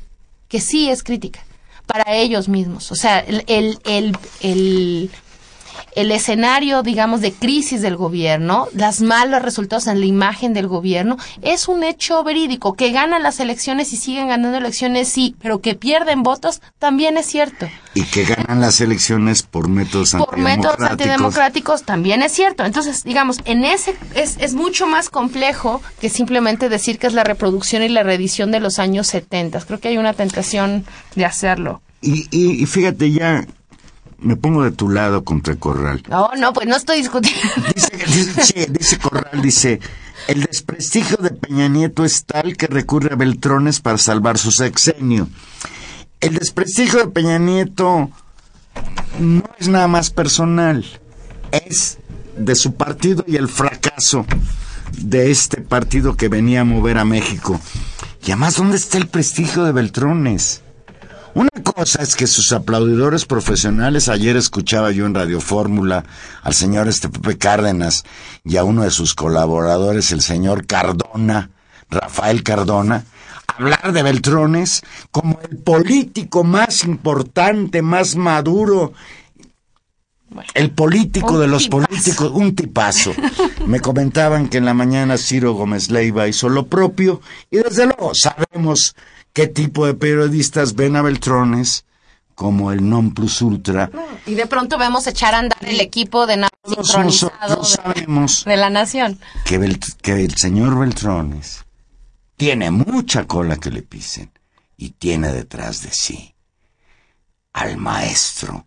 que 0.49 0.61
sí 0.61 0.91
es 0.91 1.03
crítica 1.03 1.45
para 1.93 2.14
ellos 2.14 2.49
mismos. 2.49 2.90
O 2.90 2.97
sea, 2.97 3.20
el, 3.20 3.45
el, 3.47 4.16
el, 4.40 5.11
escenario, 5.95 6.82
digamos, 6.82 7.20
de 7.20 7.32
crisis 7.32 7.82
del 7.82 7.97
gobierno, 7.97 8.68
las 8.74 9.01
malos 9.01 9.43
resultados 9.43 9.86
en 9.86 10.01
la 10.01 10.07
imagen 10.07 10.55
del 10.55 10.66
gobierno, 10.66 11.16
es 11.43 11.68
un 11.68 11.84
hecho 11.84 12.24
verídico. 12.24 12.74
Que 12.74 12.93
ganan 12.93 13.22
las 13.22 13.40
elecciones 13.40 13.93
y 13.93 13.97
siguen 13.97 14.28
ganando 14.28 14.59
elecciones, 14.59 15.09
sí, 15.09 15.36
pero 15.40 15.61
que 15.61 15.74
pierden 15.74 16.22
votos 16.22 16.61
también 16.78 17.16
es 17.16 17.26
cierto. 17.26 17.68
Y 17.95 18.05
que 18.05 18.24
ganan 18.24 18.61
las 18.61 18.80
elecciones 18.80 19.43
por 19.43 19.68
métodos 19.68 20.12
por 20.12 20.38
métodos 20.38 20.80
antidemocráticos 20.80 21.82
también 21.82 22.22
es 22.22 22.32
cierto. 22.32 22.64
Entonces, 22.64 23.05
digamos, 23.05 23.38
en 23.45 23.64
ese 23.64 23.95
es, 24.14 24.36
es 24.38 24.55
mucho 24.55 24.86
más 24.86 25.11
complejo 25.11 25.82
que 26.01 26.09
simplemente 26.09 26.68
decir 26.68 26.99
que 26.99 27.07
es 27.07 27.12
la 27.12 27.24
reproducción 27.24 27.82
y 27.82 27.88
la 27.88 28.03
reedición 28.03 28.51
de 28.51 28.61
los 28.61 28.78
años 28.78 29.07
70. 29.09 29.61
Creo 29.61 29.80
que 29.80 29.88
hay 29.88 29.99
una 29.99 30.14
tentación 30.14 30.84
de 31.14 31.24
hacerlo. 31.24 31.82
Y, 32.01 32.26
y, 32.32 32.66
fíjate, 32.66 33.12
ya 33.12 33.47
me 34.23 34.37
pongo 34.37 34.64
de 34.64 34.70
tu 34.70 34.89
lado 34.89 35.25
contra 35.25 35.57
Corral. 35.57 36.03
No, 36.09 36.31
no, 36.39 36.53
pues 36.53 36.66
no 36.66 36.77
estoy 36.77 36.99
discutiendo. 36.99 37.41
Dice, 37.75 37.97
dice, 38.07 38.66
dice 38.70 38.99
Corral, 38.99 39.43
dice, 39.43 39.81
El 40.29 40.43
desprestigio 40.45 41.16
de 41.18 41.31
Peña 41.31 41.68
Nieto 41.68 42.05
es 42.05 42.25
tal 42.25 42.57
que 42.57 42.66
recurre 42.66 43.12
a 43.12 43.16
Beltrones 43.16 43.81
para 43.81 43.99
salvar 43.99 44.39
su 44.39 44.51
sexenio. 44.51 45.29
El 46.20 46.37
desprestigio 46.37 47.01
de 47.01 47.09
Peña 47.09 47.39
Nieto 47.39 48.11
no 49.18 49.45
es 49.59 49.68
nada 49.68 49.89
más 49.89 50.11
personal, 50.11 50.85
es 51.51 51.99
de 52.37 52.55
su 52.55 52.75
partido 52.75 53.25
y 53.27 53.37
el 53.37 53.49
fracaso 53.49 54.25
de 54.99 55.31
este 55.31 55.61
partido 55.61 56.16
que 56.16 56.29
venía 56.29 56.61
a 56.62 56.64
mover 56.64 56.99
a 56.99 57.05
México. 57.05 57.61
Y 58.25 58.31
además, 58.31 58.57
¿dónde 58.57 58.77
está 58.77 58.99
el 58.99 59.09
prestigio 59.09 59.64
de 59.64 59.73
Beltrones? 59.73 60.62
Una 61.35 61.49
cosa 61.64 62.03
es 62.03 62.14
que 62.14 62.26
sus 62.26 62.53
aplaudidores 62.53 63.24
profesionales, 63.24 64.09
ayer 64.09 64.37
escuchaba 64.37 64.91
yo 64.91 65.07
en 65.07 65.14
Radio 65.14 65.41
Fórmula 65.41 66.05
al 66.43 66.53
señor 66.53 66.89
este 66.89 67.09
Pepe 67.09 67.39
Cárdenas 67.39 68.05
y 68.45 68.59
a 68.59 68.64
uno 68.64 68.83
de 68.83 68.91
sus 68.91 69.14
colaboradores, 69.14 70.12
el 70.12 70.20
señor 70.20 70.66
Cardona, 70.66 71.51
Rafael 71.89 72.43
Cardona, 72.43 73.05
hablar 73.47 73.93
de 73.93 74.03
Beltrones 74.03 74.83
como 75.11 75.41
el 75.49 75.57
político 75.57 76.45
más 76.45 76.85
importante, 76.85 77.80
más 77.80 78.14
maduro, 78.14 78.93
el 80.53 80.70
político 80.70 81.39
de 81.39 81.47
los 81.47 81.68
políticos, 81.68 82.30
un 82.35 82.55
tipazo. 82.55 83.12
Me 83.66 83.80
comentaban 83.80 84.49
que 84.49 84.59
en 84.59 84.66
la 84.66 84.74
mañana 84.74 85.16
Ciro 85.16 85.55
Gómez 85.55 85.91
Leiva 85.91 86.28
hizo 86.28 86.51
lo 86.51 86.66
propio 86.66 87.22
y 87.51 87.57
desde 87.57 87.87
luego 87.87 88.12
sabemos 88.14 88.95
qué 89.33 89.47
tipo 89.47 89.87
de 89.87 89.95
periodistas 89.95 90.74
ven 90.74 90.97
a 90.97 91.03
Beltrones 91.03 91.85
como 92.35 92.72
el 92.72 92.89
non 92.89 93.12
plus 93.12 93.43
ultra. 93.43 93.91
Y 94.26 94.35
de 94.35 94.47
pronto 94.47 94.78
vemos 94.78 95.07
echar 95.07 95.35
a 95.35 95.39
andar 95.39 95.59
el 95.62 95.80
equipo 95.80 96.26
de 96.26 96.39
nada 96.39 96.51
sincronizado 96.64 97.64
sabemos 97.64 98.45
de 98.45 98.57
la 98.57 98.70
nación. 98.70 99.18
Que, 99.45 99.78
que 100.03 100.24
el 100.24 100.37
señor 100.37 100.78
Beltrones 100.78 101.64
tiene 102.37 102.70
mucha 102.70 103.26
cola 103.26 103.57
que 103.57 103.70
le 103.70 103.83
pisen 103.83 104.30
y 104.76 104.91
tiene 104.91 105.33
detrás 105.33 105.83
de 105.83 105.93
sí 105.93 106.35
al 107.53 107.76
maestro 107.76 108.66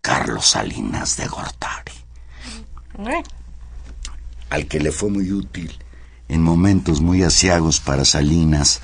Carlos 0.00 0.46
Salinas 0.46 1.16
de 1.16 1.26
Gortari. 1.26 1.92
Al 4.50 4.66
que 4.66 4.80
le 4.80 4.90
fue 4.92 5.10
muy 5.10 5.30
útil 5.32 5.78
en 6.28 6.42
momentos 6.42 7.00
muy 7.00 7.22
asiagos 7.22 7.80
para 7.80 8.04
Salinas 8.04 8.80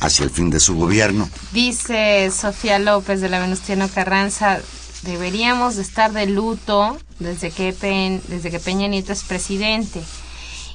hacia 0.00 0.24
el 0.24 0.30
fin 0.30 0.50
de 0.50 0.60
su 0.60 0.76
gobierno. 0.76 1.28
Dice 1.52 2.30
Sofía 2.30 2.78
López 2.78 3.20
de 3.20 3.28
la 3.28 3.38
Venustiano 3.38 3.88
Carranza, 3.88 4.60
deberíamos 5.02 5.76
de 5.76 5.82
estar 5.82 6.12
de 6.12 6.26
luto 6.26 6.98
desde 7.18 7.50
que, 7.50 7.72
desde 8.28 8.50
que 8.50 8.60
Peña 8.60 8.88
Nieto 8.88 9.12
es 9.12 9.24
presidente. 9.24 10.02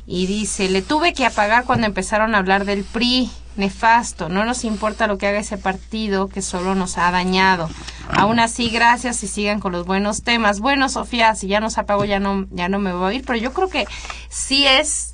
Y 0.08 0.26
dice, 0.26 0.70
le 0.70 0.82
tuve 0.82 1.14
que 1.14 1.26
apagar 1.26 1.66
cuando 1.66 1.88
empezaron 1.88 2.34
a 2.34 2.40
hablar 2.40 2.66
del 2.66 2.84
PRI, 2.84 3.30
nefasto, 3.56 4.30
no 4.30 4.46
nos 4.46 4.64
importa 4.64 5.08
lo 5.08 5.18
que 5.18 5.28
haga 5.28 5.40
ese 5.40 5.58
partido 5.58 6.28
que 6.28 6.42
solo 6.42 6.74
nos 6.74 6.98
ha 6.98 7.12
dañado. 7.12 7.70
Aún 8.10 8.40
así, 8.40 8.70
gracias 8.70 9.24
y 9.24 9.28
sigan 9.28 9.60
con 9.60 9.72
los 9.72 9.86
buenos 9.86 10.24
temas. 10.24 10.60
Bueno, 10.60 10.90
Sofía, 10.90 11.36
si 11.36 11.48
ya 11.48 11.60
nos 11.60 11.78
apagó 11.78 12.06
ya 12.06 12.20
no, 12.20 12.48
ya 12.52 12.68
no 12.70 12.80
me 12.80 12.94
voy 12.94 13.14
a 13.14 13.18
ir, 13.18 13.26
pero 13.26 13.38
yo 13.38 13.54
creo 13.54 13.70
que 13.70 13.86
sí 14.30 14.66
es 14.66 15.11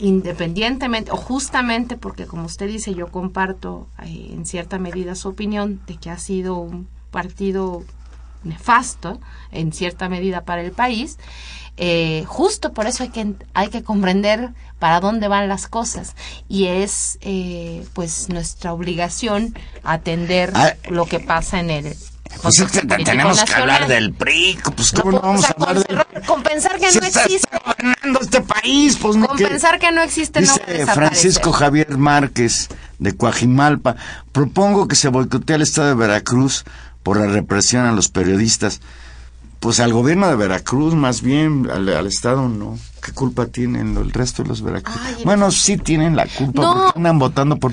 independientemente 0.00 1.12
o 1.12 1.16
justamente 1.16 1.96
porque 1.96 2.26
como 2.26 2.46
usted 2.46 2.66
dice 2.66 2.94
yo 2.94 3.08
comparto 3.08 3.86
eh, 4.02 4.30
en 4.32 4.46
cierta 4.46 4.78
medida 4.78 5.14
su 5.14 5.28
opinión 5.28 5.80
de 5.86 5.96
que 5.96 6.10
ha 6.10 6.18
sido 6.18 6.56
un 6.56 6.88
partido 7.10 7.84
nefasto 8.42 9.20
en 9.52 9.72
cierta 9.72 10.08
medida 10.08 10.44
para 10.44 10.62
el 10.62 10.72
país 10.72 11.18
eh, 11.76 12.24
justo 12.26 12.72
por 12.72 12.86
eso 12.86 13.04
hay 13.04 13.08
que 13.08 13.34
hay 13.54 13.68
que 13.68 13.82
comprender 13.82 14.50
para 14.78 15.00
dónde 15.00 15.28
van 15.28 15.48
las 15.48 15.68
cosas. 15.68 16.16
Y 16.48 16.66
es 16.66 17.18
eh, 17.20 17.86
pues 17.94 18.28
nuestra 18.28 18.72
obligación 18.72 19.54
atender 19.82 20.52
ah, 20.54 20.74
lo 20.90 21.06
que 21.06 21.20
pasa 21.20 21.60
en 21.60 21.70
el 21.70 21.96
pues 22.42 22.58
es 22.60 22.70
que 22.70 22.86
tenemos 22.86 23.42
que 23.42 23.54
hablar 23.54 23.86
del 23.86 24.12
PRI, 24.14 24.58
pues 24.74 24.92
cómo 24.92 25.12
no, 25.12 25.20
vamos 25.20 25.44
a 25.44 25.52
hablar 25.52 25.86
del. 25.86 26.24
Compensar 26.26 26.78
que 26.78 26.90
no 26.92 27.06
existe. 27.06 27.36
Está 27.36 27.58
gobernando 27.64 28.20
este 28.20 28.40
país, 28.40 28.96
pues 29.00 29.16
Compensar 29.16 29.78
que, 29.78 29.92
no 29.92 30.02
existe 30.02 30.40
dice 30.40 30.84
no 30.86 30.94
Francisco 30.94 31.52
Javier 31.52 31.98
Márquez 31.98 32.68
de 32.98 33.16
Coajimalpa, 33.16 33.96
propongo 34.32 34.88
que 34.88 34.96
se 34.96 35.08
boicotee 35.08 35.56
al 35.56 35.62
estado 35.62 35.88
de 35.88 35.94
Veracruz 35.94 36.64
por 37.02 37.18
la 37.18 37.26
represión 37.26 37.86
a 37.86 37.92
los 37.92 38.08
periodistas. 38.08 38.80
Pues 39.58 39.78
al 39.78 39.92
gobierno 39.92 40.26
de 40.26 40.36
Veracruz, 40.36 40.94
más 40.94 41.20
bien, 41.20 41.68
al, 41.70 42.06
Estado 42.06 42.48
no. 42.48 42.78
¿Qué 43.04 43.12
culpa 43.12 43.44
tienen 43.44 43.94
el 43.94 44.10
resto 44.10 44.42
de 44.42 44.48
los 44.48 44.62
Veracruz? 44.62 44.96
bueno, 45.22 45.50
sí 45.50 45.76
tienen 45.76 46.16
la 46.16 46.24
culpa 46.26 46.62
porque 46.62 46.98
andan 46.98 47.18
votando 47.18 47.58
por... 47.58 47.72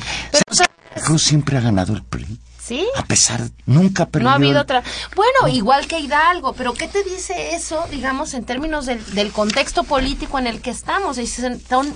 Veracruz 0.94 1.24
siempre 1.24 1.58
ha 1.58 1.62
ganado 1.62 1.94
el 1.94 2.04
PRI. 2.04 2.40
¿Sí? 2.68 2.86
A 2.98 3.06
pesar, 3.06 3.50
nunca 3.66 4.08
perdió. 4.08 4.26
No 4.26 4.32
ha 4.32 4.36
habido 4.36 4.60
otra. 4.60 4.84
Bueno, 5.16 5.48
igual 5.48 5.88
que 5.88 6.02
Hidalgo, 6.02 6.52
pero 6.52 6.74
¿qué 6.74 6.90
te 6.90 7.02
dice 7.02 7.56
eso, 7.56 7.86
digamos, 7.92 8.34
en 8.34 8.44
términos 8.44 8.86
del, 8.86 9.32
contexto 9.32 9.86
político 9.86 10.38
en 10.38 10.48
el 10.48 10.60
que 10.60 10.72
estamos? 10.72 11.16
Son 11.16 11.94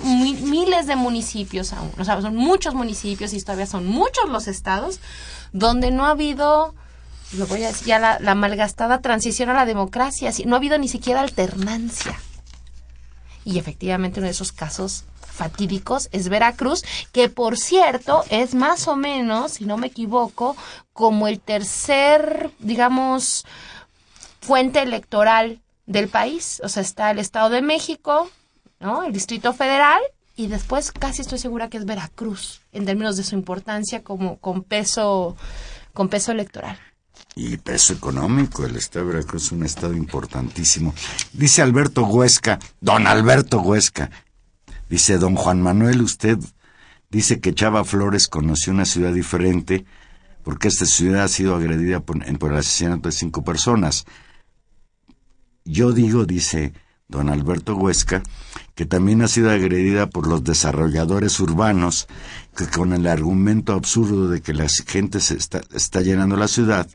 miles 0.50 0.86
de 0.86 0.96
municipios 0.96 1.74
aún, 1.74 1.92
o 1.98 2.04
sea, 2.06 2.22
son 2.22 2.36
muchos 2.36 2.72
municipios 2.72 3.34
y 3.34 3.42
todavía 3.42 3.66
son 3.66 3.84
muchos 3.84 4.30
los 4.30 4.48
estados 4.48 4.98
donde 5.52 5.90
no 5.90 6.06
ha 6.06 6.12
habido, 6.12 6.74
lo 7.36 7.46
voy 7.48 7.64
a 7.64 7.66
decir, 7.66 7.88
ya 7.88 7.98
la, 7.98 8.18
la 8.18 8.34
malgastada 8.34 9.02
transición 9.02 9.50
a 9.50 9.52
la 9.52 9.66
democracia, 9.66 10.32
no 10.46 10.54
ha 10.54 10.58
habido 10.58 10.78
ni 10.78 10.88
siquiera 10.88 11.20
alternancia. 11.20 12.18
Y 13.44 13.58
efectivamente 13.58 14.20
uno 14.20 14.26
de 14.28 14.32
esos 14.32 14.52
casos 14.52 15.04
fatídicos 15.32 16.08
es 16.12 16.28
Veracruz, 16.28 16.84
que 17.12 17.28
por 17.28 17.56
cierto 17.56 18.24
es 18.30 18.54
más 18.54 18.86
o 18.88 18.96
menos, 18.96 19.52
si 19.52 19.64
no 19.64 19.76
me 19.76 19.88
equivoco, 19.88 20.56
como 20.92 21.26
el 21.26 21.40
tercer, 21.40 22.50
digamos, 22.58 23.44
fuente 24.40 24.82
electoral 24.82 25.60
del 25.86 26.08
país. 26.08 26.60
O 26.64 26.68
sea, 26.68 26.82
está 26.82 27.10
el 27.10 27.18
Estado 27.18 27.50
de 27.50 27.62
México, 27.62 28.30
¿no? 28.80 29.04
El 29.04 29.12
Distrito 29.12 29.52
Federal 29.52 30.00
y 30.36 30.46
después 30.46 30.92
casi 30.92 31.22
estoy 31.22 31.38
segura 31.38 31.68
que 31.68 31.78
es 31.78 31.84
Veracruz 31.84 32.60
en 32.72 32.84
términos 32.84 33.16
de 33.16 33.24
su 33.24 33.34
importancia 33.34 34.02
como 34.02 34.38
con 34.38 34.62
peso 34.62 35.36
con 35.92 36.08
peso 36.08 36.32
electoral. 36.32 36.78
Y 37.34 37.56
peso 37.58 37.92
económico, 37.92 38.64
el 38.64 38.76
Estado 38.76 39.06
de 39.06 39.14
Veracruz 39.14 39.46
es 39.46 39.52
un 39.52 39.64
estado 39.64 39.94
importantísimo. 39.94 40.94
Dice 41.32 41.62
Alberto 41.62 42.04
Huesca, 42.04 42.58
don 42.80 43.06
Alberto 43.06 43.60
Huesca, 43.60 44.10
Dice, 44.92 45.16
don 45.16 45.36
Juan 45.36 45.62
Manuel, 45.62 46.02
usted 46.02 46.38
dice 47.08 47.40
que 47.40 47.54
Chava 47.54 47.82
Flores 47.82 48.28
conoció 48.28 48.74
una 48.74 48.84
ciudad 48.84 49.14
diferente 49.14 49.86
porque 50.42 50.68
esta 50.68 50.84
ciudad 50.84 51.22
ha 51.22 51.28
sido 51.28 51.56
agredida 51.56 52.00
por, 52.00 52.22
el 52.22 52.56
asesinato 52.58 53.08
de 53.08 53.12
cinco 53.12 53.42
personas. 53.42 54.04
Yo 55.64 55.92
digo, 55.92 56.26
dice 56.26 56.74
don 57.08 57.30
Alberto 57.30 57.74
Huesca, 57.74 58.22
que 58.74 58.84
también 58.84 59.22
ha 59.22 59.28
sido 59.28 59.50
agredida 59.50 60.10
por 60.10 60.26
los 60.26 60.44
desarrolladores 60.44 61.40
urbanos 61.40 62.06
que 62.54 62.66
con 62.66 62.92
el 62.92 63.06
argumento 63.06 63.72
absurdo 63.72 64.28
de 64.28 64.42
que 64.42 64.52
la 64.52 64.66
gente 64.86 65.20
se 65.20 65.38
está 65.38 66.02
llenando 66.02 66.36
la 66.36 66.48
ciudad, 66.48 66.86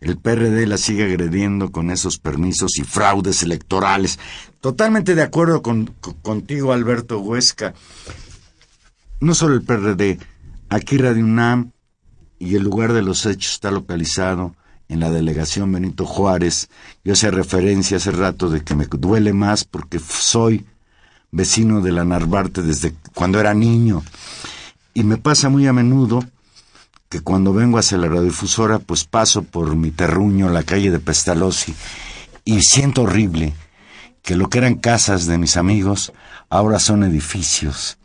el 0.00 0.16
PRD 0.18 0.66
la 0.66 0.76
sigue 0.76 1.04
agrediendo 1.04 1.70
con 1.70 1.92
esos 1.92 2.18
permisos 2.18 2.76
y 2.78 2.82
fraudes 2.82 3.44
electorales. 3.44 4.18
Totalmente 4.62 5.16
de 5.16 5.22
acuerdo 5.22 5.60
con, 5.60 5.86
contigo, 6.22 6.72
Alberto 6.72 7.18
Huesca. 7.18 7.74
No 9.18 9.34
solo 9.34 9.56
el 9.56 9.62
PRD, 9.62 10.20
aquí 10.68 10.98
Radio 10.98 11.24
UNAM 11.24 11.72
y 12.38 12.54
el 12.54 12.62
lugar 12.62 12.92
de 12.92 13.02
los 13.02 13.26
hechos 13.26 13.54
está 13.54 13.72
localizado 13.72 14.54
en 14.88 15.00
la 15.00 15.10
delegación 15.10 15.72
Benito 15.72 16.06
Juárez. 16.06 16.68
Yo 17.02 17.14
hacía 17.14 17.32
referencia 17.32 17.96
hace 17.96 18.12
rato 18.12 18.50
de 18.50 18.62
que 18.62 18.76
me 18.76 18.86
duele 18.86 19.32
más 19.32 19.64
porque 19.64 19.98
soy 19.98 20.64
vecino 21.32 21.80
de 21.80 21.90
la 21.90 22.04
Narvarte 22.04 22.62
desde 22.62 22.94
cuando 23.14 23.40
era 23.40 23.54
niño. 23.54 24.04
Y 24.94 25.02
me 25.02 25.16
pasa 25.16 25.48
muy 25.48 25.66
a 25.66 25.72
menudo 25.72 26.24
que 27.08 27.18
cuando 27.18 27.52
vengo 27.52 27.78
hacia 27.78 27.98
la 27.98 28.06
radiodifusora, 28.06 28.78
pues 28.78 29.06
paso 29.06 29.42
por 29.42 29.74
mi 29.74 29.90
terruño, 29.90 30.50
la 30.50 30.62
calle 30.62 30.92
de 30.92 31.00
Pestalozzi, 31.00 31.74
y 32.44 32.60
siento 32.60 33.02
horrible 33.02 33.54
que 34.22 34.36
lo 34.36 34.48
que 34.48 34.58
eran 34.58 34.76
casas 34.76 35.26
de 35.26 35.38
mis 35.38 35.56
amigos 35.56 36.12
ahora 36.48 36.78
son 36.78 37.02
edificios 37.04 37.98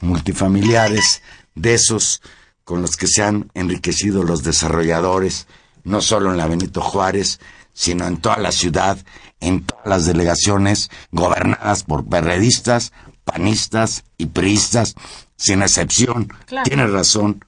multifamiliares 0.00 1.22
de 1.54 1.74
esos 1.74 2.22
con 2.64 2.80
los 2.80 2.96
que 2.96 3.06
se 3.06 3.22
han 3.22 3.50
enriquecido 3.54 4.22
los 4.22 4.42
desarrolladores, 4.42 5.46
no 5.82 6.00
solo 6.00 6.30
en 6.30 6.38
la 6.38 6.46
Benito 6.46 6.80
Juárez, 6.80 7.40
sino 7.72 8.06
en 8.06 8.18
toda 8.18 8.38
la 8.38 8.52
ciudad, 8.52 8.98
en 9.40 9.64
todas 9.64 9.86
las 9.86 10.06
delegaciones 10.06 10.90
gobernadas 11.10 11.82
por 11.82 12.06
perredistas, 12.06 12.92
panistas 13.24 14.04
y 14.16 14.26
priistas, 14.26 14.94
sin 15.36 15.62
excepción. 15.62 16.28
Tiene 16.64 16.86
razón 16.86 17.44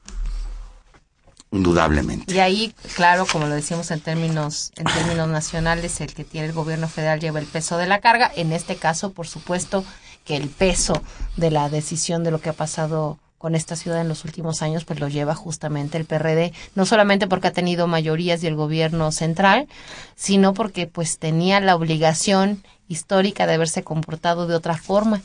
indudablemente. 1.51 2.35
Y 2.35 2.39
ahí, 2.39 2.75
claro, 2.95 3.27
como 3.27 3.47
lo 3.47 3.55
decimos 3.55 3.91
en 3.91 4.01
términos 4.01 4.73
en 4.77 4.87
términos 4.87 5.29
nacionales, 5.29 6.01
el 6.01 6.15
que 6.15 6.25
tiene 6.25 6.49
el 6.49 6.53
gobierno 6.53 6.89
federal 6.89 7.21
lleva 7.21 7.39
el 7.39 7.47
peso 7.47 7.79
de 7.79 7.87
la 7.87 8.01
carga. 8.01 8.31
En 8.37 8.53
este 8.53 8.77
caso, 8.77 9.13
por 9.13 9.27
supuesto, 9.27 9.85
que 10.25 10.37
el 10.37 10.49
peso 10.49 11.03
de 11.37 11.51
la 11.51 11.69
decisión 11.69 12.25
de 12.25 12.31
lo 12.31 12.41
que 12.41 12.51
ha 12.51 12.55
pasado 12.55 13.19
con 13.39 13.55
esta 13.55 13.77
ciudad 13.77 14.01
en 14.01 14.09
los 14.09 14.25
últimos 14.25 14.63
años, 14.63 14.85
pues 14.85 14.99
lo 14.99 15.09
lleva 15.09 15.35
justamente 15.35 15.99
el 15.99 16.07
PRD, 16.07 16.53
no 16.75 16.87
solamente 16.87 17.27
porque 17.27 17.49
ha 17.49 17.53
tenido 17.53 17.87
mayorías 17.87 18.43
y 18.43 18.47
el 18.47 18.57
gobierno 18.57 19.13
central, 19.13 19.69
sino 20.15 20.55
porque 20.55 20.87
pues 20.87 21.19
tenía 21.19 21.61
la 21.61 21.77
obligación 21.77 22.65
histórica 22.89 23.47
de 23.47 23.55
haberse 23.55 23.83
comportado 23.83 24.47
de 24.47 24.55
otra 24.55 24.77
forma 24.77 25.21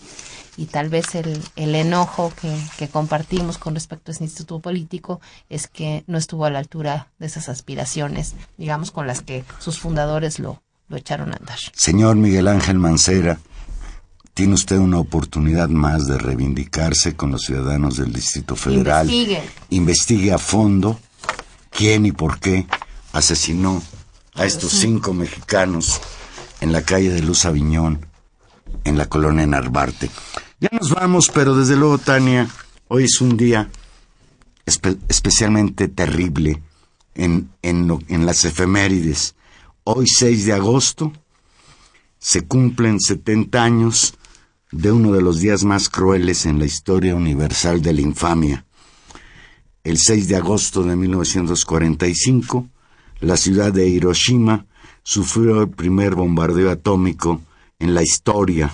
y 0.57 0.65
tal 0.65 0.89
vez 0.89 1.15
el, 1.15 1.41
el 1.55 1.75
enojo 1.75 2.31
que, 2.39 2.55
que, 2.77 2.89
compartimos 2.89 3.57
con 3.57 3.73
respecto 3.73 4.11
a 4.11 4.13
ese 4.13 4.23
instituto 4.23 4.59
político 4.59 5.21
es 5.49 5.67
que 5.67 6.03
no 6.07 6.17
estuvo 6.17 6.45
a 6.45 6.49
la 6.49 6.59
altura 6.59 7.09
de 7.19 7.27
esas 7.27 7.49
aspiraciones, 7.49 8.35
digamos, 8.57 8.91
con 8.91 9.07
las 9.07 9.21
que 9.21 9.43
sus 9.59 9.79
fundadores 9.79 10.39
lo, 10.39 10.61
lo 10.89 10.97
echaron 10.97 11.33
a 11.33 11.37
andar. 11.37 11.57
Señor 11.73 12.17
Miguel 12.17 12.47
Ángel 12.47 12.77
Mancera, 12.77 13.39
tiene 14.33 14.53
usted 14.53 14.77
una 14.77 14.99
oportunidad 14.99 15.69
más 15.69 16.07
de 16.07 16.17
reivindicarse 16.17 17.15
con 17.15 17.31
los 17.31 17.43
ciudadanos 17.43 17.97
del 17.97 18.13
Distrito 18.13 18.55
Federal. 18.55 19.09
Investigue. 19.09 19.49
Investigue 19.69 20.33
a 20.33 20.37
fondo 20.37 20.99
quién 21.69 22.05
y 22.05 22.11
por 22.11 22.39
qué 22.39 22.65
asesinó 23.13 23.81
a 24.35 24.45
estos 24.45 24.71
cinco 24.71 25.13
mexicanos 25.13 25.99
en 26.61 26.71
la 26.71 26.83
calle 26.83 27.09
de 27.09 27.21
Luz 27.21 27.45
Aviñón, 27.45 28.05
en 28.84 28.97
la 28.97 29.07
colonia 29.07 29.45
Narvarte. 29.45 30.09
Ya 30.59 30.69
nos 30.71 30.91
vamos, 30.91 31.29
pero 31.34 31.55
desde 31.55 31.75
luego, 31.75 31.97
Tania, 31.97 32.47
hoy 32.88 33.05
es 33.05 33.21
un 33.21 33.38
día 33.38 33.69
espe 34.65 34.97
especialmente 35.09 35.88
terrible 35.88 36.61
en, 37.15 37.49
en, 37.61 37.89
en 38.07 38.25
las 38.25 38.45
efemérides. 38.45 39.36
Hoy, 39.84 40.07
6 40.07 40.45
de 40.45 40.53
agosto, 40.53 41.11
se 42.19 42.47
cumplen 42.47 42.99
70 42.99 43.63
años 43.63 44.13
de 44.71 44.91
uno 44.91 45.11
de 45.11 45.21
los 45.21 45.39
días 45.39 45.63
más 45.63 45.89
crueles 45.89 46.45
en 46.45 46.59
la 46.59 46.65
historia 46.65 47.15
universal 47.15 47.82
de 47.82 47.93
la 47.93 48.01
infamia. 48.01 48.65
El 49.84 49.97
6 49.97 50.27
de 50.27 50.36
agosto 50.36 50.84
de 50.84 50.95
1945, 50.95 52.69
la 53.19 53.36
ciudad 53.38 53.73
de 53.73 53.88
Hiroshima 53.88 54.65
sufrió 55.03 55.63
el 55.63 55.69
primer 55.69 56.15
bombardeo 56.15 56.69
atómico 56.69 57.41
en 57.82 57.95
la 57.95 58.03
historia. 58.03 58.71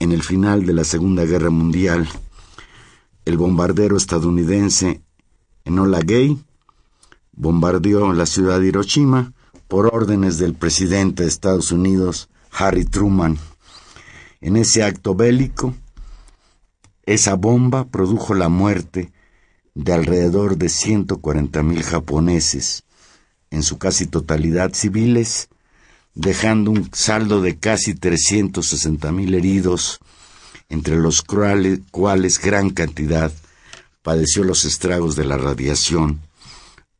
En 0.00 0.10
el 0.10 0.22
final 0.22 0.66
de 0.66 0.72
la 0.72 0.84
Segunda 0.84 1.24
Guerra 1.24 1.50
Mundial, 1.50 2.08
el 3.24 3.36
bombardero 3.36 3.96
estadounidense 3.96 5.00
Enola 5.64 6.00
Gay 6.00 6.36
bombardeó 7.32 8.12
la 8.12 8.26
ciudad 8.26 8.58
de 8.60 8.66
Hiroshima 8.66 9.32
por 9.68 9.94
órdenes 9.94 10.38
del 10.38 10.54
presidente 10.54 11.22
de 11.22 11.28
Estados 11.28 11.70
Unidos, 11.70 12.28
Harry 12.50 12.84
Truman. 12.84 13.38
En 14.40 14.56
ese 14.56 14.82
acto 14.82 15.14
bélico, 15.14 15.74
esa 17.06 17.34
bomba 17.34 17.84
produjo 17.84 18.34
la 18.34 18.48
muerte 18.48 19.12
de 19.74 19.92
alrededor 19.92 20.56
de 20.56 20.68
140 20.68 21.62
mil 21.62 21.84
japoneses, 21.84 22.82
en 23.50 23.62
su 23.62 23.78
casi 23.78 24.06
totalidad 24.06 24.72
civiles, 24.74 25.48
dejando 26.20 26.70
un 26.70 26.90
saldo 26.92 27.40
de 27.40 27.56
casi 27.56 27.94
360 27.94 29.10
mil 29.10 29.34
heridos, 29.34 30.00
entre 30.68 30.96
los 30.96 31.22
cuales, 31.22 32.38
gran 32.38 32.70
cantidad 32.70 33.32
padeció 34.02 34.44
los 34.44 34.66
estragos 34.66 35.16
de 35.16 35.24
la 35.24 35.38
radiación 35.38 36.20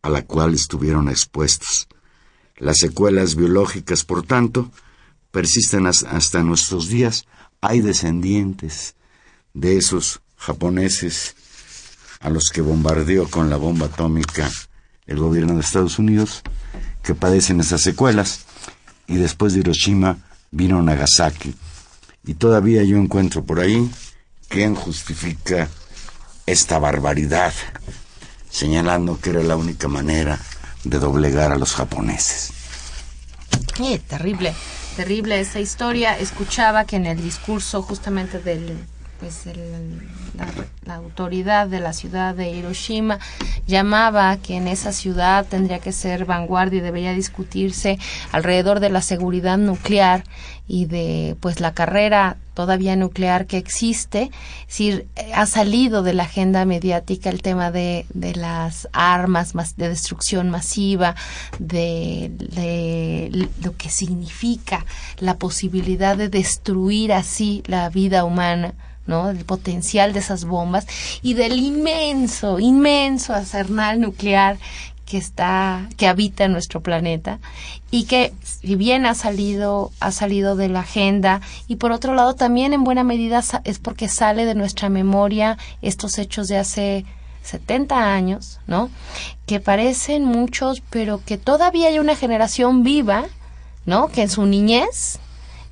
a 0.00 0.08
la 0.08 0.22
cual 0.22 0.54
estuvieron 0.54 1.10
expuestos. 1.10 1.86
Las 2.56 2.78
secuelas 2.78 3.36
biológicas, 3.36 4.04
por 4.04 4.26
tanto, 4.26 4.70
persisten 5.30 5.86
hasta 5.86 6.42
nuestros 6.42 6.88
días. 6.88 7.26
Hay 7.60 7.82
descendientes 7.82 8.94
de 9.52 9.76
esos 9.76 10.22
japoneses 10.36 11.36
a 12.20 12.30
los 12.30 12.48
que 12.48 12.62
bombardeó 12.62 13.28
con 13.28 13.50
la 13.50 13.56
bomba 13.58 13.86
atómica 13.86 14.50
el 15.06 15.18
gobierno 15.18 15.54
de 15.56 15.60
Estados 15.60 15.98
Unidos, 15.98 16.42
que 17.02 17.14
padecen 17.14 17.60
esas 17.60 17.82
secuelas. 17.82 18.46
Y 19.10 19.16
después 19.16 19.52
de 19.52 19.60
Hiroshima 19.60 20.16
vino 20.52 20.80
Nagasaki. 20.80 21.52
Y 22.24 22.34
todavía 22.34 22.84
yo 22.84 22.96
encuentro 22.96 23.44
por 23.44 23.58
ahí 23.58 23.90
quién 24.48 24.76
justifica 24.76 25.68
esta 26.46 26.78
barbaridad, 26.78 27.52
señalando 28.48 29.18
que 29.20 29.30
era 29.30 29.42
la 29.42 29.56
única 29.56 29.88
manera 29.88 30.38
de 30.84 30.98
doblegar 31.00 31.50
a 31.50 31.58
los 31.58 31.74
japoneses. 31.74 32.52
Eh, 33.82 33.98
terrible, 33.98 34.54
terrible 34.94 35.40
esa 35.40 35.58
historia. 35.58 36.16
Escuchaba 36.16 36.84
que 36.84 36.94
en 36.94 37.06
el 37.06 37.20
discurso 37.20 37.82
justamente 37.82 38.38
del 38.38 38.78
pues 39.20 39.46
el, 39.46 40.00
la, 40.86 40.94
autoridad 40.94 41.68
de 41.68 41.78
la 41.78 41.92
ciudad 41.92 42.34
de 42.34 42.50
Hiroshima 42.50 43.18
llamaba 43.66 44.36
que 44.38 44.56
en 44.56 44.66
esa 44.66 44.92
ciudad 44.92 45.46
tendría 45.46 45.78
que 45.78 45.92
ser 45.92 46.24
vanguardia 46.24 46.78
y 46.78 46.82
debería 46.82 47.12
discutirse 47.12 47.98
alrededor 48.32 48.80
de 48.80 48.90
la 48.90 49.02
seguridad 49.02 49.58
nuclear 49.58 50.24
y 50.66 50.86
de 50.86 51.36
pues 51.40 51.60
la 51.60 51.74
carrera 51.74 52.38
todavía 52.54 52.94
nuclear 52.96 53.46
que 53.46 53.56
existe, 53.56 54.30
si 54.66 55.02
ha 55.34 55.46
salido 55.46 56.02
de 56.02 56.14
la 56.14 56.24
agenda 56.24 56.64
mediática 56.64 57.30
el 57.30 57.42
tema 57.42 57.70
de, 57.70 58.06
de 58.12 58.34
las 58.34 58.88
armas 58.92 59.54
de 59.76 59.88
destrucción 59.88 60.50
masiva, 60.50 61.14
de, 61.58 62.30
de, 62.34 63.48
lo 63.62 63.76
que 63.76 63.88
significa 63.88 64.84
la 65.18 65.38
posibilidad 65.38 66.16
de 66.16 66.28
destruir 66.28 67.12
así 67.12 67.62
la 67.66 67.88
vida 67.88 68.24
humana. 68.24 68.74
¿No? 69.10 69.26
del 69.26 69.44
potencial 69.44 70.12
de 70.12 70.20
esas 70.20 70.44
bombas 70.44 70.86
y 71.20 71.34
del 71.34 71.58
inmenso, 71.58 72.60
inmenso 72.60 73.34
arsenal 73.34 74.00
nuclear 74.00 74.56
que 75.04 75.18
está 75.18 75.88
que 75.96 76.06
habita 76.06 76.44
en 76.44 76.52
nuestro 76.52 76.80
planeta 76.80 77.40
y 77.90 78.04
que 78.04 78.32
si 78.42 78.76
bien 78.76 79.06
ha 79.06 79.14
salido 79.16 79.90
ha 79.98 80.12
salido 80.12 80.54
de 80.54 80.68
la 80.68 80.80
agenda 80.80 81.40
y 81.66 81.76
por 81.76 81.90
otro 81.90 82.14
lado 82.14 82.34
también 82.34 82.72
en 82.72 82.84
buena 82.84 83.02
medida 83.02 83.42
es 83.64 83.80
porque 83.80 84.06
sale 84.06 84.44
de 84.44 84.54
nuestra 84.54 84.88
memoria 84.88 85.58
estos 85.82 86.16
hechos 86.18 86.46
de 86.46 86.58
hace 86.58 87.04
70 87.42 88.14
años, 88.14 88.60
¿no? 88.66 88.90
Que 89.46 89.60
parecen 89.60 90.24
muchos, 90.24 90.82
pero 90.90 91.22
que 91.24 91.38
todavía 91.38 91.88
hay 91.88 91.98
una 91.98 92.14
generación 92.14 92.84
viva, 92.84 93.24
¿no? 93.86 94.08
Que 94.08 94.22
en 94.22 94.28
su 94.28 94.44
niñez 94.44 95.18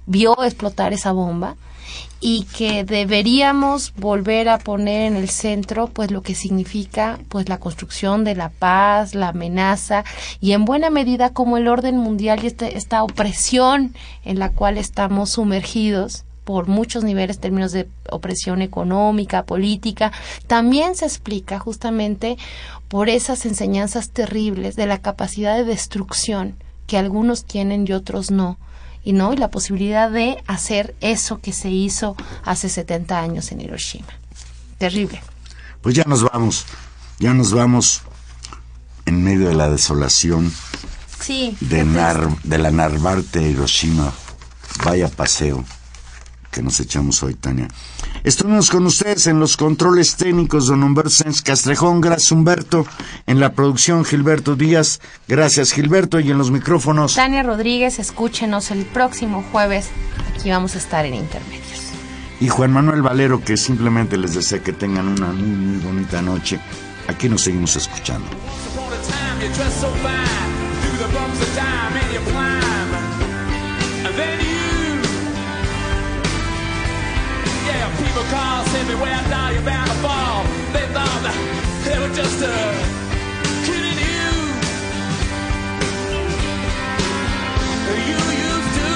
vio 0.07 0.43
explotar 0.43 0.95
esa 0.95 1.13
bomba 1.13 1.57
y 2.21 2.45
que 2.45 2.85
deberíamos 2.85 3.93
volver 3.95 4.49
a 4.49 4.59
poner 4.59 5.03
en 5.13 5.17
el 5.17 5.29
centro 5.29 5.87
pues 5.87 6.11
lo 6.11 6.23
que 6.23 6.35
significa 6.35 7.19
pues 7.29 7.49
la 7.49 7.59
construcción 7.59 8.25
de 8.25 8.35
la 8.35 8.49
paz, 8.49 9.15
la 9.15 9.29
amenaza 9.29 10.05
y 10.41 10.53
en 10.53 10.65
buena 10.65 10.91
medida 10.91 11.31
como 11.31 11.57
el 11.57 11.69
orden 11.69 11.97
mundial 11.97 12.41
y 12.43 12.49
este, 12.49 12.77
esta 12.77 13.05
opresión 13.05 13.95
en 14.25 14.39
la 14.39 14.51
cual 14.51 14.79
estamos 14.79 15.31
sumergidos 15.31 16.25
por 16.45 16.67
muchos 16.67 17.05
niveles, 17.05 17.41
términos 17.41 17.73
de 17.73 17.87
opresión 18.11 18.63
económica, 18.63 19.45
política, 19.45 20.13
también 20.47 20.95
se 20.95 21.05
explica 21.05 21.59
justamente 21.59 22.39
por 22.89 23.11
esas 23.11 23.45
enseñanzas 23.45 24.09
terribles 24.09 24.75
de 24.75 24.87
la 24.87 24.99
capacidad 24.99 25.57
de 25.57 25.65
destrucción 25.65 26.57
que 26.87 26.97
algunos 26.97 27.45
tienen 27.45 27.87
y 27.87 27.93
otros 27.93 28.31
no 28.31 28.57
y 29.09 29.15
no 29.15 29.33
y 29.33 29.39
la 29.39 29.51
posibilidad 29.51 30.11
de 30.11 30.37
hacer 30.47 30.95
eso 31.01 31.41
que 31.41 31.55
se 31.55 31.71
hizo 31.71 32.15
hace 32.45 32.69
70 32.69 33.19
años 33.19 33.51
en 33.53 33.63
Hiroshima. 33.63 34.09
Terrible. 34.77 35.23
Pues 35.81 35.95
ya 35.95 36.05
nos 36.05 36.25
vamos, 36.25 36.67
ya 37.19 37.33
nos 37.33 37.55
vamos 37.55 38.03
en 39.07 39.25
medio 39.25 39.49
de 39.49 39.55
la 39.55 39.71
desolación 39.71 40.53
sí, 41.19 41.57
de, 41.63 41.85
Nar, 41.87 42.29
de 42.43 42.59
la 42.59 42.71
Narvarte 42.71 43.41
Hiroshima. 43.41 44.13
Vaya 44.85 45.09
paseo 45.09 45.65
que 46.51 46.63
nos 46.63 46.81
echamos 46.81 47.23
hoy, 47.23 47.35
Tania. 47.35 47.69
Estuvimos 48.25 48.71
con 48.71 48.87
ustedes 48.87 49.27
en 49.27 49.39
los 49.41 49.57
controles 49.57 50.17
técnicos, 50.17 50.67
don 50.67 50.83
Humberto 50.83 51.11
Sánchez 51.11 51.43
Castrejón, 51.43 52.01
gracias 52.01 52.33
Humberto, 52.33 52.87
en 53.27 53.41
la 53.41 53.53
producción 53.53 54.05
Gilberto 54.05 54.57
Díaz, 54.57 55.01
gracias 55.27 55.73
Gilberto, 55.73 56.21
y 56.21 56.31
en 56.31 56.39
los 56.39 56.51
micrófonos. 56.51 57.15
Tania 57.15 57.43
Rodríguez, 57.43 57.99
escúchenos 57.99 58.71
el 58.71 58.85
próximo 58.85 59.45
jueves, 59.53 59.89
aquí 60.35 60.51
vamos 60.51 60.75
a 60.75 60.79
estar 60.79 61.05
en 61.07 61.15
Intermedios. 61.15 61.93
Y 62.41 62.49
Juan 62.49 62.73
Manuel 62.73 63.03
Valero, 63.03 63.43
que 63.43 63.57
simplemente 63.57 64.17
les 64.17 64.35
desea 64.35 64.63
que 64.63 64.73
tengan 64.73 65.09
una 65.09 65.29
muy, 65.33 65.49
muy 65.49 65.79
bonita 65.79 66.23
noche. 66.23 66.61
Aquí 67.09 67.29
nos 67.29 67.43
seguimos 67.43 67.75
escuchando. 67.75 68.29
Told 78.73 78.87
me 78.87 78.95
where 78.97 79.15
I 79.15 79.23
thought 79.31 79.53
you 79.55 79.61
were 79.61 79.87
to 79.87 79.97
fall. 80.05 80.45
They 80.75 80.87
thought 80.93 81.21
that 81.25 81.37
they 81.85 81.99
were 81.99 82.15
just 82.15 82.43
a 82.43 82.55
kidding 83.65 83.99
you. 84.09 84.29
You 88.11 88.21
used 88.49 88.73
to 88.81 88.91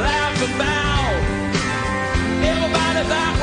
laugh 0.00 0.38
about 0.48 1.12
everybody 2.42 3.08
that. 3.08 3.37